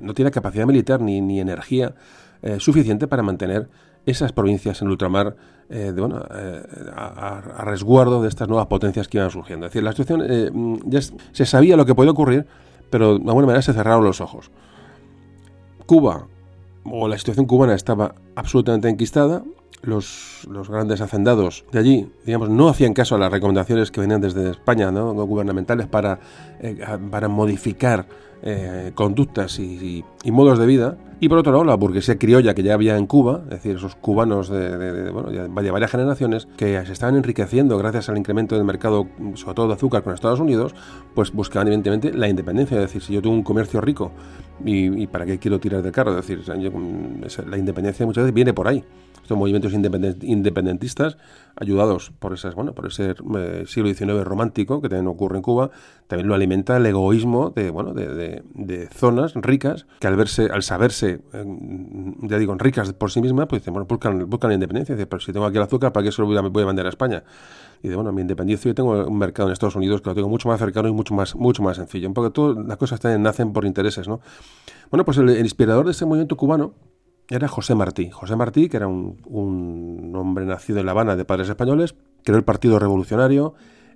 [0.01, 1.95] no tenía capacidad militar ni, ni energía
[2.41, 3.69] eh, suficiente para mantener
[4.05, 5.35] esas provincias en ultramar
[5.69, 6.21] eh, de, bueno,
[6.95, 9.65] a, resguardo de estas nuevas potencias que iban surgiendo.
[9.65, 12.45] Es decir, la situación ya se sabía lo que podía ocurrir,
[12.89, 14.51] pero de alguna manera se cerraron los ojos.
[15.85, 16.27] Cuba
[16.83, 19.43] o la situación cubana estaba absolutamente enquistada.
[19.83, 24.51] Los, grandes hacendados de allí, digamos, no hacían caso a las recomendaciones que venían desde
[24.51, 25.13] España, ¿no?
[25.13, 26.19] gubernamentales, para,
[26.59, 26.77] eh,
[27.09, 28.05] para modificar
[28.43, 30.97] eh, conductas y, modos de vida.
[31.19, 33.93] Y por otro lado, la burguesía criolla que ya había en Cuba, es decir, esos
[33.93, 39.05] cubanos de, bueno, de, varias generaciones que se estaban enriqueciendo gracias al incremento del mercado,
[39.35, 40.73] sobre todo de azúcar con Estados Unidos,
[41.13, 42.77] pues buscaban evidentemente la independencia.
[42.77, 44.11] Es decir, si yo tengo un comercio rico
[44.65, 48.67] y, para qué quiero tirar del carro, es decir, la independencia muchas veces viene por
[48.67, 48.83] ahí.
[49.21, 51.17] Estos movimientos independentistas,
[51.55, 55.69] ayudados por esas, bueno, por ese eh, siglo XIX romántico que también ocurre en Cuba,
[56.07, 60.63] también lo alimenta el egoísmo de, bueno, de, de, zonas ricas que al verse, al
[60.63, 61.21] saberse,
[62.21, 64.95] ya digo, ricas por sí mismas, pues bueno, buscan, buscan la independencia.
[64.95, 66.85] Pero si tengo aquí el azúcar, ¿para qué se lo voy a, voy a vender
[66.85, 67.23] a España?
[67.83, 70.29] Y de bueno, mi independencia yo tengo un mercado en Estados Unidos que lo tengo
[70.29, 72.13] mucho más cercano y mucho más, mucho más sencillo.
[72.13, 74.21] Poco todas las cosas también nacen por intereses, ¿no?
[74.91, 76.73] Bueno, pues el, inspirador de ese movimiento cubano
[77.31, 78.09] era José Martí.
[78.11, 82.43] José Martí, que era un, hombre nacido en La Habana de padres españoles, creó el
[82.43, 83.53] Partido Revolucionario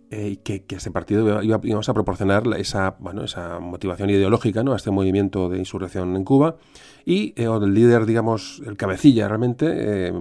[0.10, 4.74] eh, y que, ese partido iba, íbamos a proporcionar esa, bueno, esa motivación ideológica ¿no?
[4.74, 6.56] a este movimiento de insurrección en Cuba.
[7.06, 10.14] Y eh, el líder, digamos, el cabecilla realmente eh,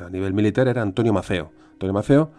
[0.00, 1.50] a nivel militar era Antonio Maceo.
[1.72, 2.30] Antonio Maceo,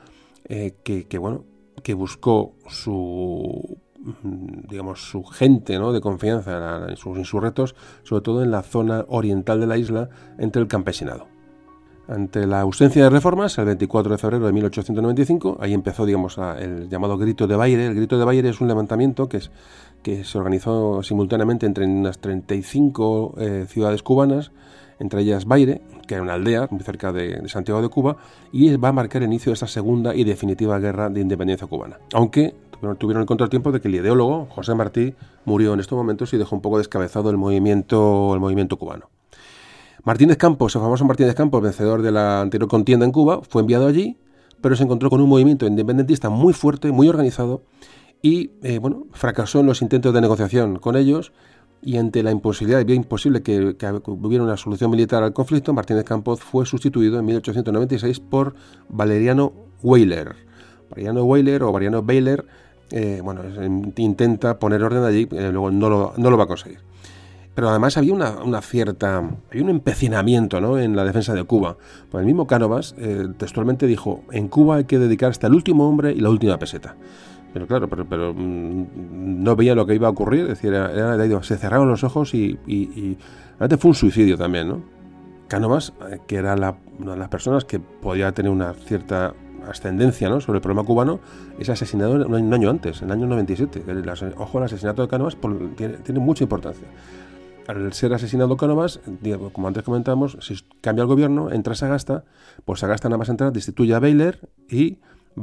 [0.47, 1.43] que, que, bueno,
[1.83, 3.77] que buscó su
[4.69, 5.93] digamos, su gente ¿no?
[5.93, 10.61] de confianza, en sus insurrectos, sobre todo en la zona oriental de la isla, entre
[10.61, 11.27] el campesinado.
[12.07, 16.89] Ante la ausencia de reformas, el 24 de febrero de 1895, ahí empezó digamos, el
[16.89, 17.87] llamado Grito de Baile.
[17.87, 19.51] El Grito de Baile es un levantamiento que, es,
[20.01, 24.51] que se organizó simultáneamente entre unas 35 eh, ciudades cubanas,
[24.99, 28.17] entre ellas Baire, que era una aldea muy cerca de, Santiago de Cuba,
[28.51, 31.99] y va a marcar el inicio de esta segunda y definitiva guerra de independencia cubana.
[32.13, 32.53] Aunque
[32.97, 35.15] tuvieron el contratiempo de que el ideólogo, José Martí,
[35.45, 39.09] murió en estos momentos y dejó un poco descabezado el movimiento, el movimiento cubano.
[40.03, 43.87] Martínez Campos, el famoso Martínez Campos, vencedor de la anterior contienda en Cuba, fue enviado
[43.87, 44.17] allí,
[44.59, 47.63] pero se encontró con un movimiento independentista muy fuerte, muy organizado,
[48.21, 51.31] y eh, bueno, fracasó en los intentos de negociación con ellos,
[51.81, 56.05] y ante la imposibilidad, vio imposible que, que, hubiera una solución militar al conflicto, Martínez
[56.05, 58.55] Campos fue sustituido en 1896 por
[58.89, 60.35] Valeriano Weyler.
[60.89, 62.45] Valeriano Weyler o Valeriano Baylor
[62.95, 63.41] eh, bueno,
[63.97, 66.77] intenta poner orden allí, eh, luego no lo, no lo, va a conseguir.
[67.55, 70.77] Pero además había una, cierta, había un empecinamiento ¿no?
[70.77, 71.75] en la defensa de Cuba.
[72.11, 75.89] Pues el mismo Cánovas eh, textualmente dijo, en Cuba hay que dedicar hasta el último
[75.89, 76.95] hombre y la última peseta.
[77.51, 78.85] Pero claro, pero, pero mm,
[79.43, 82.59] no veía lo que iba a ocurrir, es decir, era, se cerraron los ojos y,
[82.67, 83.17] y,
[83.57, 84.83] realmente fue un suicidio también, ¿no?
[85.47, 85.93] Cánovas,
[86.27, 86.53] que era
[86.99, 89.33] una de las personas que podía tener una cierta
[89.67, 90.41] ascendencia ¿no?
[90.41, 91.19] sobre el problema cubano,
[91.59, 93.83] es asesinado un año antes, en el año 97.
[94.37, 95.37] ojo, el asesinato de Cánovas
[95.75, 96.87] tiene, mucha importancia.
[97.67, 98.99] Al ser asesinado Cánovas,
[99.53, 102.23] como antes comentamos, si cambia el gobierno, entra Sagasta,
[102.65, 104.37] pues Sagasta nada más entrar, destituye a Baylor
[104.69, 104.99] y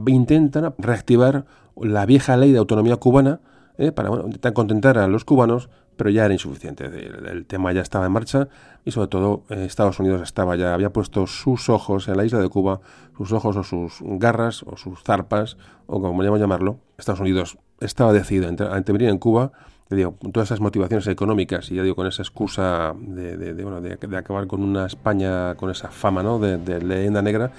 [0.06, 3.40] intentan reactivar la vieja ley de autonomía cubana
[3.78, 3.92] ¿eh?
[3.92, 5.70] para contentar a los cubanos
[6.01, 6.86] pero ya era insuficiente.
[6.86, 8.48] El, tema ya estaba en marcha
[8.86, 12.39] y sobre todo eh, Estados Unidos estaba ya, había puesto sus ojos en la isla
[12.39, 12.81] de Cuba,
[13.18, 16.78] sus ojos o sus garras o sus zarpas, o como a llamarlo.
[16.97, 19.52] Estados Unidos estaba decidido a intervenir en Cuba
[19.97, 24.16] digo, todas esas motivaciones económicas y ya digo, con esa excusa de, de, bueno, de,
[24.16, 26.39] acabar con una España con esa fama ¿no?
[26.39, 27.51] de, leyenda negra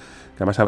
[0.41, 0.59] además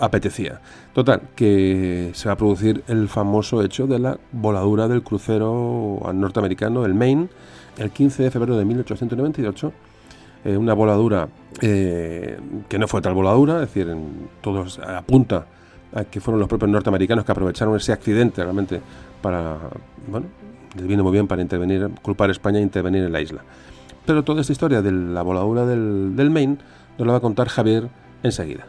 [0.00, 0.60] apetecía.
[0.92, 6.84] Total, que se va a producir el famoso hecho de la voladura del crucero norteamericano,
[6.84, 7.28] el Maine,
[7.76, 9.72] el 15 de febrero de 1898.
[10.44, 11.28] Eh, una voladura
[11.60, 12.38] eh,
[12.68, 15.46] que no fue tal voladura, es decir, en, todos apunta
[15.92, 18.80] a que fueron los propios norteamericanos que aprovecharon ese accidente realmente
[19.20, 19.58] para,
[20.06, 20.26] bueno,
[20.76, 23.42] les viene muy bien para intervenir, culpar a España e intervenir en la isla.
[24.06, 26.58] Pero toda esta historia de la voladura del, del Maine
[26.96, 27.88] nos la va a contar Javier
[28.22, 28.64] enseguida.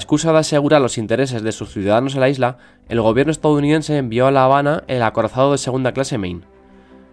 [0.00, 2.58] Excusa de asegurar los intereses de sus ciudadanos en la isla,
[2.88, 6.42] el gobierno estadounidense envió a La Habana el acorazado de segunda clase Maine.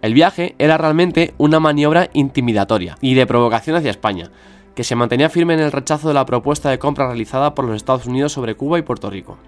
[0.02, 4.30] El viaje era realmente una maniobra intimidatoria y de provocación hacia España,
[4.74, 7.76] que se mantenía firme en el rechazo de la propuesta de compra realizada por los
[7.76, 9.38] Estados Unidos sobre Cuba y Puerto Rico.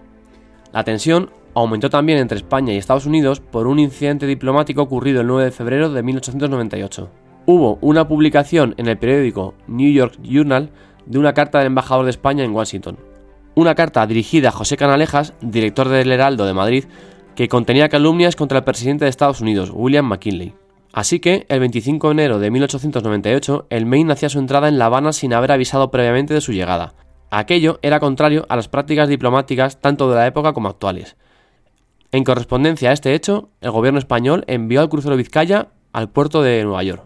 [0.73, 5.27] La tensión aumentó también entre España y Estados Unidos por un incidente diplomático ocurrido el
[5.27, 7.11] 9 de febrero de 1898.
[7.47, 10.71] Hubo una publicación en el periódico New York Journal
[11.07, 12.99] de una carta del embajador de España en Washington,
[13.61, 16.85] una carta dirigida a José Canalejas, director del Heraldo de Madrid,
[17.35, 20.55] que contenía calumnias contra el presidente de Estados Unidos, William McKinley.
[20.93, 24.87] Así que, el 25 de enero de 1898, el Maine hacía su entrada en La
[24.87, 26.95] Habana sin haber avisado previamente de su llegada.
[27.31, 31.17] Aquello era contrario a las prácticas diplomáticas tanto de la época como actuales.
[32.11, 36.65] En correspondencia a este hecho, el gobierno español envió al crucero Vizcaya al puerto de
[36.65, 37.05] Nueva York.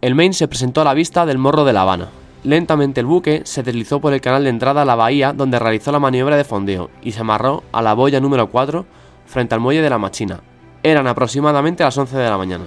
[0.00, 2.08] El Maine se presentó a la vista del morro de La Habana,
[2.42, 5.92] Lentamente el buque se deslizó por el canal de entrada a la bahía donde realizó
[5.92, 8.86] la maniobra de fondeo y se amarró a la boya número 4
[9.26, 10.40] frente al muelle de la Machina.
[10.82, 12.64] Eran aproximadamente las 11 de la mañana.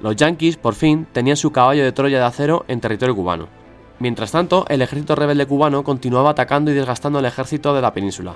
[0.00, 3.48] Los yanquis, por fin, tenían su caballo de Troya de acero en territorio cubano.
[3.98, 8.34] Mientras tanto, el ejército rebelde cubano continuaba atacando y desgastando el ejército de la península,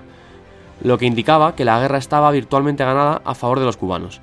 [0.82, 4.20] lo que indicaba que la guerra estaba virtualmente ganada a favor de los cubanos.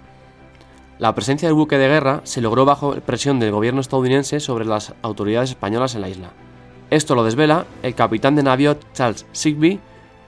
[1.00, 4.94] La presencia del buque de guerra se logró bajo presión del gobierno estadounidense sobre las
[5.02, 6.32] autoridades españolas en la isla.
[6.90, 9.80] Esto lo desvela el capitán de navío Charles Sigby,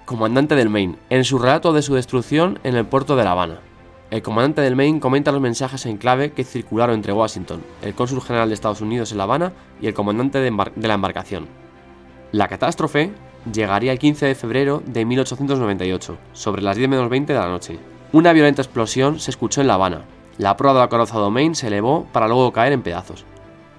[0.06, 3.60] comandante del Maine, en su relato de su destrucción en el puerto de La Habana.
[4.12, 8.22] El comandante del Maine comenta los mensajes en clave que circularon entre Washington, el cónsul
[8.22, 11.48] general de Estados Unidos en La Habana y el comandante de, de la embarcación.
[12.32, 13.12] La catástrofe
[13.52, 17.78] llegaría el 15 de febrero de 1898, sobre las 10 menos 20 de la noche.
[18.14, 20.06] Una violenta explosión se escuchó en La Habana,
[20.38, 23.26] la proa del acorazado Maine se elevó para luego caer en pedazos.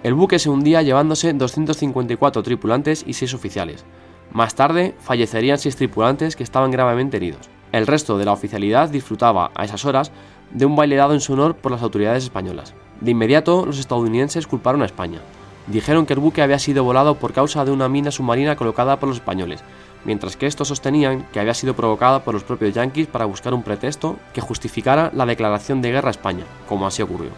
[0.02, 3.84] El buque se hundía llevándose 254 tripulantes y 6 oficiales.
[4.32, 7.48] Más tarde fallecerían 6 tripulantes que estaban gravemente heridos.
[7.70, 10.12] El resto de la oficialidad disfrutaba, a esas horas,
[10.50, 12.74] de un baile dado en su honor por las autoridades españolas.
[13.00, 15.20] De inmediato, los estadounidenses culparon a España.
[15.66, 19.08] Dijeron que el buque había sido volado por causa de una mina submarina colocada por
[19.08, 19.62] los españoles,
[20.04, 23.62] mientras que estos sostenían que había sido provocada por los propios yanquis para buscar un
[23.62, 27.30] pretexto que justificara la declaración de guerra a España, como así ocurrió.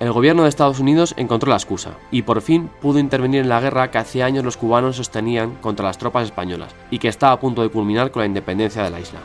[0.00, 3.60] El gobierno de Estados Unidos encontró la excusa y por fin pudo intervenir en la
[3.60, 7.40] guerra que hacía años los cubanos sostenían contra las tropas españolas y que estaba a
[7.40, 9.18] punto de culminar con la independencia de la isla.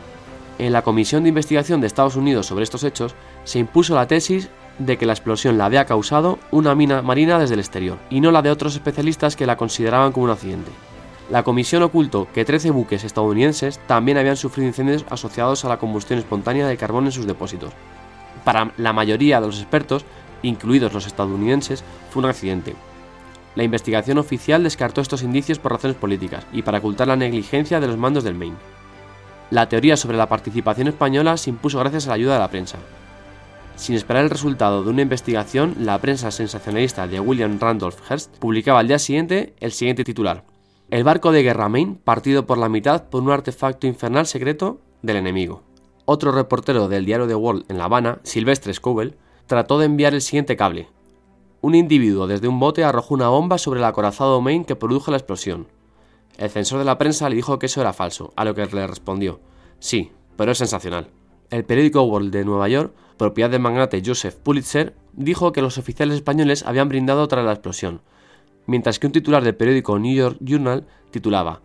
[0.58, 3.14] En la Comisión de Investigación de Estados Unidos sobre estos hechos
[3.44, 7.54] se impuso la tesis de que la explosión la había causado una mina marina desde
[7.54, 10.72] el exterior y no la de otros especialistas que la consideraban como un accidente.
[11.30, 16.18] La comisión ocultó que 13 buques estadounidenses también habían sufrido incendios asociados a la combustión
[16.18, 17.72] espontánea de carbón en sus depósitos.
[18.44, 20.04] Para la mayoría de los expertos,
[20.42, 22.74] incluidos los estadounidenses, fue un accidente.
[23.54, 27.86] La investigación oficial descartó estos indicios por razones políticas y para ocultar la negligencia de
[27.86, 28.56] los mandos del Maine.
[29.50, 32.78] La teoría sobre la participación española se impuso gracias a la ayuda de la prensa.
[33.76, 38.80] Sin esperar el resultado de una investigación, la prensa sensacionalista de William Randolph Hearst publicaba
[38.80, 40.53] al día siguiente el siguiente titular.
[40.90, 45.16] El barco de guerra Maine partido por la mitad por un artefacto infernal secreto del
[45.16, 45.62] enemigo.
[46.04, 49.16] Otro reportero del diario The World en La Habana, Silvestre Scoville,
[49.46, 50.88] trató de enviar el siguiente cable.
[51.62, 55.16] Un individuo desde un bote arrojó una bomba sobre el acorazado Maine que produjo la
[55.16, 55.68] explosión.
[56.36, 58.86] El censor de la prensa le dijo que eso era falso, a lo que le
[58.86, 59.40] respondió,
[59.78, 61.08] sí, pero es sensacional.
[61.48, 66.16] El periódico World de Nueva York, propiedad del magnate Joseph Pulitzer, dijo que los oficiales
[66.16, 68.02] españoles habían brindado tras la explosión,
[68.66, 71.62] mientras que un titular del periódico New York Journal titulaba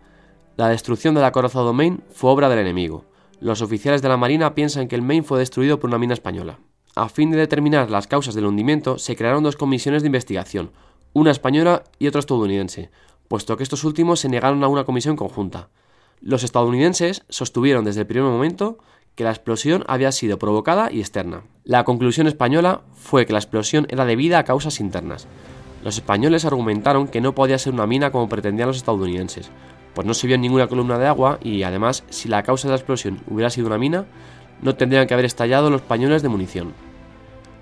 [0.56, 3.04] La destrucción del acorazado Maine fue obra del enemigo.
[3.40, 6.58] Los oficiales de la Marina piensan que el Maine fue destruido por una mina española.
[6.94, 10.72] A fin de determinar las causas del hundimiento, se crearon dos comisiones de investigación,
[11.12, 12.90] una española y otra estadounidense,
[13.28, 15.68] puesto que estos últimos se negaron a una comisión conjunta.
[16.20, 18.78] Los estadounidenses sostuvieron desde el primer momento
[19.14, 21.44] que la explosión había sido provocada y externa.
[21.64, 25.26] La conclusión española fue que la explosión era debida a causas internas.
[25.82, 29.50] Los españoles argumentaron que no podía ser una mina como pretendían los estadounidenses,
[29.94, 32.78] pues no se vio ninguna columna de agua y además, si la causa de la
[32.78, 34.04] explosión hubiera sido una mina,
[34.62, 36.74] no tendrían que haber estallado los pañoles de munición.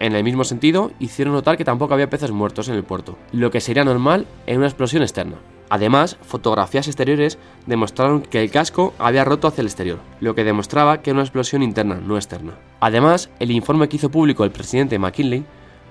[0.00, 3.50] En el mismo sentido, hicieron notar que tampoco había peces muertos en el puerto, lo
[3.50, 5.36] que sería normal en una explosión externa.
[5.70, 11.02] Además, fotografías exteriores demostraron que el casco había roto hacia el exterior, lo que demostraba
[11.02, 12.54] que era una explosión interna, no externa.
[12.80, 15.44] Además, el informe que hizo público el presidente McKinley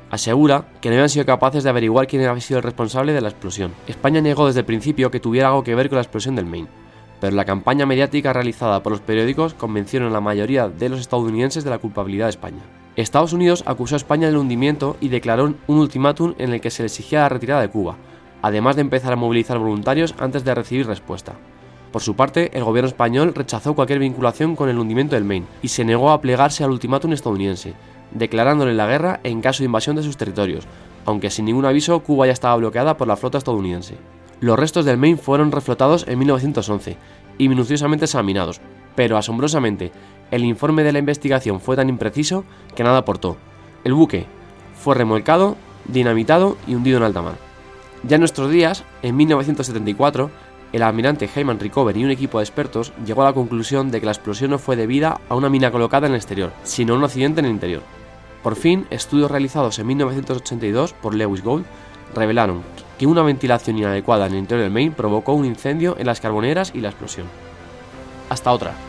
[0.10, 3.30] asegura que no habían sido capaces de averiguar quién había sido el responsable de la
[3.30, 3.74] explosión.
[3.88, 6.70] España negó desde el principio que tuviera algo que ver con la explosión del Maine,
[7.20, 11.64] pero la campaña mediática realizada por los periódicos convencieron a la mayoría de los estadounidenses
[11.64, 12.62] de la culpabilidad de España.
[12.96, 16.84] Estados Unidos acusó a España del hundimiento y declaró un ultimátum en el que se
[16.84, 17.96] le exigía la retirada de Cuba,
[18.42, 21.34] además de empezar a movilizar voluntarios antes de recibir respuesta.
[21.92, 25.70] Por su parte, el gobierno español rechazó cualquier vinculación con el hundimiento del Maine y
[25.70, 27.74] se negó a plegarse al ultimátum estadounidense,
[28.18, 30.66] declarándole la guerra en caso de invasión de sus territorios,
[31.06, 33.96] aunque sin ningún aviso Cuba ya estaba bloqueada por la flota estadounidense.
[34.40, 36.98] Los restos del Maine fueron reflotados en 1911
[37.38, 38.62] y minuciosamente examinados,
[38.96, 39.92] pero asombrosamente,
[40.32, 42.44] el informe de la investigación fue tan impreciso
[42.76, 43.38] que nada aportó.
[43.84, 44.26] El buque
[44.76, 47.36] fue remolcado, dinamitado y hundido en alta mar.
[48.04, 50.30] Ya en nuestros días, en 1974,
[50.74, 54.06] el almirante Hyman Rickover y un equipo de expertos llegó a la conclusión de que
[54.06, 57.04] la explosión no fue debida a una mina colocada en el exterior, sino a un
[57.04, 57.97] accidente en el interior.
[58.48, 61.66] Por fin, estudios realizados en 1982 por Lewis Gould
[62.16, 62.64] revelaron
[62.98, 66.72] que una ventilación inadecuada en el interior del Maine provocó un incendio en las carboneras
[66.74, 67.28] y la explosión.
[68.30, 68.87] Hasta otra.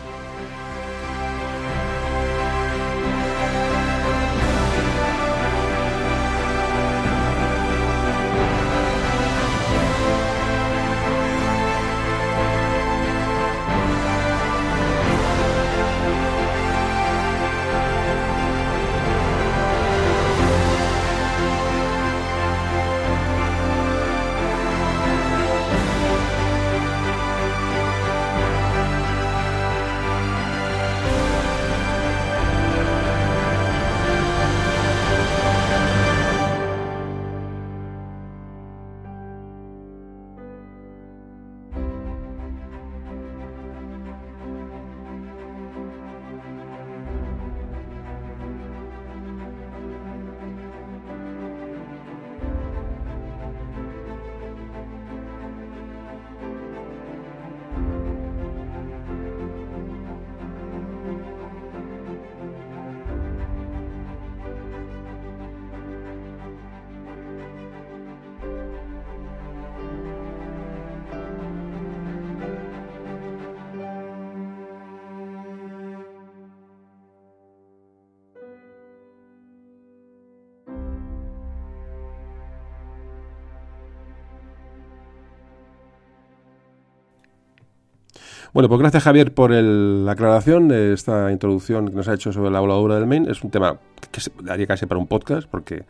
[88.51, 92.49] Bueno, pues gracias Javier por la aclaración de esta introducción que nos ha hecho sobre
[92.49, 93.31] la voladura del Maine.
[93.31, 93.77] Es un tema
[94.11, 95.83] que se daría casi para un podcast porque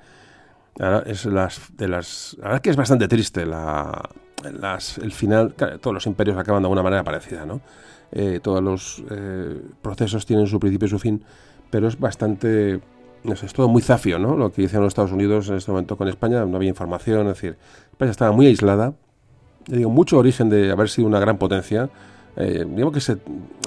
[1.05, 4.09] es las, de las, la verdad que es bastante triste la,
[5.01, 5.53] el final.
[5.53, 7.61] todos los imperios acaban de alguna manera parecida, ¿no?
[8.11, 11.23] Eh, todos los eh, procesos tienen su principio y su fin,
[11.69, 12.81] pero es bastante
[13.23, 14.35] no sé, es todo muy zafio, ¿no?
[14.35, 17.35] Lo que hicieron los Estados Unidos en este momento con España, no había información, es
[17.35, 17.57] decir,
[17.91, 18.93] España estaba muy aislada,
[19.67, 21.89] digo, mucho origen de haber sido una gran potencia,
[22.35, 23.17] eh, digamos que se,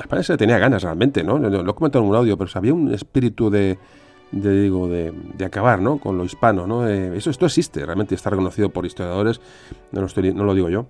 [0.01, 1.39] España se tenía ganas realmente, ¿no?
[1.39, 3.79] Lo, he comentado en un audio, pero había un espíritu de,
[4.31, 5.13] digo, de,
[5.45, 5.99] acabar, ¿no?
[5.99, 6.89] Con lo hispano, ¿no?
[6.89, 9.41] Eh, eso, esto existe, realmente está reconocido por historiadores,
[9.91, 10.87] no lo, estoy, no lo digo yo.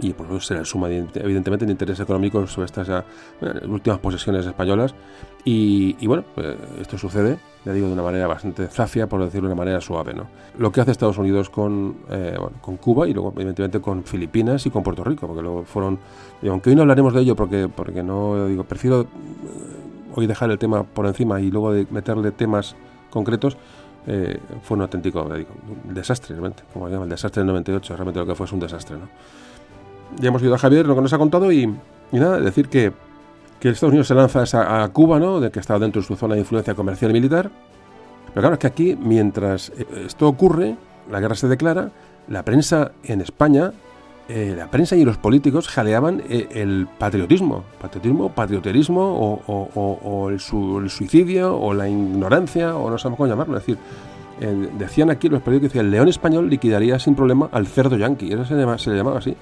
[0.00, 4.46] Y por eso se le suma, evidentemente, el interés económico sobre estas eh, últimas posesiones
[4.46, 4.94] españolas.
[5.44, 6.24] Y, bueno,
[6.80, 10.12] esto sucede ya digo, de una manera bastante zafia, por decirlo de una manera suave.
[10.12, 10.26] ¿no?
[10.58, 14.70] Lo que hace Estados Unidos con, eh, con Cuba y luego, evidentemente, con Filipinas y
[14.70, 15.98] con Puerto Rico, porque luego fueron.
[16.46, 18.46] aunque hoy no hablaremos de ello, porque, porque no.
[18.46, 19.06] digo Prefiero eh,
[20.14, 22.76] hoy dejar el tema por encima y luego de meterle temas
[23.10, 23.56] concretos.
[24.06, 25.48] Eh, fue un auténtico digo,
[25.84, 28.98] desastre, realmente, como llama, el desastre del 98, realmente lo que fue es un desastre.
[28.98, 29.08] ¿no?
[30.18, 31.74] Ya hemos oído a Javier lo que nos ha contado y,
[32.12, 32.92] nada, decir que
[33.64, 35.40] que Estados Unidos se lanza a, Cuba, ¿no?
[35.40, 37.50] De que está dentro de su zona de influencia comercial y militar.
[38.26, 40.76] Pero claro, es que aquí, mientras eh, esto ocurre,
[41.10, 41.90] la guerra se declara,
[42.28, 43.72] la prensa en España,
[44.28, 50.40] eh, la prensa y los políticos jaleaban eh, el patriotismo, patriotismo, patrioterismo o, el,
[50.90, 53.56] suicidio o la ignorancia o no sabemos cómo llamarlo.
[53.56, 53.78] Es decir,
[54.76, 58.44] decían aquí los periódicos que el león español liquidaría sin problema al cerdo yanqui, eso
[58.44, 58.56] se,
[58.90, 59.34] le llamaba así.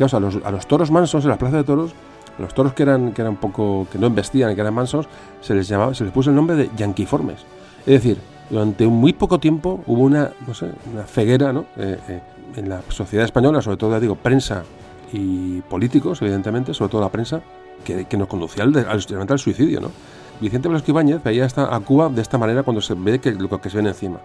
[0.00, 1.94] A, los, a toros mansos en la plaza de toros
[2.38, 5.06] los toros que eran, que eran poco, que no investían y que eran mansos,
[5.40, 7.40] se les llamaba, se les puso el nombre de yanquiformes.
[7.80, 8.18] Es decir,
[8.50, 11.66] durante muy poco tiempo hubo una, no sé, una ceguera ¿no?
[11.76, 12.20] Eh, eh,
[12.56, 14.64] en la sociedad española, sobre todo, digo, prensa
[15.12, 17.40] y políticos, evidentemente, sobre todo la prensa,
[17.84, 19.90] que, nos conducía al, al, al suicidio, ¿no?
[20.40, 23.70] Vicente Blasco Ibáñez veía a Cuba de esta manera cuando se ve que lo que
[23.70, 24.18] se viene encima,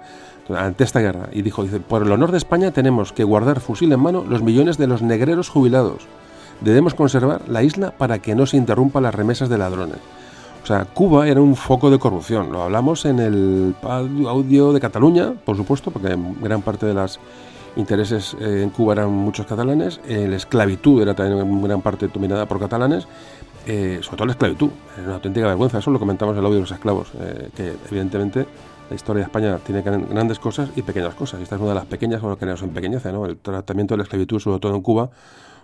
[0.55, 3.91] ante esta guerra, y dijo, dice, por el honor de España tenemos que guardar fusil
[3.91, 6.07] en mano los millones de los negreros jubilados,
[6.61, 9.97] Debemos conservar la isla para que no se interrumpan las remesas de ladrones.
[10.61, 12.51] O sea, Cuba era un foco de corrupción.
[12.51, 17.17] Lo hablamos en el audio de Cataluña, por supuesto, porque gran parte de los
[17.77, 20.01] intereses eh, en Cuba eran muchos catalanes.
[20.05, 23.07] la esclavitud era también en gran parte dominada por catalanes.
[23.71, 24.71] Eh, sobre todo la esclavitud.
[24.97, 25.77] Es una auténtica vergüenza.
[25.77, 27.11] Eso lo comentamos en el audio de los esclavos.
[27.19, 28.47] Eh, que evidentemente
[28.89, 31.39] la historia de España tiene grandes cosas y pequeñas cosas.
[31.39, 33.27] Y esta es una de las pequeñas, o que no son pequeñas, ¿no?
[33.27, 35.11] El tratamiento de la esclavitud, sobre todo en Cuba,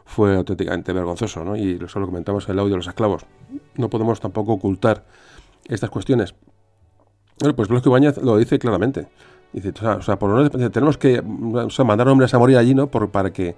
[0.06, 1.56] fue auténticamente vergonzoso, ¿no?
[1.56, 3.26] Y eso lo comentamos en el audio de los esclavos.
[3.76, 5.04] No podemos tampoco ocultar
[5.68, 6.36] estas cuestiones.
[7.40, 9.08] Bueno, pues Blasco Ibáñez lo dice claramente.
[9.52, 12.86] Dice, o sea, por tenemos que mandar hombres a morir allí, ¿no?
[12.86, 13.56] Por, para que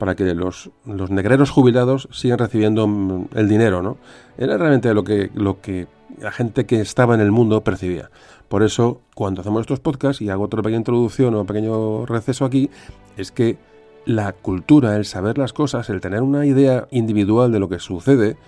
[0.00, 3.98] para que los, los negreros jubilados sigan recibiendo mm, el dinero, ¿no?
[4.38, 8.10] Era realmente lo que, lo que la gente que estaba en el mundo percibía.
[8.48, 12.70] Por eso, cuando hacemos estos podcasts, y hago otra pequeña introducción o pequeño receso aquí,
[13.18, 13.58] es que
[14.06, 18.38] la cultura, el saber las cosas, el tener una idea individual de lo que sucede,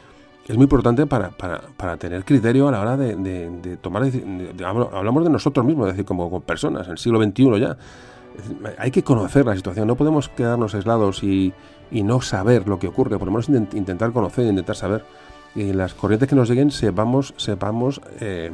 [0.49, 4.05] es muy importante para, para, para tener criterio a la hora de, de, tomar...
[4.91, 7.77] hablamos de nosotros mismos, es decir, como, como personas, en el siglo XXI ya.
[8.79, 11.53] Hay que conocer la situación, no podemos quedarnos aislados y,
[11.91, 15.05] y no saber lo que ocurre, por lo menos intentar conocer, intentar saber.
[15.55, 18.51] Y las corrientes que nos lleguen sepamos, sepamos eh,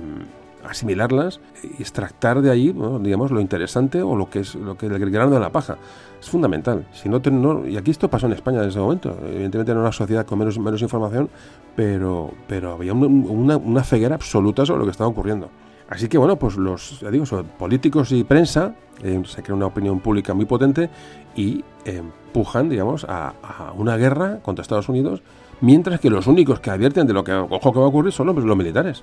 [0.69, 5.11] asimilarlas y extractar de ahí, digamos, lo interesante o lo que es lo que el
[5.11, 5.77] grano de la paja.
[6.21, 6.87] Es fundamental.
[6.93, 7.21] Si no,
[7.67, 9.17] y aquí esto pasó en España en ese momento.
[9.25, 11.31] Evidentemente en una sociedad con menos, menos información,
[11.77, 15.49] pero, pero había una, una, ceguera absoluta sobre lo que estaba ocurriendo.
[15.89, 17.25] Así que bueno, pues los digo,
[17.59, 20.91] políticos y prensa eh, se crea una opinión pública muy potente
[21.35, 25.23] y empujan, digamos, a, a, una guerra contra Estados Unidos,
[25.61, 28.27] mientras que los únicos que advierten de lo que, ojo, que va a ocurrir son
[28.27, 29.03] los, militares.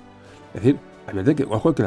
[0.54, 0.78] Es decir,
[1.36, 1.84] que, ojo, que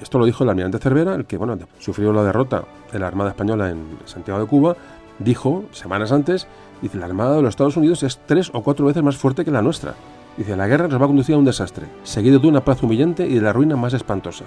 [0.00, 3.30] esto lo dijo el almirante Cervera, el que bueno, sufrió la derrota de la Armada
[3.30, 4.76] Española en Santiago de Cuba,
[5.18, 6.46] dijo semanas antes,
[6.82, 9.50] dice, la Armada de los Estados Unidos es tres o cuatro veces más fuerte que
[9.50, 9.94] la nuestra.
[10.36, 13.26] Dice, la guerra nos va a conducir a un desastre, seguido de una paz humillante
[13.26, 14.44] y de la ruina más espantosa.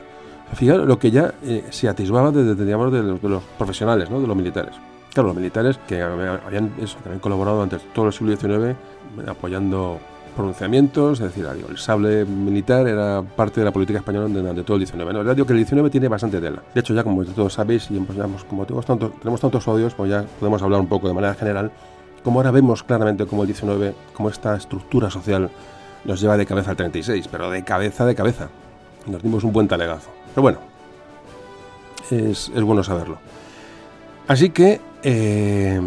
[0.53, 4.19] Fijaros lo que ya eh, se atisbaba desde, digamos, de, los, de los profesionales, ¿no?
[4.19, 4.75] de los militares.
[5.13, 8.75] Claro, los militares que habían, eso, que habían colaborado durante todo el siglo XIX
[9.27, 9.99] apoyando
[10.35, 14.81] pronunciamientos, es decir, el sable militar era parte de la política española durante todo el
[14.81, 15.11] 19.
[15.11, 16.61] No, digo que el 19 tiene bastante tela.
[16.73, 20.11] De hecho, ya como todos sabéis, y pues, como tenemos tantos, tenemos tantos audios, pues
[20.11, 21.71] ya podemos hablar un poco de manera general,
[22.23, 25.49] como ahora vemos claramente como el 19, como esta estructura social
[26.07, 28.49] nos lleva de cabeza al 36, pero de cabeza, de cabeza.
[29.05, 30.09] Nos dimos un buen talegazo.
[30.33, 30.59] Pero bueno,
[32.09, 33.19] es, es bueno saberlo.
[34.27, 34.81] Así que...
[35.03, 35.79] Eh,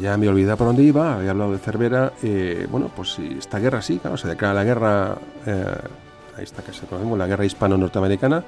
[0.00, 2.12] ya me olvidé por dónde iba, había hablado de Cervera.
[2.22, 5.16] Eh, bueno, pues si esta guerra sí, claro, se declara la guerra,
[5.46, 5.64] eh,
[6.36, 6.86] ahí está que se
[7.16, 8.44] la guerra hispano-norteamericana.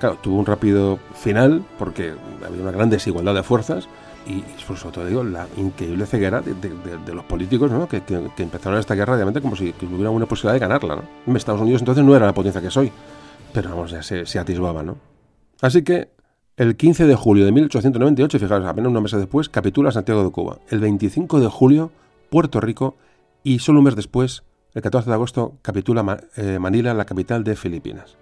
[0.00, 2.14] Claro, tuvo un rápido final porque
[2.46, 3.88] había una gran desigualdad de fuerzas
[4.26, 7.88] y, sobre todo digo, la increíble ceguera de, los políticos ¿no?
[7.88, 8.02] que,
[8.38, 11.02] empezaron esta guerra realmente como si hubiera una posibilidad de ganarla.
[11.26, 11.36] ¿no?
[11.36, 12.92] Estados Unidos entonces no era la potencia que soy,
[13.52, 14.82] pero vamos, ya se, atisbaba.
[14.82, 14.96] ¿no?
[15.60, 16.10] Así que
[16.56, 20.58] el 15 de julio de 1898, fijaros, apenas una mes después, capitula Santiago de Cuba.
[20.68, 21.90] El 25 de julio,
[22.30, 22.96] Puerto Rico.
[23.42, 24.44] Y solo un mes después,
[24.74, 28.16] el 14 de agosto, capitula eh, Manila, la capital de Filipinas.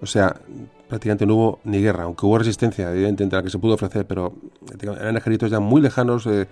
[0.00, 0.36] O sea,
[0.88, 4.34] prácticamente no hubo ni guerra, aunque hubo resistencia, evidentemente, la que se pudo ofrecer, pero
[4.80, 6.46] eran ejércitos ya muy lejanos, eh,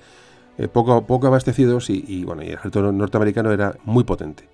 [0.59, 4.49] eh, poco, poco abastecidos y, bueno, y el ejército norteamericano era muy potente.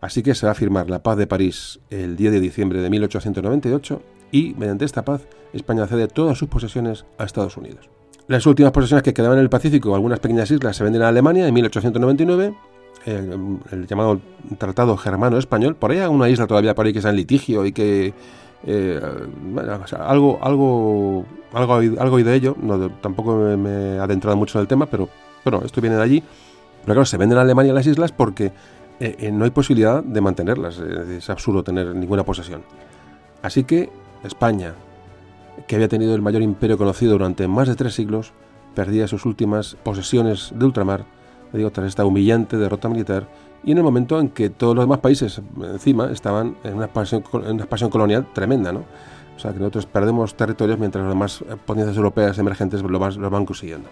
[0.00, 2.90] Así que se va a firmar la paz de París el 10 de diciembre de
[2.90, 4.02] 1898
[4.32, 7.88] y, mediante esta paz, España cede todas sus posesiones a Estados Unidos.
[8.26, 11.46] Las últimas posesiones que quedaban en el Pacífico, algunas pequeñas islas, se venden a Alemania
[11.46, 12.54] en 1899,
[13.06, 14.20] el, llamado
[14.58, 15.76] Tratado Germano-Español.
[15.76, 18.14] Por ahí hay una isla todavía por ahí que está en litigio y que...
[18.66, 19.00] Eh,
[19.98, 24.86] algo, algo, algo, algo de ello, no, tampoco me, he adentrado mucho en el tema,
[24.86, 25.08] pero
[25.44, 26.22] bueno, esto viene de allí.
[26.82, 28.52] Pero claro, se venden a Alemania las islas porque
[29.00, 30.78] eh, eh, no hay posibilidad de mantenerlas.
[30.78, 32.62] Es absurdo tener ninguna posesión.
[33.42, 33.90] Así que
[34.22, 34.74] España,
[35.66, 38.32] que había tenido el mayor imperio conocido durante más de tres siglos,
[38.74, 41.04] perdía sus últimas posesiones de ultramar,
[41.52, 43.28] digo, tras esta humillante derrota militar,
[43.64, 47.24] y en el momento en que todos los demás países encima estaban en una expansión,
[47.32, 48.84] en una expansión colonial tremenda, ¿no?
[49.36, 53.88] O sea, que nosotros perdemos territorios mientras las demás potencias europeas emergentes lo, van consiguiendo.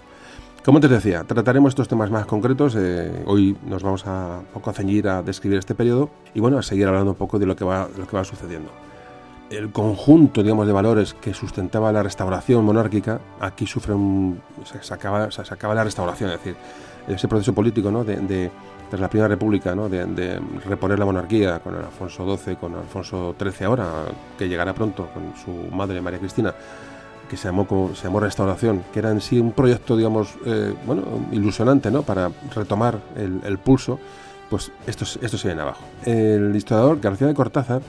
[0.65, 2.77] Como te decía, trataremos estos temas más concretos.
[2.79, 6.63] Eh, hoy nos vamos a, poco a ceñir a describir este periodo y bueno, a
[6.63, 8.71] seguir hablando un poco de lo que va, lo que va sucediendo
[9.57, 15.31] el conjunto, digamos, de valores que sustentaba la restauración monárquica, aquí sufre un, se, acaba,
[15.31, 16.57] se, acaba, la restauración, es decir,
[17.07, 18.03] ese proceso político, ¿no?
[18.05, 18.51] de,
[18.93, 19.89] tras la Primera República, ¿no?
[19.89, 23.89] de, reponer la monarquía con Alfonso XII, con Alfonso XIII ahora,
[24.37, 26.55] que llegará pronto con su madre María Cristina,
[27.27, 31.05] que se llamó, se llamó Restauración, que era en sí un proyecto, digamos, eh, bueno,
[31.33, 32.03] ilusionante, ¿no?
[32.03, 33.99] Para retomar el, pulso,
[34.51, 35.85] pues esto, esto se viene abajo.
[36.05, 37.81] El historiador García de Cortázar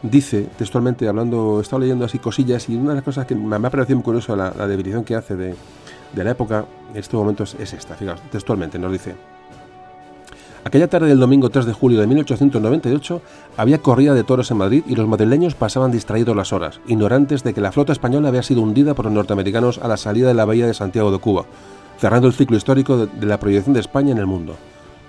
[0.00, 3.56] dice textualmente, hablando, he estado leyendo así cosillas y una de las cosas que me
[3.56, 5.56] ha parecido muy curioso la, definición que hace de,
[6.14, 9.16] la época en estos momentos es esta, fijaos, textualmente nos dice.
[10.64, 13.20] Aquella tarde del domingo 3 de julio de 1898
[13.56, 17.52] había corrida de toros en Madrid y los madrileños pasaban distraídos las horas, ignorantes de
[17.52, 20.44] que la flota española había sido hundida por los norteamericanos a la salida de la
[20.44, 21.46] bahía de Santiago de Cuba,
[21.98, 24.54] cerrando el ciclo histórico de, la proyección de España en el mundo.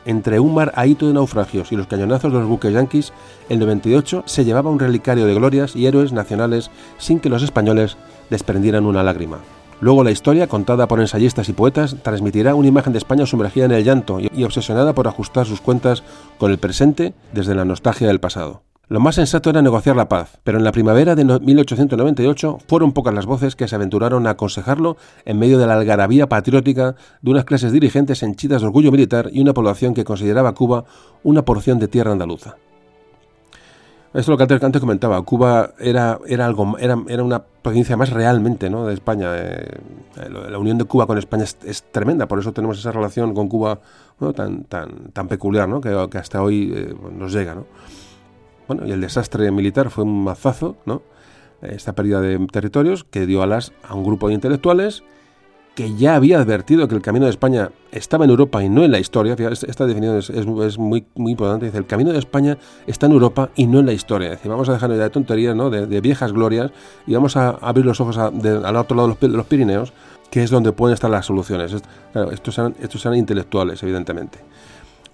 [0.06, 3.14] Entre un mar ahito de naufragios y los cañonazos de los buques yanquis,
[3.48, 7.96] el 98 se llevaba un relicario de glorias y héroes nacionales sin que los españoles
[8.32, 9.38] desprendieran una lágrima.
[9.84, 13.74] Luego la historia, contada por ensayistas y poetas, transmitirá una imagen de España sumergida en
[13.74, 16.04] el llanto y obsesionada por ajustar sus cuentas
[16.38, 18.64] con el presente desde la nostalgia del pasado.
[18.88, 23.14] Lo más sensato era negociar la paz, pero en la primavera de 1898 fueron pocas
[23.14, 24.96] las voces que se aventuraron a aconsejarlo
[25.26, 29.42] en medio de la algarabía patriótica de unas clases dirigentes henchidas de orgullo militar y
[29.42, 30.86] una población que consideraba Cuba
[31.24, 32.56] una porción de tierra andaluza.
[34.14, 35.20] Es lo que antes comentaba.
[35.24, 38.86] Cuba era, era, algo, era, era una provincia más realmente ¿no?
[38.86, 39.32] de España.
[39.36, 39.80] Eh,
[40.30, 43.80] la unión de Cuba con España es, tremenda, por eso tenemos esa relación con Cuba
[44.36, 45.82] tan, tan, tan peculiar ¿no?
[45.82, 47.56] que, que hasta hoy eh, nos llega.
[47.56, 47.66] ¿no?
[48.68, 51.02] Bueno, y el desastre militar fue un mazazo, ¿no?
[51.62, 55.04] Esta pérdida de territorios que dio alas a un grupo de intelectuales
[55.76, 58.92] que ya había advertido que el camino de España estaba en Europa y no en
[58.92, 59.34] la historia.
[59.34, 61.66] Esta definición es, muy, muy importante.
[61.66, 64.32] Dice, el camino de España está en Europa y no en la historia.
[64.32, 65.72] Dice, vamos a dejar de tonterías, ¿no?
[65.72, 66.72] de, viejas glorias
[67.08, 69.94] y vamos a abrir los ojos al otro lado de los, Pirineos,
[70.30, 71.76] que es donde pueden estar las soluciones.
[72.12, 74.40] Claro, estos eran, intelectuales, evidentemente.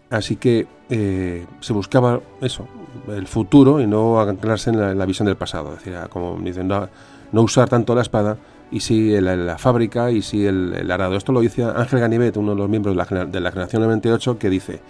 [0.09, 2.67] Así que eh, se buscaba eso,
[3.07, 5.73] el futuro y no anclarse en la, visión del pasado.
[5.73, 6.89] Es decir, como dicen, no,
[7.31, 8.37] usar tanto la espada
[8.71, 11.15] y sí la, fábrica y sí el, arado.
[11.15, 14.37] Esto lo dice Ángel Ganivet, uno de los miembros de la, de la generación 98,
[14.37, 14.81] que dice,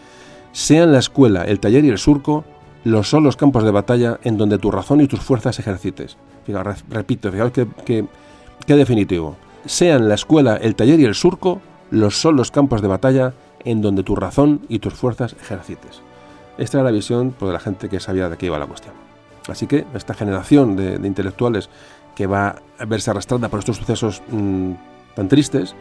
[0.52, 2.44] sean la escuela, el taller y el surco,
[2.84, 6.18] los son los campos de batalla en donde tu razón y tus fuerzas ejercites.
[6.46, 9.36] Fijaos, repito, fijaos que, que definitivo.
[9.66, 11.62] Sean la escuela, el taller y el surco,
[11.92, 13.34] los son los campos de batalla
[13.66, 16.02] en donde tu razón y tus fuerzas ejercites.
[16.58, 18.94] Esta era la visión pues, de la gente que sabía de qué iba la cuestión.
[19.48, 21.70] Así que esta generación de, intelectuales
[22.20, 24.74] que va a verse arrastrada por estos sucesos mm,
[25.16, 25.74] tan tristes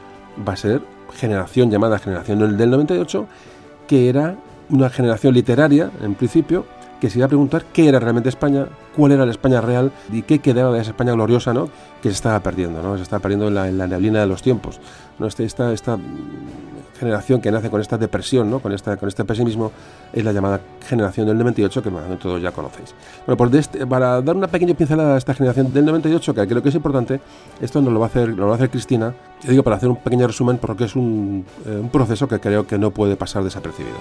[0.46, 0.82] va a ser
[1.16, 3.26] generación llamada generación del 98,
[3.88, 4.36] que era
[4.70, 6.64] una generación literaria, en principio,
[7.00, 10.22] que se iba a preguntar qué era realmente España, cuál era la España real y
[10.22, 11.70] qué quedaba de esa España gloriosa ¿no?
[12.00, 12.96] que se estaba perdiendo, ¿no?
[12.96, 14.78] se estaba perdiendo en la, neblina de los tiempos.
[15.18, 15.26] ¿no?
[15.26, 15.98] Este, esta, esta
[16.98, 18.60] generación que nace con esta depresión, ¿no?
[18.60, 19.72] con, esta, con este pesimismo,
[20.12, 22.94] es la llamada generación del 98, que bueno, todos ya conocéis.
[23.26, 26.62] Bueno, pues este, para dar una pequeña pincelada a esta generación del 98, que creo
[26.62, 27.20] que es importante,
[27.60, 29.88] esto nos lo va a hacer, lo va a hacer Cristina, yo digo para hacer
[29.88, 33.44] un pequeño resumen, porque es un, eh, un proceso que creo que no puede pasar
[33.44, 33.96] desapercibido.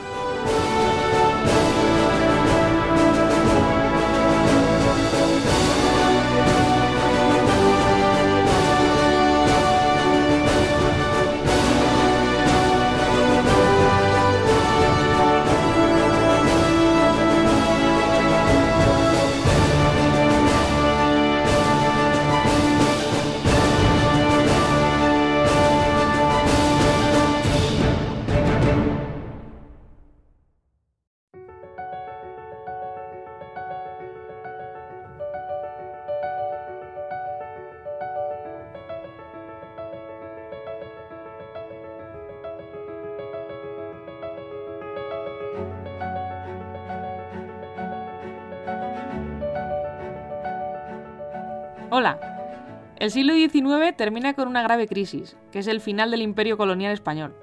[53.00, 56.94] El siglo XIX termina con una grave crisis, que es el final del imperio colonial
[56.94, 57.36] español.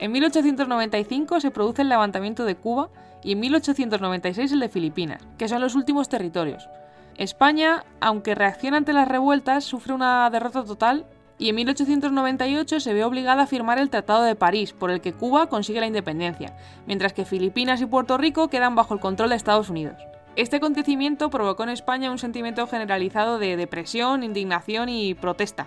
[0.00, 2.90] En 1895 se produce el levantamiento de Cuba
[3.22, 6.68] y en 1896 el de Filipinas, que son los últimos territorios.
[7.16, 11.06] España, aunque reacciona ante las revueltas, sufre una derrota total
[11.38, 15.12] y en 1898 se ve obligada a firmar el Tratado de París, por el que
[15.12, 16.56] Cuba consigue la independencia,
[16.88, 19.96] mientras que Filipinas y Puerto Rico quedan bajo el control de Estados Unidos.
[20.34, 25.66] Este acontecimiento provocó en España un sentimiento generalizado de depresión, indignación y protesta,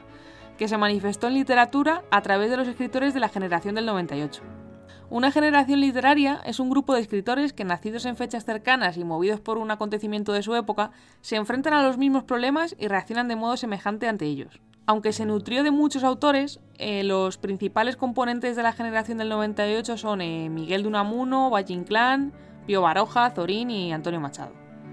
[0.57, 4.41] que se manifestó en literatura a través de los escritores de la generación del 98.
[5.11, 9.39] Una generación literaria es un grupo de escritores que, nacidos en fechas cercanas y movidos
[9.39, 10.89] por un acontecimiento de su época,
[11.21, 14.61] se enfrentan a los mismos problemas y reaccionan de modo semejante ante ellos.
[14.87, 19.95] Aunque se nutrió de muchos autores, eh, los principales componentes de la generación del 98
[19.95, 22.33] son eh, Miguel de Unamuno, Valle Inclán,
[22.65, 24.51] Pío Baroja, Zorín y Antonio Machado.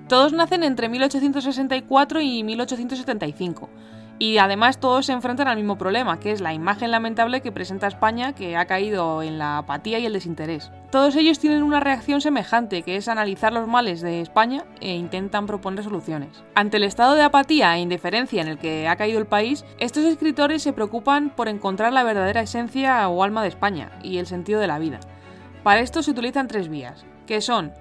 [0.08, 3.70] Todos nacen entre 1864 y 1875.
[4.18, 7.88] Y además todos se enfrentan al mismo problema, que es la imagen lamentable que presenta
[7.88, 10.70] España, que ha caído en la apatía y el desinterés.
[10.92, 15.46] Todos ellos tienen una reacción semejante, que es analizar los males de España e intentan
[15.46, 16.44] proponer soluciones.
[16.54, 20.04] Ante el estado de apatía e indiferencia en el que ha caído el país, estos
[20.04, 24.60] escritores se preocupan por encontrar la verdadera esencia o alma de España y el sentido
[24.60, 25.00] de la vida.
[25.64, 27.72] Para esto se utilizan tres vías, que son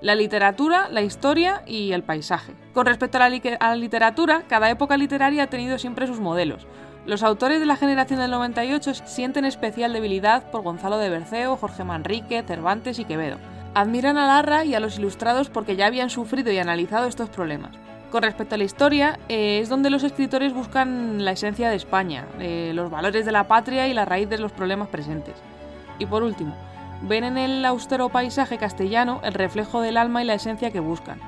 [0.00, 2.54] la literatura, la historia y el paisaje.
[2.74, 6.66] Con respecto a la, literatura, cada época literaria ha tenido siempre sus modelos.
[7.06, 11.84] Los autores de la generación del 98 sienten especial debilidad por Gonzalo de Berceo, Jorge
[11.84, 13.36] Manrique, Cervantes y Quevedo.
[13.74, 17.76] Admiran a Larra y a los ilustrados porque ya habían sufrido y analizado estos problemas.
[18.10, 22.24] Con respecto a la historia, eh, es donde los escritores buscan la esencia de España,
[22.40, 25.36] eh, los valores de la patria y la raíz de los problemas presentes.
[26.00, 26.56] Y por último,
[27.08, 31.20] ven en el austero paisaje castellano el reflejo del alma y la esencia que buscan.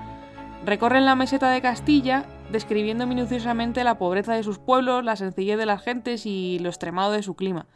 [0.65, 5.67] Recorren la meseta de Castilla, describiendo minuciosamente la pobreza de sus pueblos, la sencillez de
[5.67, 7.67] las gentes y lo extremado de su clima.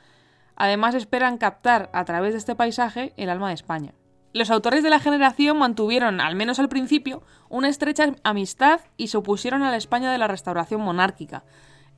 [0.56, 3.94] Además esperan captar a través de este paisaje el alma de España.
[4.32, 9.18] Los autores de la generación mantuvieron, al menos al principio, una estrecha amistad y se
[9.18, 11.44] opusieron a la España de la restauración monárquica.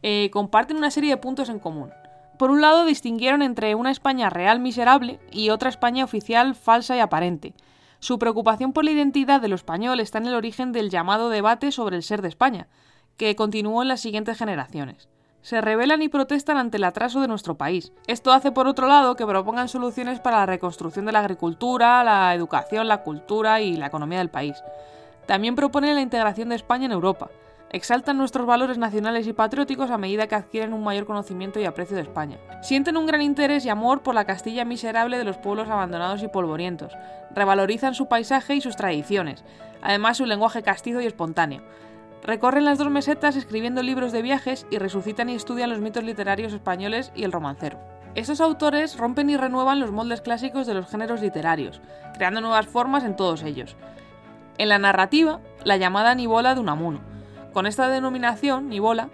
[0.03, 1.91] Eh, comparten una serie de puntos en común.
[2.39, 7.01] Por un lado, distinguieron entre una España real miserable y otra España oficial falsa y
[7.01, 7.55] aparente.
[8.01, 11.73] Su preocupación por la identidad de lo español está en el origen del llamado debate
[11.73, 12.69] sobre el ser de España,
[13.16, 15.09] que continuó en las siguientes generaciones
[15.44, 17.93] se rebelan y protestan ante el atraso de nuestro país.
[18.06, 22.35] Esto hace, por otro lado, que propongan soluciones para la reconstrucción de la agricultura, la
[22.35, 24.56] educación, la cultura y la economía del país.
[25.27, 27.28] También proponen la integración de España en Europa.
[27.75, 31.97] Exaltan nuestros valores nacionales y patrióticos a medida que adquieren un mayor conocimiento y aprecio
[31.97, 32.39] de España.
[32.63, 36.29] Sienten un gran interés y amor por la Castilla miserable de los pueblos abandonados y
[36.29, 36.93] polvorientos.
[37.35, 39.45] Revalorizan su paisaje y sus tradiciones,
[39.83, 41.63] además su lenguaje castizo y espontáneo
[42.23, 46.55] Recorren las dos mesetas escribiendo libros de viajes y resucitan y estudian los mitos literarios
[46.55, 47.79] españoles y el romancero.
[48.15, 51.83] Estos autores rompen y renuevan los moldes clásicos de los géneros literarios,
[52.15, 53.77] creando nuevas formas en todos ellos.
[54.57, 57.14] En la narrativa, la llamada Nibola de Unamuno.
[57.55, 59.11] Con esta denominación, Nibola,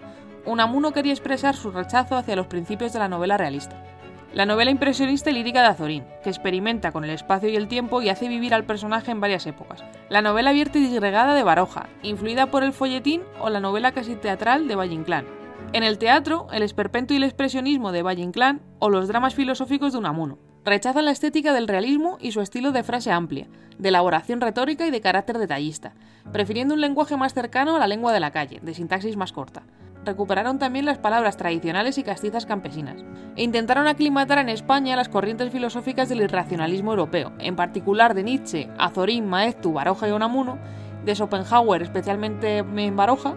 [0.47, 3.85] Unamuno quería expresar su rechazo hacia los principios de la novela realista.
[4.33, 8.01] La novela impresionista y lírica de Azorín, que experimenta con el espacio y el tiempo
[8.01, 9.83] y hace vivir al personaje en varias épocas.
[10.09, 14.15] La novela abierta y disgregada de Baroja, influida por el folletín o la novela casi
[14.15, 15.27] teatral de Valle Inclán.
[15.73, 19.91] En el teatro, el esperpento y el expresionismo de Valle Inclán o los dramas filosóficos
[19.91, 20.39] de Unamuno.
[20.63, 23.47] Rechazan la estética del realismo y su estilo de frase amplia,
[23.77, 25.93] de elaboración retórica y de carácter detallista,
[26.31, 29.63] prefiriendo un lenguaje más cercano a la lengua de la calle, de sintaxis más corta
[30.05, 33.03] recuperaron también las palabras tradicionales y castizas campesinas,
[33.35, 38.69] e intentaron aclimatar en España las corrientes filosóficas del irracionalismo europeo, en particular de Nietzsche,
[38.77, 40.57] Azorín, Maeztu, Baroja y Unamuno,
[41.05, 43.35] de Schopenhauer, especialmente en Baroja,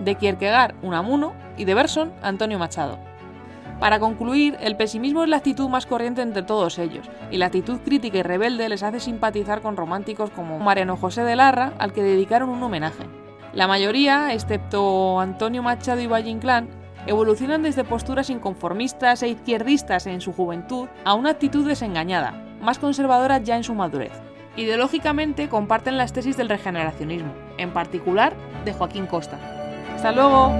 [0.00, 3.07] de Kierkegaard, Unamuno y de Berson, Antonio Machado.
[3.80, 7.78] Para concluir, el pesimismo es la actitud más corriente entre todos ellos, y la actitud
[7.84, 12.02] crítica y rebelde les hace simpatizar con románticos como Mariano José de Larra, al que
[12.02, 13.04] dedicaron un homenaje.
[13.52, 16.68] La mayoría, excepto Antonio Machado y Valle Inclán,
[17.06, 23.38] evolucionan desde posturas inconformistas e izquierdistas en su juventud a una actitud desengañada, más conservadora
[23.38, 24.12] ya en su madurez.
[24.56, 28.34] Ideológicamente comparten las tesis del regeneracionismo, en particular
[28.64, 29.38] de Joaquín Costa.
[29.94, 30.52] ¡Hasta luego!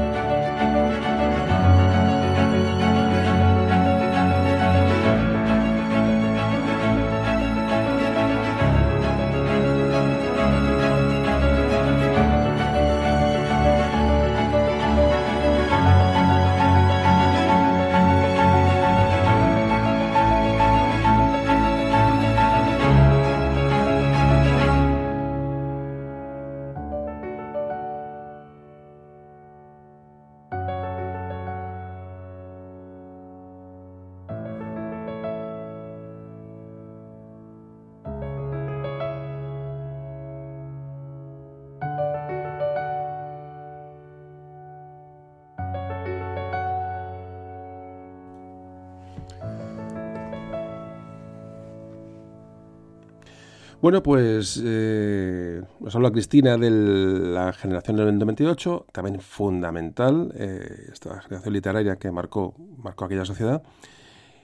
[53.80, 61.20] Bueno, pues eh, nos habla Cristina de la generación del 98, también fundamental, eh, esta
[61.20, 63.62] generación literaria que marcó, marcó aquella sociedad.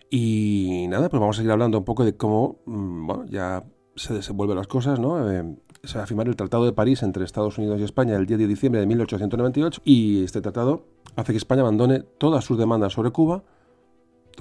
[0.09, 3.65] Y nada, pues vamos a seguir hablando un poco de cómo mm, bueno, ya
[3.97, 5.28] se desenvuelven las cosas, ¿no?
[5.28, 8.27] Eh, se va a firmar el Tratado de París entre Estados Unidos y España el
[8.27, 10.86] 10 de diciembre de 1898 y este tratado
[11.16, 13.43] hace que España abandone todas sus demandas sobre Cuba.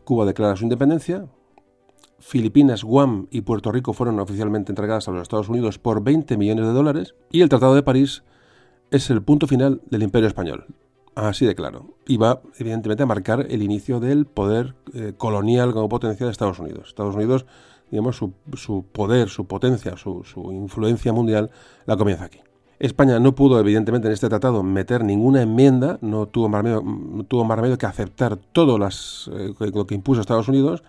[0.03, 1.25] Cuba declara su independencia,
[2.23, 6.65] Filipinas, Guam y Puerto Rico fueron oficialmente entregadas a los Estados Unidos por 20 millones
[6.65, 8.23] de dólares y el Tratado de París
[8.91, 10.65] es el punto final del Imperio Español.
[11.15, 11.97] Así de claro.
[12.07, 16.59] Y va, evidentemente, a marcar el inicio del poder eh, colonial como potencia de Estados
[16.59, 16.87] Unidos.
[16.87, 17.45] Estados Unidos,
[17.91, 20.23] digamos, su, poder, su potencia, su,
[20.53, 21.51] influencia mundial
[21.85, 22.39] la comienza aquí.
[22.79, 26.83] España no pudo, evidentemente, en este tratado meter ninguna enmienda, no tuvo más remedio,
[27.55, 30.83] remedio que aceptar todo eh, lo que impuso Estados Unidos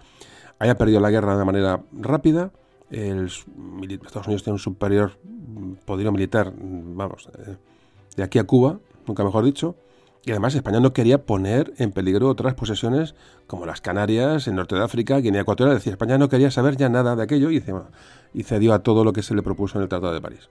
[0.64, 2.50] haya perdido la guerra de manera rápida.
[2.90, 5.12] El, Estados Unidos tiene un superior
[5.84, 7.56] poderío militar, vamos, eh,
[8.16, 9.76] de aquí a Cuba, nunca mejor dicho,
[10.26, 13.14] Y además España no quería poner en peligro otras posesiones
[13.46, 15.76] como las Canarias, el norte de África, Guinea Ecuatorial.
[15.76, 19.12] Es decir, España no quería saber ya nada de aquello y cedió a todo lo
[19.12, 20.48] que se le propuso en el Tratado de París.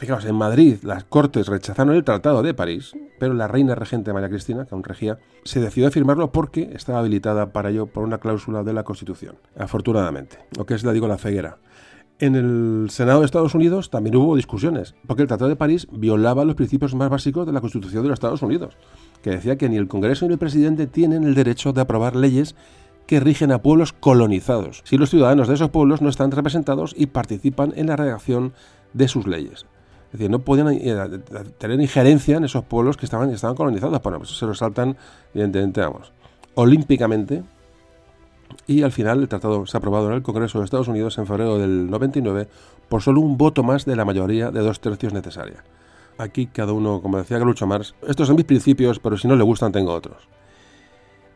[0.00, 4.30] Fijaos, en Madrid las Cortes rechazaron el Tratado de París, pero la reina regente María
[4.30, 8.16] Cristina, que aún regía, se decidió a firmarlo porque estaba habilitada para ello por una
[8.16, 11.58] cláusula de la Constitución, afortunadamente, lo que es, la digo, la ceguera.
[12.18, 16.46] En el Senado de Estados Unidos también hubo discusiones, porque el Tratado de París violaba
[16.46, 18.78] los principios más básicos de la Constitución de los Estados Unidos,
[19.22, 22.56] que decía que ni el Congreso ni el presidente tienen el derecho de aprobar leyes
[23.06, 27.08] que rigen a pueblos colonizados, si los ciudadanos de esos pueblos no están representados y
[27.08, 28.54] participan en la redacción
[28.94, 29.66] de sus leyes.
[30.12, 31.20] Es decir, no podían eh,
[31.58, 34.02] tener injerencia en esos pueblos que estaban, estaban colonizados.
[34.02, 34.96] Bueno, pues se los saltan,
[35.32, 36.12] evidentemente, vamos,
[36.54, 37.44] olímpicamente.
[38.66, 41.26] Y al final el tratado se ha aprobado en el Congreso de Estados Unidos en
[41.26, 42.48] febrero del 99
[42.88, 45.62] por solo un voto más de la mayoría de dos tercios necesaria.
[46.18, 49.44] Aquí cada uno, como decía Groucho Marx, estos son mis principios, pero si no le
[49.44, 50.28] gustan tengo otros.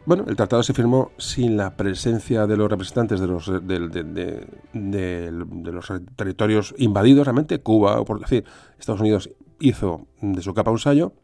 [0.06, 5.30] Bueno, el tratado se firmó sin la presencia de los representantes de los, de,
[5.72, 8.44] los territorios invadidos, realmente, Cuba, o por decir,
[8.78, 11.14] Estados Unidos hizo de su capa un sallo,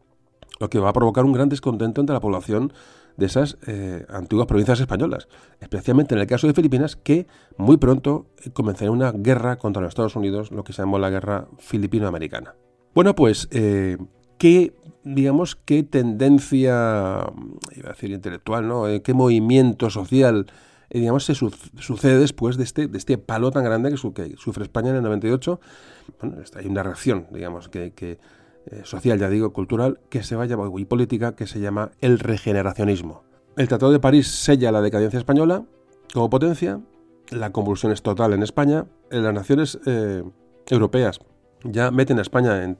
[0.59, 2.73] lo que va a provocar un gran descontento entre la población
[3.17, 5.27] de esas eh, antiguas provincias españolas,
[5.59, 7.27] especialmente en el caso de Filipinas, que
[7.57, 11.47] muy pronto comenzaría una guerra contra los Estados Unidos, lo que se llamó la guerra
[11.59, 12.55] filipino-americana.
[12.95, 13.97] Bueno, pues, eh,
[14.39, 17.31] ¿qué digamos, qué tendencia,
[17.75, 18.87] iba a decir intelectual, ¿no?
[18.87, 20.47] Eh, qué movimiento social,
[20.89, 24.89] eh, digamos, se sucede después de este, de este palo tan grande que, sufre España
[24.89, 25.59] en el 98.
[26.19, 28.19] Bueno, hay una reacción, digamos, que, que
[28.67, 31.91] eh, social, ya digo, cultural, que se va a llamar, y política, que se llama
[32.01, 33.23] el regeneracionismo.
[33.57, 35.65] El Tratado de París sella la decadencia española
[36.13, 36.79] como potencia,
[37.31, 39.79] la convulsión es total en España, en las naciones
[40.67, 41.19] europeas
[41.63, 42.77] ya meten a España en,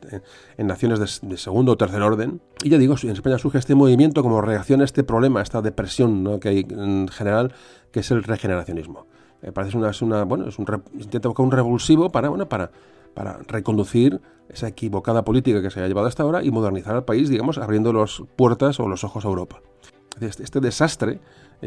[0.68, 2.42] naciones de, segundo o tercer orden.
[2.64, 5.62] Y ya digo, en España surge este movimiento como reacción a este problema, a esta
[5.62, 7.54] depresión que hay en general,
[7.92, 9.08] que es el regeneracionismo.
[9.42, 12.72] Me parece una, es una, bueno, es un, intenta buscar un revulsivo para, bueno, para,
[13.14, 17.30] para reconducir esa equivocada política que se ha llevado hasta ahora y modernizar al país,
[17.30, 19.62] digamos, abriendo las puertas o los ojos a Europa.
[20.20, 21.20] Este, este desastre eh,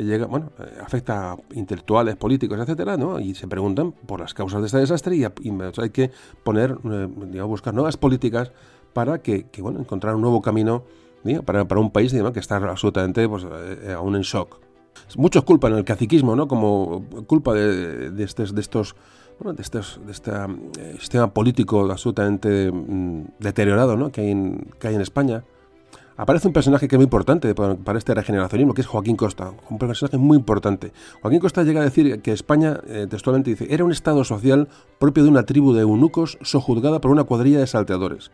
[0.02, 3.20] llega, bueno, eh, afecta a intelectuales, políticos, etcétera, ¿no?
[3.20, 6.10] Y se preguntan por las causas de este desastre y, hay que
[6.42, 8.52] poner, eh, digamos, buscar nuevas políticas
[8.92, 10.84] para que, bueno, encontrar un nuevo camino
[11.44, 13.46] para, para, un país digamos, que está absolutamente pues,
[13.96, 14.60] aún en shock.
[15.16, 16.46] Muchos culpan el caciquismo, ¿no?
[16.46, 18.94] Como culpa de, de, estos, de estos
[19.38, 20.32] bueno, de, estos, de este
[20.98, 24.12] sistema político absolutamente mm, deteriorado ¿no?
[24.12, 25.44] que, hay en, que hay en España
[26.16, 29.78] aparece un personaje que es muy importante para, este regeneracionismo, que es Joaquín Costa, un
[29.78, 30.92] personaje muy importante.
[31.22, 34.68] Joaquín Costa llega a decir que España, eh, textualmente dice, era un estado social
[34.98, 38.30] propio de una tribu de eunucos sojuzgada por una cuadrilla de salteadores.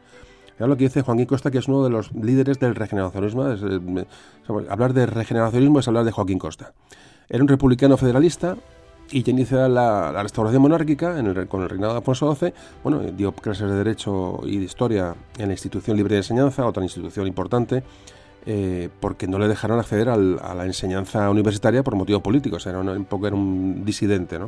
[0.59, 3.49] Es lo que dice Joaquín Costa, que es uno de los líderes del regeneracionismo.
[3.49, 4.07] Eh,
[4.69, 6.75] hablar de regeneracionismo es hablar de Joaquín Costa.
[7.31, 8.57] Era un republicano federalista
[9.11, 11.15] y ya inicia la, restauración monárquica
[11.49, 12.53] con el reinado de Alfonso XII.
[12.83, 16.83] Bueno, dio clases de Derecho y de Historia en la Institución Libre de Enseñanza, otra
[16.83, 17.83] institución importante,
[18.47, 22.67] eh, porque no le dejaron acceder a la enseñanza universitaria por motivos políticos.
[22.67, 24.39] Era un, poco era un disidente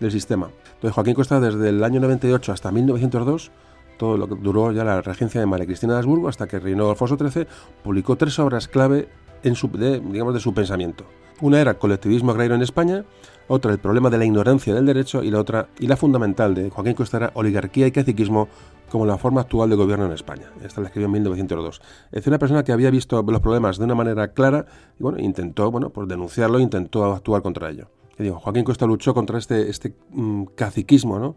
[0.00, 0.50] del sistema.
[0.74, 3.50] Entonces, Joaquín Costa, desde el año 98 hasta 1902,
[3.98, 6.90] todo lo que duró ya la regencia de María Cristina de Habsburgo hasta que reinó
[6.90, 7.46] Alfonso XIII,
[7.82, 9.08] publicó tres obras clave
[9.54, 11.04] su, digamos, de su pensamiento.
[11.40, 13.04] Una era Colectivismo agrario en España,
[13.48, 16.70] otra el problema de la ignorancia del derecho y la otra, y la fundamental de
[16.70, 18.48] Joaquín Costa era Oligarquía y Caciquismo
[18.90, 20.50] como la forma actual de gobierno en España.
[20.62, 21.80] Esta la escribió en 1902.
[22.12, 24.66] Es una persona que había visto los problemas de una manera clara
[24.98, 27.88] y bueno, intentó bueno, pues denunciarlo, intentó actuar contra ello.
[28.18, 31.36] digo, Joaquín Costa luchó contra este, este mm, caciquismo, ¿no?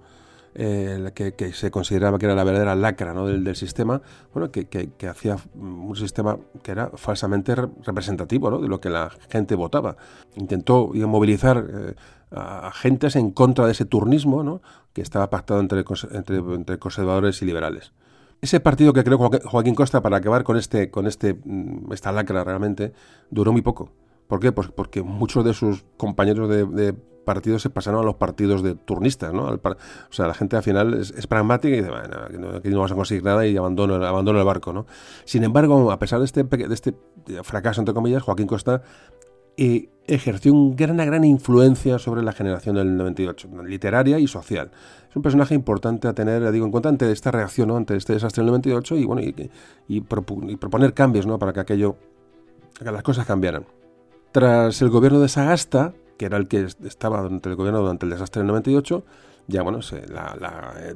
[0.55, 4.01] Eh, que, se consideraba que era la verdadera lacra del, sistema,
[4.33, 8.59] bueno, que, que, hacía un sistema que era falsamente representativo ¿no?
[8.59, 9.97] de lo que la gente votaba.
[10.35, 11.95] Intentó movilizar eh,
[12.31, 14.61] a agentes en contra de ese turnismo ¿no?
[14.93, 17.91] que estaba pactado entre conservadores y liberales.
[18.41, 22.43] Ese partido que creó Joaquín Costa para acabar con este, con este, mm, esta lacra
[22.43, 22.93] realmente
[23.29, 23.91] duró muy poco.
[24.27, 24.51] ¿Por qué?
[24.51, 29.33] Pues porque muchos de sus compañeros de, partidos se pasaron a los partidos de turnistas,
[29.33, 29.45] ¿no?
[29.45, 29.77] o
[30.09, 33.23] sea, la gente al final es, pragmática y dice, bueno, aquí no, vamos a conseguir
[33.23, 34.85] nada y abandono, el barco, ¿no?
[35.25, 36.93] Sin embargo, a pesar de este, este
[37.43, 38.81] fracaso, entre comillas, Joaquín Costa
[39.61, 44.71] eh, ejerció una gran, gran influencia sobre la generación del 98, literaria y social.
[45.09, 47.75] Es un personaje importante a tener, digo, en cuenta ante esta reacción, ¿no?
[47.75, 49.51] ante este desastre del 98 y, bueno, y,
[49.89, 51.37] y, proponer cambios, ¿no?
[51.37, 51.97] Para que aquello,
[52.77, 53.65] que las cosas cambiaran.
[54.31, 58.11] Tras el gobierno de Sagasta, que era el que estaba durante el gobierno durante el
[58.11, 59.05] desastre del 98,
[59.47, 60.95] ya bueno, eh,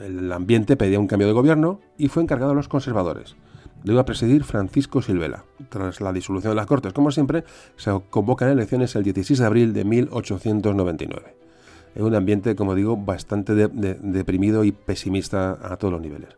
[0.00, 3.36] el ambiente pedía un cambio de gobierno y fue encargado a los conservadores.
[3.84, 5.44] lo iba a presidir Francisco Silvela.
[5.68, 7.44] Tras la disolución de las Cortes, como siempre,
[7.76, 11.36] se convocan elecciones el 16 de abril de 1899.
[11.94, 16.30] En un ambiente, como digo, bastante deprimido y pesimista a todos los niveles.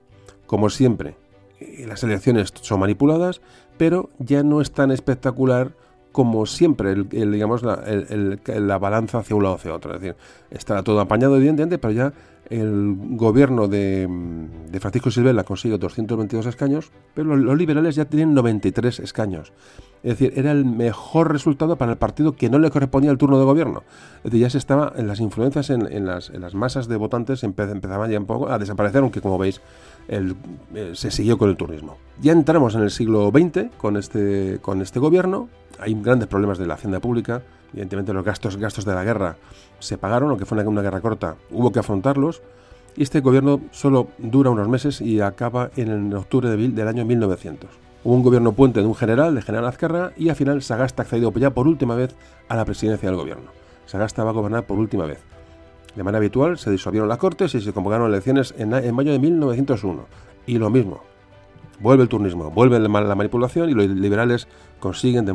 [0.47, 1.17] Como siempre,
[1.59, 3.41] eh, las elecciones son manipuladas,
[3.79, 5.73] pero ya no es tan espectacular
[6.13, 7.83] como siempre, el, digamos, la,
[8.47, 9.95] la, balanza hacia un lado hacia otro.
[9.95, 10.17] Es decir,
[10.51, 12.13] está todo apañado, evidentemente, pero ya
[12.51, 14.09] el gobierno de,
[14.81, 19.53] Francisco Silvela consigue 222 escaños, pero los, liberales ya tienen 93 escaños.
[20.03, 23.39] Es decir, era el mejor resultado para el partido que no le correspondía el turno
[23.39, 23.85] de gobierno.
[24.19, 28.19] Es decir, ya se estaba, en las influencias en, las, masas de votantes empezaban ya
[28.19, 29.61] un poco a desaparecer, aunque como veis,
[30.09, 30.35] el,
[30.75, 31.99] eh, se siguió con el turismo.
[32.21, 35.49] Ya entramos en el siglo XX con este, con este gobierno,
[35.81, 37.43] hay grandes problemas de la hacienda pública,
[37.73, 39.37] evidentemente los gastos, gastos de la guerra
[39.79, 42.43] se pagaron, aunque fue una, guerra corta, hubo que afrontarlos.
[42.97, 47.71] Y este gobierno solo dura unos meses y acaba en el octubre del año 1900.
[48.03, 51.33] Hubo un gobierno puente de un general, de general Azcarra, y al final Sagasta accedió
[51.35, 52.15] ya por última vez
[52.49, 53.51] a la presidencia del gobierno.
[53.87, 55.21] Sagasta va a gobernar por última vez.
[55.95, 60.05] De manera habitual se disolvieron las cortes y se convocaron elecciones en, mayo de 1901.
[60.47, 61.03] Y lo mismo,
[61.81, 64.47] vuelve el turnismo, vuelve la, manipulación y los liberales
[64.81, 65.35] consiguen, de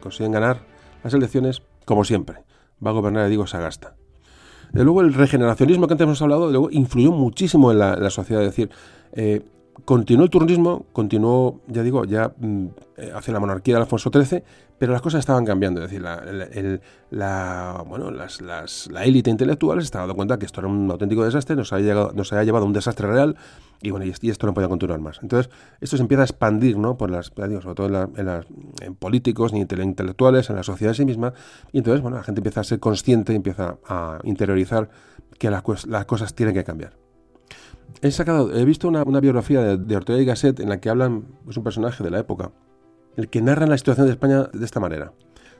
[0.00, 0.62] consiguen ganar
[1.02, 2.44] las elecciones como siempre
[2.84, 3.94] va a gobernar, digo, Sagasta.
[4.72, 8.42] De luego, el regeneracionismo que antes hemos hablado, luego, influyó muchísimo en la, sociedad.
[8.42, 8.70] Es decir,
[9.12, 9.42] eh,
[9.84, 12.66] continuó el turismo, continuó, ya digo, ya mm,
[12.96, 14.42] eh, hacia la monarquía de Alfonso XIII,
[14.78, 15.82] pero las cosas estaban cambiando.
[15.82, 16.02] Es decir,
[17.10, 21.56] la, bueno, la élite intelectual se estaba dando cuenta que esto era un auténtico desastre,
[21.56, 23.36] nos había, llegado, nos había llevado a un desastre real
[23.82, 25.20] y bueno, y, esto no podía continuar más.
[25.22, 25.50] Entonces,
[25.80, 26.96] esto se empieza a expandir, ¿no?
[26.96, 28.46] Por las, digo, sobre todo en, las,
[28.80, 31.32] en políticos, ni intelectuales, en la sociedad en sí misma,
[31.72, 34.90] y entonces, bueno, la gente empieza a ser consciente, empieza a interiorizar
[35.38, 36.96] que las, cosas tienen que cambiar.
[38.02, 41.24] He sacado, he visto una, biografía de, de, Ortega y Gasset en la que hablan,
[41.48, 42.52] es un personaje de la época,
[43.16, 45.12] el que narra la situación de España de esta manera.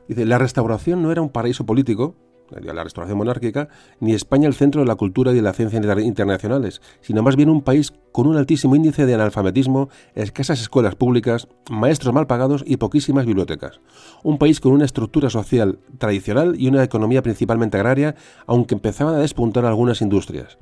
[0.07, 2.15] Dice, la restauración no era un paraíso político,
[2.59, 3.69] la restauración monárquica,
[3.99, 7.49] ni España el centro de la cultura y de la ciencia internacionales, sino más bien
[7.49, 12.77] un país con un altísimo índice de analfabetismo, escasas escuelas públicas, maestros mal pagados y
[12.77, 13.79] poquísimas bibliotecas.
[14.23, 18.15] Un país con una estructura social tradicional y una economía principalmente agraria,
[18.47, 20.57] aunque empezaban a despuntar algunas industrias.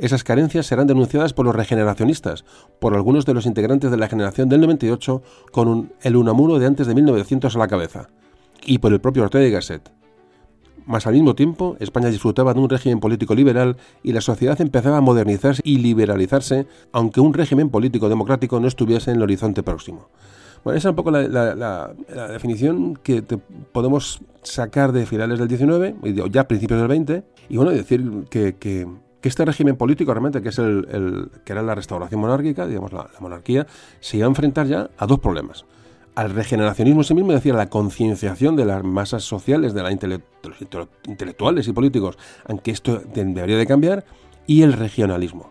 [0.00, 2.46] Esas carencias serán denunciadas por los regeneracionistas,
[2.78, 5.22] por algunos de los integrantes de la generación del 98
[5.52, 8.08] con el Unamuno de antes de 1900 a la cabeza,
[8.64, 9.99] y por el propio Ortega y Gasset.
[10.86, 14.98] Más al mismo tiempo, España disfrutaba de un régimen político liberal y la sociedad empezaba
[14.98, 20.08] a modernizarse y liberalizarse, aunque un régimen político democrático no estuviese en el horizonte próximo.
[20.64, 21.94] Bueno, esa es un poco la,
[22.30, 23.22] definición que
[23.72, 25.96] podemos sacar de finales del 19,
[26.30, 28.86] ya principios del 20, y bueno, decir que
[29.20, 33.08] que este régimen político realmente, que es el, que era la restauración monárquica, digamos la,
[33.20, 33.66] monarquía,
[34.00, 35.64] se iba a enfrentar ya a dos problemas.
[36.20, 39.82] Al regeneracionismo en sí mismo, es decir, a la concienciación de las masas sociales, de,
[39.82, 40.60] los
[41.06, 44.04] intelectuales y políticos, aunque esto debería de cambiar,
[44.46, 45.50] y el regionalismo.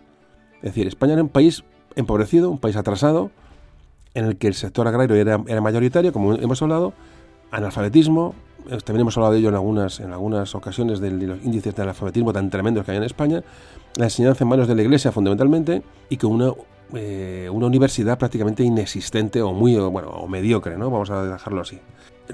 [0.57, 1.63] Es decir, España era un país
[1.95, 3.31] empobrecido, un país atrasado,
[4.13, 6.93] en el que el sector agrario era, era mayoritario, como hemos hablado,
[7.49, 8.35] analfabetismo,
[8.85, 12.31] también hemos hablado de ello en algunas, en algunas ocasiones de, los índices de analfabetismo
[12.31, 13.43] tan tremendos que hay en España,
[13.95, 16.51] la enseñanza en manos de la Iglesia fundamentalmente y con una,
[16.93, 20.89] eh, una universidad prácticamente inexistente o muy bueno, o mediocre, ¿no?
[20.89, 21.79] vamos a dejarlo así.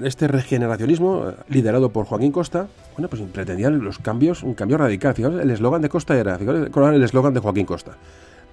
[0.02, 5.14] Este regeneracionismo, eh, liderado por Joaquín Costa, bueno, pues pretendían los cambios, un cambio radical.
[5.14, 7.96] Fijaos, el eslogan de Costa era, fijaos, el eslogan de Joaquín Costa.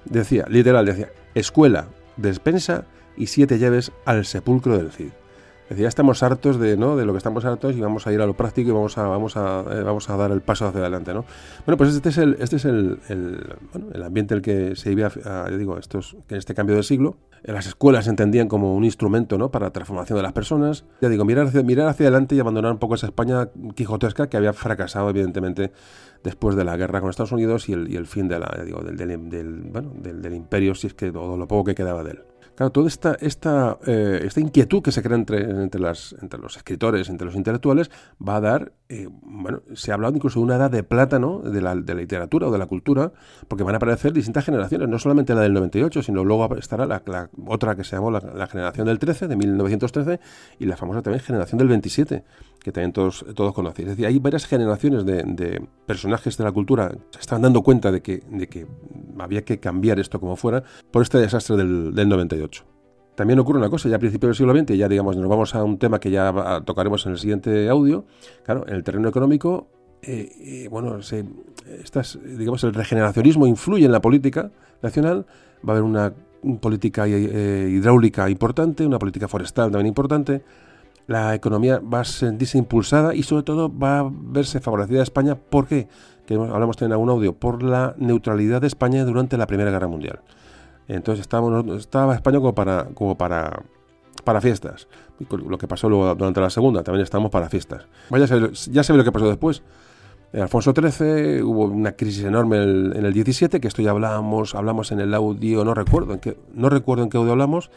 [0.05, 2.85] Decía, literal, decía, escuela, despensa
[3.17, 5.11] y siete llaves al sepulcro del Cid
[5.69, 6.95] ya estamos hartos de, ¿no?
[6.95, 9.07] de lo que estamos hartos y vamos a ir a lo práctico y vamos a,
[9.07, 11.13] vamos a, eh, vamos a dar el paso hacia adelante.
[11.13, 11.25] ¿no?
[11.65, 12.99] Bueno, pues este es el, este es el,
[13.71, 15.09] bueno, el ambiente en el que se vive,
[15.57, 17.17] digo, estos, en este cambio de siglo.
[17.43, 19.51] Las escuelas se entendían como un instrumento ¿no?
[19.51, 20.85] para la transformación de las personas.
[21.01, 24.37] Ya digo, mirar hacia, mirar hacia adelante y abandonar un poco esa España quijotesca que
[24.37, 25.71] había fracasado, evidentemente,
[26.23, 28.81] después de la guerra con Estados Unidos y el, y el fin de la, digo,
[28.81, 32.11] del, del, bueno, del, del imperio, si es que todo lo poco que quedaba de
[32.11, 32.32] él.
[32.55, 36.55] Claro, toda esta, esta, eh, esta inquietud que se crea entre, entre, las, entre los
[36.55, 37.89] escritores, entre los intelectuales,
[38.25, 41.39] va a dar, eh, bueno, se ha hablado incluso de una edad de plata, ¿no?
[41.39, 43.11] De la, de la literatura o de la cultura,
[43.47, 47.01] porque van a aparecer distintas generaciones, no solamente la del 98, sino luego estará la,
[47.47, 50.19] otra que se llamó la, generación del 13, de 1913,
[50.59, 52.23] y la famosa también generación del 27,
[52.63, 53.89] que también todos, todos conocéis.
[53.89, 57.61] Es decir, hay varias generaciones de, de personajes de la cultura que se están dando
[57.61, 58.65] cuenta de que, de que
[59.19, 62.65] había que cambiar esto como fuera por este desastre del, del 98.
[63.15, 65.63] También ocurre una cosa, ya a principios del siglo XX, ya digamos, nos vamos a
[65.63, 68.05] un tema que ya tocaremos en el siguiente audio.
[68.43, 69.67] Claro, en el terreno económico,
[70.01, 75.27] eh, eh, bueno, estas, digamos, el regeneracionismo influye en la política nacional.
[75.67, 76.13] Va a haber una
[76.59, 80.43] política eh, hidráulica importante, una política forestal también importante.
[81.07, 85.35] La economía va a sentirse impulsada y sobre todo va a verse favorecida España.
[85.35, 85.87] ¿Por qué?
[86.25, 89.87] Que hablamos también en algún audio, por la neutralidad de España durante la Primera Guerra
[89.87, 90.21] Mundial.
[90.87, 93.63] Entonces estábamos, estaba España como para, como para,
[94.23, 94.87] para fiestas.
[95.29, 97.85] Lo que pasó luego durante la Segunda, también estábamos para fiestas.
[98.09, 99.63] Vaya, ya ve lo que pasó después.
[100.33, 104.91] En Alfonso XIII hubo una crisis enorme en el, 17, que esto ya hablábamos, hablamos
[104.91, 107.69] en el audio, no recuerdo en qué, no recuerdo en qué audio hablamos,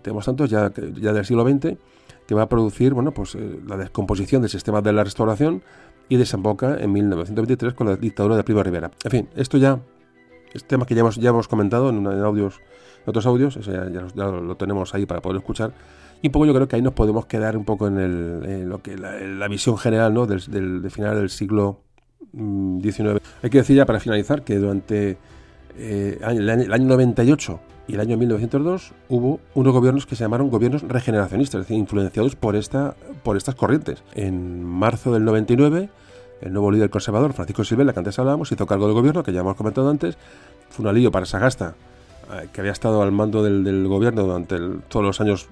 [0.00, 1.76] tenemos tantos ya, ya del siglo XX,
[2.30, 5.64] que va a producir bueno, pues, eh, la descomposición del sistema de la restauración
[6.08, 8.92] y desemboca en 1923 con la dictadura de Primo Rivera.
[9.02, 9.80] En fin, esto ya
[10.54, 12.60] es tema que ya hemos, ya hemos comentado en, audios,
[13.04, 15.72] otros audios, eso ya, lo, tenemos ahí para poder escuchar.
[16.22, 18.80] Y un poco yo creo que ahí nos podemos quedar un poco en, el, lo
[18.80, 20.26] que la, visión general ¿no?
[20.26, 21.80] del, final del siglo
[22.30, 23.20] 19.
[23.42, 25.18] Hay que decir ya para finalizar que durante
[25.76, 27.60] eh, el, año, 98
[27.90, 32.36] y el año 1902 hubo unos gobiernos que se llamaron gobiernos regeneracionistas, es decir, influenciados
[32.36, 32.94] por, esta,
[33.24, 34.04] por estas corrientes.
[34.14, 35.88] En marzo del 99,
[36.40, 39.40] el nuevo líder conservador, Francisco Silvela, que antes hablábamos, hizo cargo del gobierno, que ya
[39.40, 40.16] hemos comentado antes.
[40.68, 41.74] Fue un alivio para Sagasta,
[42.32, 44.56] eh, que había estado al mando del, gobierno durante
[44.88, 45.48] todos los años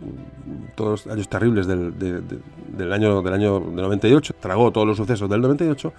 [0.76, 5.40] todos los años terribles del, del año del año 98, tragó todos los sucesos del
[5.40, 5.92] 98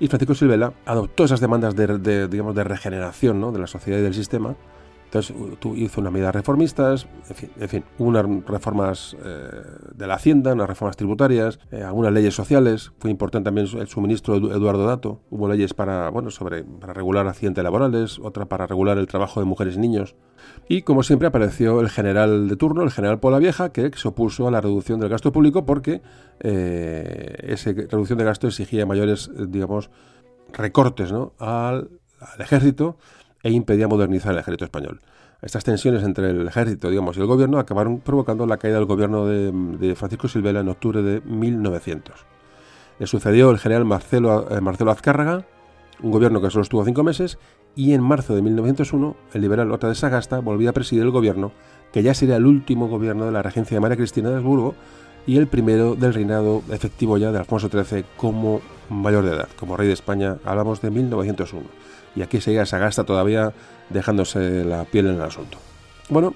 [0.00, 3.52] y Francisco Silvela adoptó esas demandas de, digamos, de regeneración ¿no?
[3.52, 4.54] de la sociedad y del sistema.
[5.14, 5.36] Entonces
[5.76, 9.48] hizo unas medidas reformistas, en fin, en fin unas reformas eh,
[9.94, 12.92] de la hacienda, unas reformas tributarias, eh, algunas leyes sociales.
[12.98, 15.20] Fue importante también el suministro de Eduardo Dato.
[15.30, 19.46] Hubo leyes para, bueno, sobre, para regular accidentes laborales, otra para regular el trabajo de
[19.46, 20.16] mujeres y niños.
[20.68, 24.48] Y como siempre apareció el general de turno, el general Pola Vieja, que se opuso
[24.48, 26.02] a la reducción del gasto público porque
[26.40, 29.90] eh, esa reducción de gasto exigía mayores, eh, digamos,
[30.52, 31.90] recortes al,
[32.38, 32.96] ejército
[33.44, 35.00] e impedía modernizar el ejército español.
[35.42, 39.26] Estas tensiones entre el ejército digamos, y el gobierno acabaron provocando la caída del gobierno
[39.26, 42.14] de, Francisco Silvela en octubre de 1900.
[42.98, 45.44] Le sucedió el general Marcelo, eh, Marcelo Azcárraga,
[46.02, 47.38] un gobierno que solo estuvo cinco meses,
[47.76, 51.52] y en marzo de 1901 el liberal Otra de Sagasta volvía a presidir el gobierno,
[51.92, 54.74] que ya sería el último gobierno de la regencia de María Cristina de Habsburgo
[55.26, 59.76] y el primero del reinado efectivo ya de Alfonso XIII como mayor de edad, como
[59.76, 61.66] rey de España, hablamos de 1901.
[62.16, 63.52] Y aquí seguía Sagasta todavía
[63.90, 65.58] dejándose la piel en el asunto.
[66.08, 66.34] Bueno,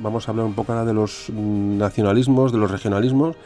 [0.00, 3.36] vamos a hablar un poco ahora de los nacionalismos, de los regionalismos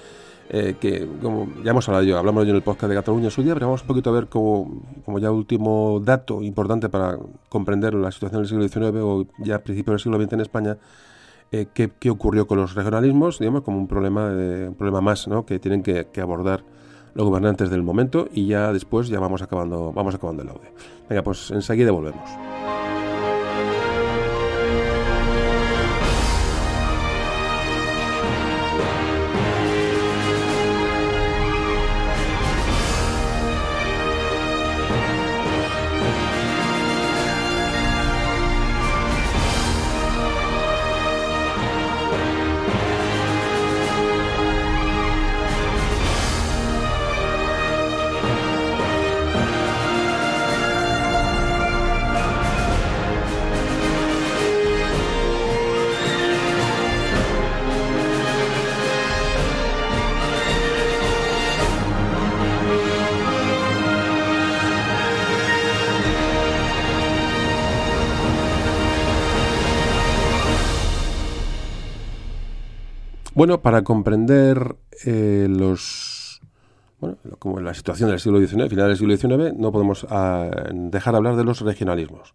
[0.51, 3.43] eh, que como ya hemos hablado yo, hablamos yo en el podcast de Cataluña su
[3.43, 7.19] día, pero vamos un poquito a ver como, como ya último dato importante para
[7.51, 10.79] comprender la situación del siglo XIX o ya a principios del siglo XX en España,
[11.53, 15.45] eh, qué, qué, ocurrió con los regionalismos, digamos, como un problema, un problema más ¿no?
[15.45, 16.65] que tienen que, que, abordar
[17.15, 20.71] los gobernantes del momento y ya después ya vamos acabando, vamos acabando el audio.
[21.09, 22.29] Venga, pues enseguida volvemos.
[73.39, 74.75] Bueno, para comprender
[75.05, 76.41] eh, los
[76.99, 81.13] bueno, como la situación del siglo XIX, final del siglo XIX, no podemos ah, dejar
[81.15, 82.35] de hablar de los regionalismos.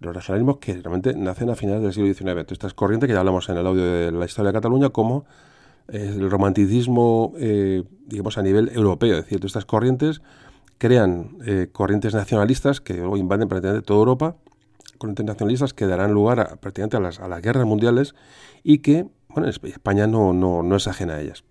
[0.00, 2.30] Los regionalismos que realmente nacen a finales del siglo XIX.
[2.30, 4.88] Entonces, esta es corriente que ya hablamos en el audio de la historia de Cataluña
[4.88, 5.24] como
[5.86, 9.18] eh, el romanticismo, eh, digamos, a nivel europeo.
[9.18, 10.20] Es decir, estas corrientes
[10.78, 11.38] crean
[11.70, 14.34] corrientes nacionalistas que luego invaden prácticamente toda Europa,
[14.98, 18.16] corrientes nacionalistas que darán lugar a, prácticamente a las, a las guerras mundiales
[18.64, 21.44] y que bueno, España no, no, no es ajena a ellas.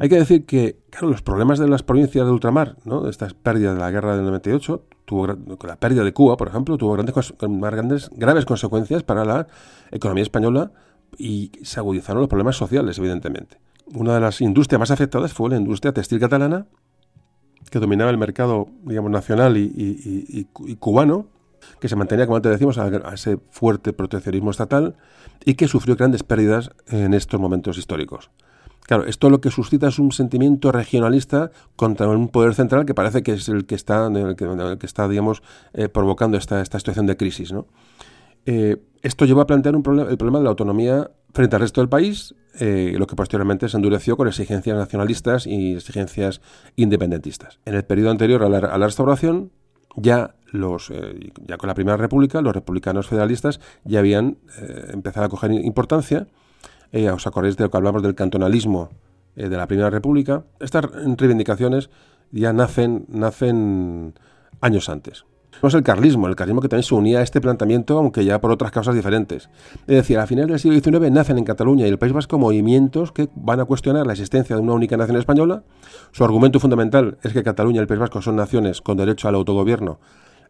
[0.00, 3.08] Hay que decir que, claro, los problemas de las provincias de ultramar, ¿no?
[3.08, 6.94] esta pérdida de la guerra del 98, tuvo, la pérdida de Cuba, por ejemplo, tuvo
[6.94, 9.46] grandes, grandes, graves consecuencias para la
[9.90, 10.72] economía española
[11.18, 13.58] y se agudizaron los problemas sociales, evidentemente.
[13.94, 16.66] Una de las industrias más afectadas fue la industria textil catalana,
[17.70, 20.46] que dominaba el mercado, digamos, nacional y
[20.78, 21.28] cubano,
[21.80, 24.96] que se mantenía, como antes decimos, a, ese fuerte proteccionismo estatal
[25.44, 28.30] y que sufrió grandes pérdidas en estos momentos históricos.
[28.82, 33.22] Claro, esto lo que suscita es un sentimiento regionalista contra un poder central que parece
[33.22, 35.42] que es el que está, que, está digamos,
[35.72, 37.50] eh, provocando esta, esta situación de crisis.
[37.50, 37.66] ¿no?
[38.46, 42.34] Eh, esto llevó a plantear el problema de la autonomía frente al resto del país,
[42.60, 46.40] eh, lo que posteriormente se endureció con exigencias nacionalistas y exigencias
[46.76, 47.58] independentistas.
[47.64, 49.50] En el periodo anterior a la, restauración,
[49.96, 54.38] ya, los, eh, ya con la Primera República, los republicanos federalistas ya habían
[54.92, 56.26] empezado a coger importancia.
[57.12, 58.90] ¿Os acordáis de lo que hablamos del cantonalismo
[59.34, 60.44] de la Primera República?
[60.60, 61.90] Estas reivindicaciones
[62.30, 64.14] ya nacen, nacen
[64.60, 65.24] años antes.
[65.62, 68.40] No es el carlismo, el carlismo que también se unía a este planteamiento, aunque ya
[68.40, 69.48] por otras causas diferentes.
[69.86, 73.12] Es decir, a finales del siglo XIX nacen en Cataluña y el País Vasco movimientos
[73.12, 75.62] que van a cuestionar la existencia de una única nación española.
[76.12, 79.34] Su argumento fundamental es que Cataluña y el País Vasco son naciones con derecho al
[79.34, 79.98] autogobierno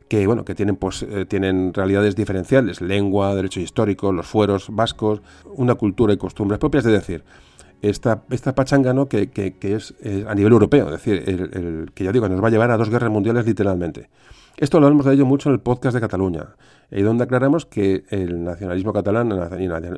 [0.07, 5.23] que bueno que tienen pues eh, tienen realidades diferenciales lengua derecho histórico los fueros vascos
[5.55, 7.25] una cultura y costumbres propias es decir
[7.89, 9.09] esta, esta pachanga ¿no?
[9.09, 12.49] que, que, es eh, a nivel europeo, es decir, el, que ya digo, nos va
[12.49, 14.09] a llevar a dos guerras mundiales literalmente.
[14.57, 16.55] Esto hablamos de ello mucho en el podcast de Cataluña,
[16.89, 19.33] y donde aclaramos que el nacionalismo catalán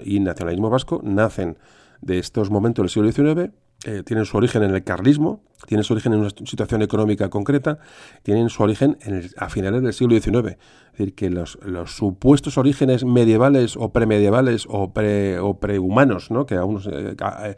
[0.05, 1.59] y el nacionalismo vasco nacen
[2.01, 3.53] de estos momentos del siglo XIX,
[3.85, 7.79] eh, tienen su origen en el carlismo, tienen su origen en una situación económica concreta,
[8.23, 10.57] tienen su origen en a finales del siglo XIX.
[10.93, 16.47] Es decir, que los, los supuestos orígenes medievales o premedievales o, pre, o prehumanos ¿no?
[16.47, 17.15] que aún eh,
[17.45, 17.57] eh,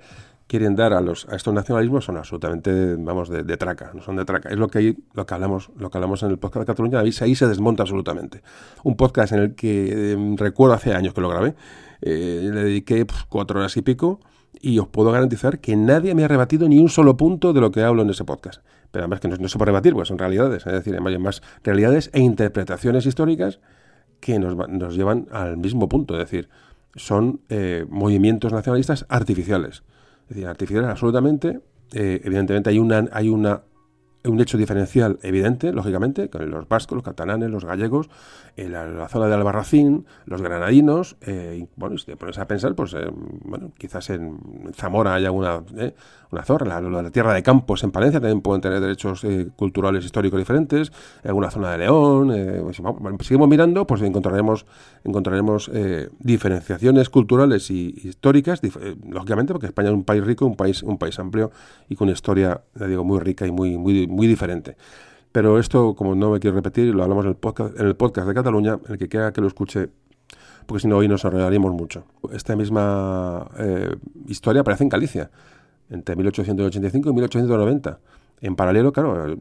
[0.48, 4.24] quieren dar a, los, a estos nacionalismos son absolutamente, vamos, de, traca, no son de
[4.24, 4.48] traca.
[4.48, 7.12] Es lo que, lo que, hablamos, lo que hablamos en el podcast de Cataluña, ahí,
[7.12, 8.42] se desmonta absolutamente.
[8.82, 11.54] Un podcast en el que em, recuerdo hace años que lo grabé,
[12.00, 14.20] eh, le dediqué cuatro horas y pico
[14.60, 17.70] y os puedo garantizar que nadie me ha rebatido ni un solo punto de lo
[17.70, 18.62] que hablo en ese podcast.
[18.90, 22.10] Pero además que no, se puede rebatir, pues son realidades, es decir, hay más realidades
[22.14, 23.60] e interpretaciones históricas
[24.20, 26.48] que nos, nos llevan al mismo punto, es decir,
[26.96, 29.82] son eh, movimientos nacionalistas artificiales.
[30.28, 31.60] Es decir, artificiales absolutamente.
[31.92, 33.62] Eh, evidentemente hay una, hay una
[34.24, 38.08] un hecho diferencial evidente, lógicamente, con los vascos, los catalanes, los gallegos,
[38.56, 42.92] en la, zona de Albarracín, los granadinos, eh, bueno, si te pones a pensar, pues,
[42.94, 43.08] eh,
[43.44, 44.36] bueno, quizás en
[44.74, 45.94] Zamora haya una, eh,
[46.32, 49.24] una zona, la, tierra de Campos en Palencia también pueden tener derechos
[49.54, 50.92] culturales históricos diferentes,
[51.22, 52.28] en alguna zona de León,
[52.64, 54.66] pues, si seguimos mirando, pues encontraremos,
[55.04, 55.70] encontraremos
[56.18, 58.60] diferenciaciones culturales y históricas,
[59.08, 61.52] lógicamente, porque España es un país rico, un país, un país amplio
[61.88, 64.76] y con una historia, digo, muy rica y muy, muy muy diferente.
[65.32, 68.26] Pero esto, como no me quiero repetir, lo hablamos en el podcast, en el podcast
[68.26, 69.90] de Cataluña, el que quiera que lo escuche,
[70.66, 72.04] porque si no hoy nos enredaríamos mucho.
[72.32, 73.94] Esta misma eh,
[74.26, 75.30] historia aparece en Galicia,
[75.90, 78.00] entre 1885 y 1890.
[78.40, 79.36] En paralelo, claro,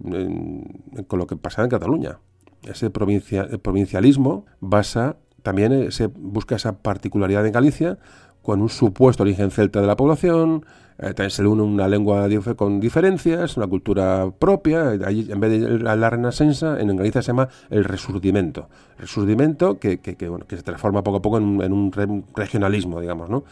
[1.07, 2.19] con lo que pasaba en Cataluña.
[2.63, 7.99] Ese provincialismo basa también, se busca esa particularidad en Galicia,
[8.41, 10.65] con un supuesto origen celta de la población,
[10.99, 14.89] eh, une una lengua con diferencias, una cultura propia.
[15.05, 18.69] Allí, en vez de la Renascença, en Galicia se llama el Resurdimento.
[18.97, 21.91] Resurdimento que, que, que se transforma poco a poco en, un
[22.35, 23.29] regionalismo, digamos.
[23.29, 23.43] ¿no?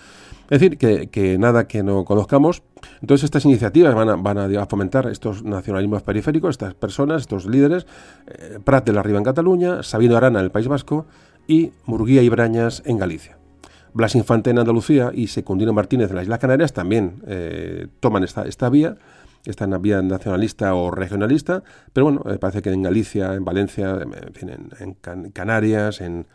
[0.50, 2.64] Es decir, que, nada que no conozcamos.
[3.02, 7.86] Entonces estas iniciativas van a, van a, fomentar estos nacionalismos periféricos, estas personas, estos líderes.
[8.28, 11.06] Eh, Prat de la Riva en Cataluña, Sabino Arana en el País Vasco
[11.48, 13.35] y Murguía y Brañas en Galicia.
[13.96, 18.44] Blas Infante en Andalucía y Secundino Martínez en las Islas Canarias también eh, toman esta,
[18.44, 18.98] esta vía,
[19.46, 21.64] esta vía nacionalista o regionalista,
[21.94, 26.28] pero bueno, eh, parece que en Galicia, en Valencia, en, en, Canarias, en,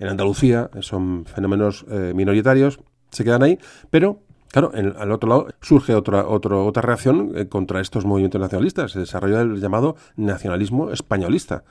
[0.00, 2.78] Andalucía, son fenómenos eh, minoritarios,
[3.10, 3.58] se quedan ahí,
[3.90, 4.20] pero
[4.50, 8.92] Claro, al otro lado surge otra, otra reacción contra estos movimientos nacionalistas.
[8.92, 11.64] Se desarrolla el llamado nacionalismo españolista,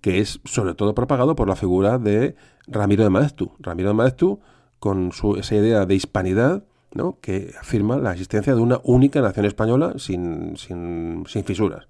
[0.00, 2.34] que es sobre todo propagado por la figura de
[2.66, 3.52] Ramiro de Maeztu.
[3.58, 4.40] Ramiro de Maeztu
[4.84, 6.62] con su, esa idea de hispanidad,
[6.92, 7.16] ¿no?
[7.22, 11.88] que afirma la existencia de una única nación española sin, sin, sin fisuras.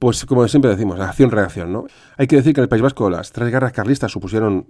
[0.00, 1.72] Pues como siempre decimos, acción-reacción.
[1.72, 1.86] ¿no?
[2.16, 4.66] Hay que decir que en el País Vasco las tres guerras carlistas supusieron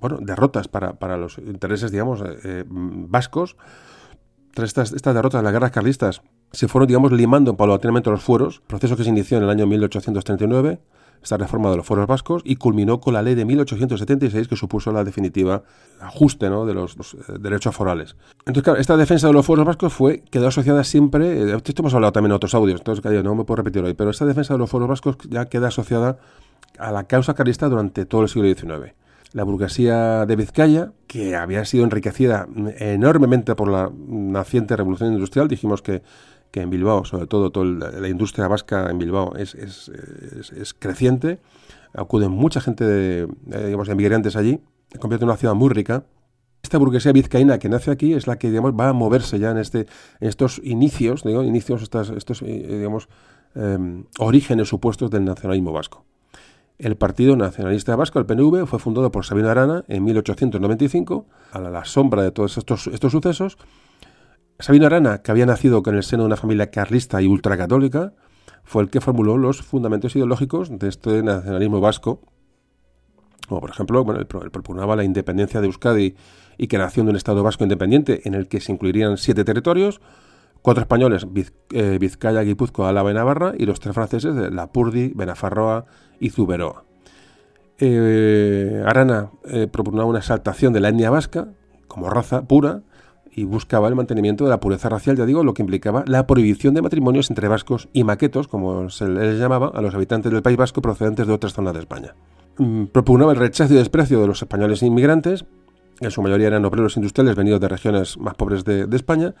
[0.00, 3.58] bueno, derrotas para, para los intereses, digamos, eh, eh, vascos.
[4.54, 8.62] Tras estas, estas derrotas de las guerras carlistas se fueron, digamos, limando paulatinamente los fueros,
[8.66, 10.80] proceso que se inició en el año 1839
[11.24, 14.92] esta reforma de los foros vascos y culminó con la ley de 1876 que supuso
[14.92, 15.62] la definitiva
[16.00, 18.14] ajuste de los, eh, derechos forales.
[18.40, 21.94] Entonces, claro, esta defensa de los foros vascos fue, quedó asociada siempre, eh, esto hemos
[21.94, 24.58] hablado también en otros audios, entonces no me puedo repetir hoy, pero esta defensa de
[24.58, 26.18] los foros vascos ya queda asociada
[26.78, 28.94] a la causa carlista durante todo el siglo XIX
[29.34, 32.46] la burguesía de Vizcaya, que había sido enriquecida
[32.78, 36.02] enormemente por la naciente revolución industrial, dijimos que
[36.54, 41.40] que en Bilbao, sobre todo, toda la industria vasca en Bilbao es, es, creciente.
[41.92, 43.26] Acuden mucha gente, de,
[43.64, 44.60] digamos, emigrantes allí.
[44.92, 46.04] Se convierte en una ciudad muy rica.
[46.62, 49.58] Esta burguesía vizcaína que nace aquí es la que digamos, va a moverse ya en,
[49.58, 49.86] este,
[50.20, 53.08] estos inicios, digo, inicios, estos, estos eh, digamos,
[53.56, 56.04] em, orígenes supuestos del nacionalismo vasco.
[56.78, 61.84] El Partido Nacionalista Vasco, el PNV, fue fundado por Sabino Arana en 1895, a la
[61.84, 63.58] sombra de todos estos, estos sucesos.
[64.58, 68.12] Sabino Arana, que había nacido con el seno de una familia carlista y ultracatólica,
[68.62, 72.20] fue el que formuló los fundamentos ideológicos de este nacionalismo vasco,
[73.48, 76.14] como por ejemplo, él, propugnaba la independencia de Euskadi
[76.56, 80.00] y creación de un Estado vasco independiente en el que se incluirían siete territorios,
[80.62, 81.26] cuatro españoles,
[81.72, 85.84] eh, Vizcaya, Guipúzcoa, Álava y Navarra, y los tres franceses de Lapurdi, Benafarroa
[86.20, 86.84] y Zuberoa.
[87.78, 91.48] Eh, Arana eh, propugnaba una exaltación de la etnia vasca
[91.88, 92.82] como raza pura
[93.34, 96.74] y buscaba el mantenimiento de la pureza racial, ya digo, lo que implicaba la prohibición
[96.74, 100.56] de matrimonios entre vascos y maquetos, como se les llamaba a los habitantes del País
[100.56, 102.14] Vasco procedentes de otras zonas de España.
[102.58, 105.44] Mm, propugnaba el rechazo y desprecio de los españoles inmigrantes,
[106.00, 109.34] en su mayoría eran obreros industriales venidos de regiones más pobres de España,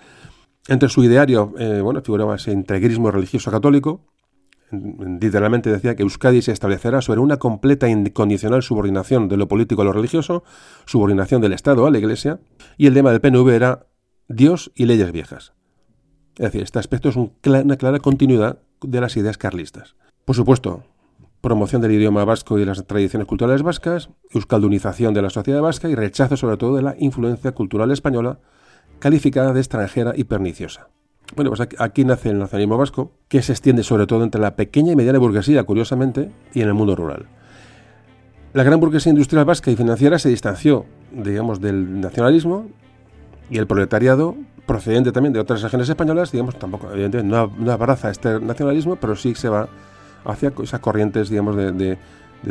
[0.68, 4.00] entre su ideario, eh, bueno, figuraba ese integrismo religioso católico.
[4.70, 9.82] Literalmente decía que Euskadi se establecerá sobre una completa e incondicional subordinación de lo político
[9.82, 10.42] a lo religioso,
[10.86, 12.40] subordinación del Estado a la Iglesia,
[12.76, 13.86] y el lema del PNV era
[14.28, 15.52] Dios y leyes viejas.
[16.36, 19.94] Es decir, este aspecto es una clara continuidad de las ideas carlistas.
[20.24, 20.82] Por supuesto,
[21.40, 25.88] promoción del idioma vasco y de las tradiciones culturales vascas, euskaldunización de la sociedad vasca
[25.88, 28.38] y rechazo sobre todo de la influencia cultural española
[28.98, 30.88] calificada de extranjera y perniciosa.
[31.34, 34.92] Bueno, pues aquí nace el nacionalismo vasco, que se extiende sobre todo entre la pequeña
[34.92, 37.26] y mediana burguesía, curiosamente, y en el mundo rural.
[38.52, 42.68] La gran burguesía industrial vasca y financiera se distanció, digamos, del nacionalismo
[43.50, 44.36] y el proletariado,
[44.66, 49.34] procedente también de otras regiones españolas, digamos, tampoco, evidentemente, no, abraza este nacionalismo, pero sí
[49.34, 49.68] se va
[50.24, 51.98] hacia esas corrientes, digamos, de, de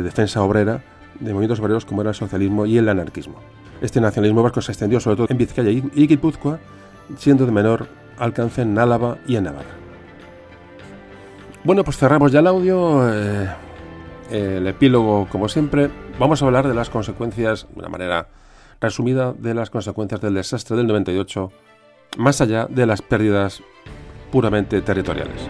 [0.02, 0.82] defensa obrera,
[1.20, 3.36] de movimientos obreros como era el socialismo y el anarquismo.
[3.80, 6.58] Este nacionalismo vasco se extendió sobre todo en Vizcaya y Guipúzcoa,
[7.16, 7.86] siendo de menor
[8.18, 9.74] alcance en Álava y en Navarra.
[11.64, 13.48] Bueno, pues cerramos ya el audio, eh,
[14.30, 15.90] el epílogo como siempre.
[16.18, 18.28] Vamos a hablar de las consecuencias, de una manera
[18.80, 21.50] resumida, de las consecuencias del desastre del 98,
[22.18, 23.62] más allá de las pérdidas
[24.30, 25.48] puramente territoriales.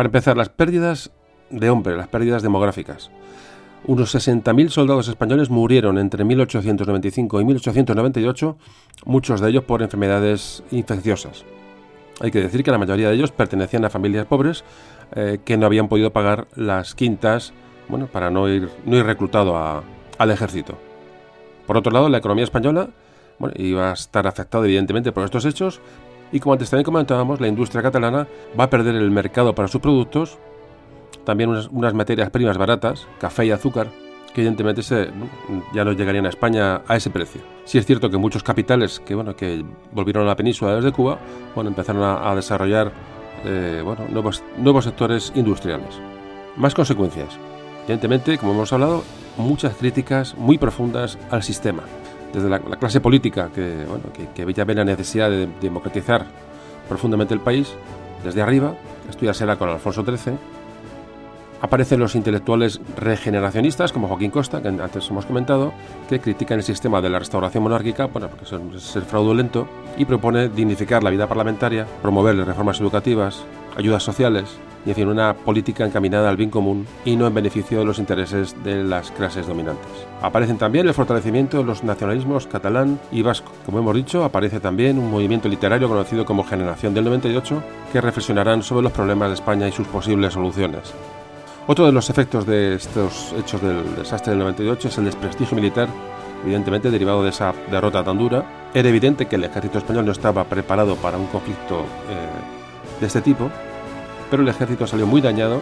[0.00, 1.10] Para empezar, las pérdidas
[1.50, 3.10] de hombre, las pérdidas demográficas.
[3.84, 8.56] Unos 60.000 soldados españoles murieron entre 1895 y 1898,
[9.04, 11.44] muchos de ellos por enfermedades infecciosas.
[12.18, 14.64] Hay que decir que la mayoría de ellos pertenecían a familias pobres
[15.14, 17.52] eh, que no habían podido pagar las quintas
[17.86, 19.84] bueno, para no ir, no ir reclutado
[20.16, 20.78] al ejército.
[21.66, 22.88] Por otro lado, la economía española
[23.38, 25.78] bueno, iba a estar afectada evidentemente por estos hechos,
[26.32, 28.26] y como antes también comentábamos, la industria catalana
[28.58, 30.38] va a perder el mercado para sus productos,
[31.24, 33.88] también unas, materias primas baratas, café y azúcar,
[34.32, 34.82] que evidentemente
[35.74, 37.40] ya no llegarían a España a ese precio.
[37.64, 41.18] Sí es cierto que muchos capitales que, bueno, que volvieron a la península desde Cuba
[41.54, 42.92] bueno, empezaron a, desarrollar
[43.44, 45.98] eh, bueno, nuevos, nuevos sectores industriales.
[46.56, 47.38] Más consecuencias.
[47.84, 49.02] Evidentemente, como hemos hablado,
[49.36, 51.82] muchas críticas muy profundas al sistema
[52.32, 54.04] desde la, clase política que, bueno,
[54.34, 56.26] que, la necesidad de democratizar
[56.88, 57.72] profundamente el país,
[58.24, 58.74] desde arriba,
[59.08, 60.36] esto ya será con Alfonso XIII,
[61.60, 65.72] aparecen los intelectuales regeneracionistas como Joaquín Costa, que antes hemos comentado,
[66.08, 68.44] que critican el sistema de la restauración monárquica, bueno, porque
[68.76, 73.44] es el fraudulento, y propone dignificar la vida parlamentaria, promover reformas educativas,
[73.76, 77.84] ayudas sociales, en fin, una política encaminada al bien común y no en beneficio de
[77.84, 79.86] los intereses de las clases dominantes.
[80.22, 83.52] Aparecen también el fortalecimiento de los nacionalismos catalán y vasco.
[83.66, 87.62] Como hemos dicho, aparece también un movimiento literario conocido como Generación del 98
[87.92, 90.94] que reflexionarán sobre los problemas de España y sus posibles soluciones.
[91.66, 95.88] Otro de los efectos de estos hechos del desastre del 98 es el desprestigio militar
[96.42, 98.44] evidentemente derivado de esa derrota tan dura.
[98.74, 103.20] Era evidente que el ejército español no estaba preparado para un conflicto eh, de este
[103.20, 103.50] tipo,
[104.30, 105.60] pero el ejército salió muy dañado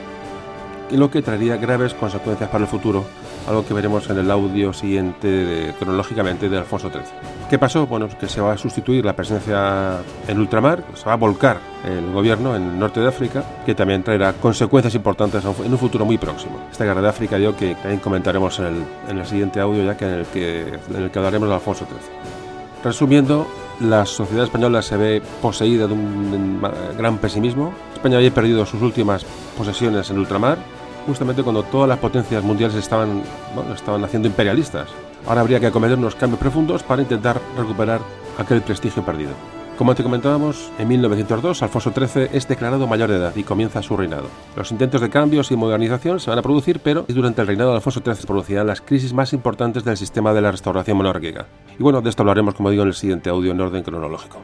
[0.97, 3.05] lo que traería graves consecuencias para el futuro,
[3.47, 7.03] algo que veremos en el audio siguiente cronológicamente de Alfonso XIII.
[7.51, 7.87] ¿Qué pasó?
[7.87, 12.11] Bueno, que se va a sustituir la presencia en ultramar, se va a volcar el
[12.13, 16.19] gobierno en el norte de África, que también traerá consecuencias importantes en un futuro muy
[16.19, 16.59] próximo.
[16.71, 19.97] Esta guerra de África, yo que también comentaremos en el, en el siguiente audio, ya
[19.97, 22.39] que en el que, en el que hablaremos de Alfonso XIII.
[22.83, 23.47] Resumiendo,
[23.81, 26.61] la sociedad española se ve poseída de un
[26.97, 27.73] gran pesimismo.
[27.99, 29.25] España había perdido sus últimas
[29.57, 30.57] posesiones en ultramar,
[31.05, 33.25] justamente cuando todas las potencias mundiales estaban,
[33.57, 34.89] bueno, estaban haciendo imperialistas.
[35.27, 38.01] Ahora habría que acometer unos cambios profundos para intentar recuperar
[38.39, 39.33] aquel prestigio perdido.
[39.77, 43.97] Como te comentábamos, en 1902 Alfonso XIII es declarado mayor de edad y comienza su
[43.97, 44.29] reinado.
[44.55, 47.77] Los intentos de cambios y modernización se van a producir, pero durante el reinado de
[47.77, 51.47] Alfonso XIII se producirán las crisis más importantes del sistema de la restauración monárquica.
[51.77, 54.39] Y bueno, de esto hablaremos, como digo, en el siguiente audio en orden cronológico.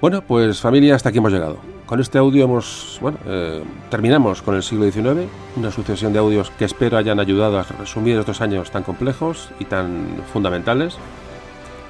[0.00, 1.58] Bueno, pues familia, hasta aquí hemos llegado.
[1.84, 6.50] Con este audio hemos, bueno, eh, terminamos con el siglo XIX, una sucesión de audios
[6.52, 10.96] que espero hayan ayudado a resumir estos años tan complejos y tan fundamentales.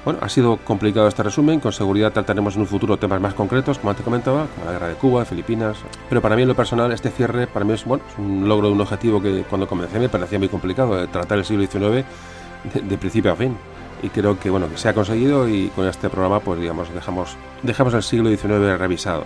[0.03, 3.77] Bueno, ha sido complicado este resumen, con seguridad trataremos en un futuro temas más concretos,
[3.79, 5.77] como antes comentaba, como la guerra de Cuba, Filipinas,
[6.09, 8.67] pero para mí en lo personal este cierre para mí es, bueno, es un logro
[8.67, 12.03] de un objetivo que cuando comencé me parecía muy complicado, de tratar el siglo XIX
[12.73, 13.55] de principio a fin
[14.01, 17.37] y creo que bueno que se ha conseguido y con este programa pues digamos dejamos
[17.63, 19.25] dejamos el siglo XIX revisado.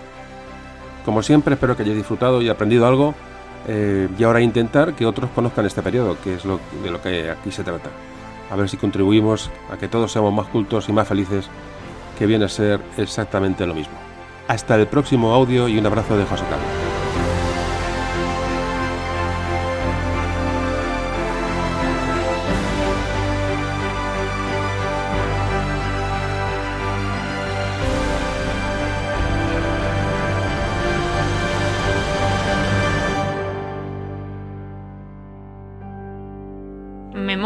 [1.03, 3.13] Como siempre espero que hayáis disfrutado y aprendido algo
[3.67, 7.29] eh, y ahora intentar que otros conozcan este periodo que es lo de lo que
[7.29, 7.89] aquí se trata.
[8.51, 11.49] A ver si contribuimos a que todos seamos más cultos y más felices
[12.17, 13.95] que viene a ser exactamente lo mismo.
[14.47, 16.94] Hasta el próximo audio y un abrazo de José Carlos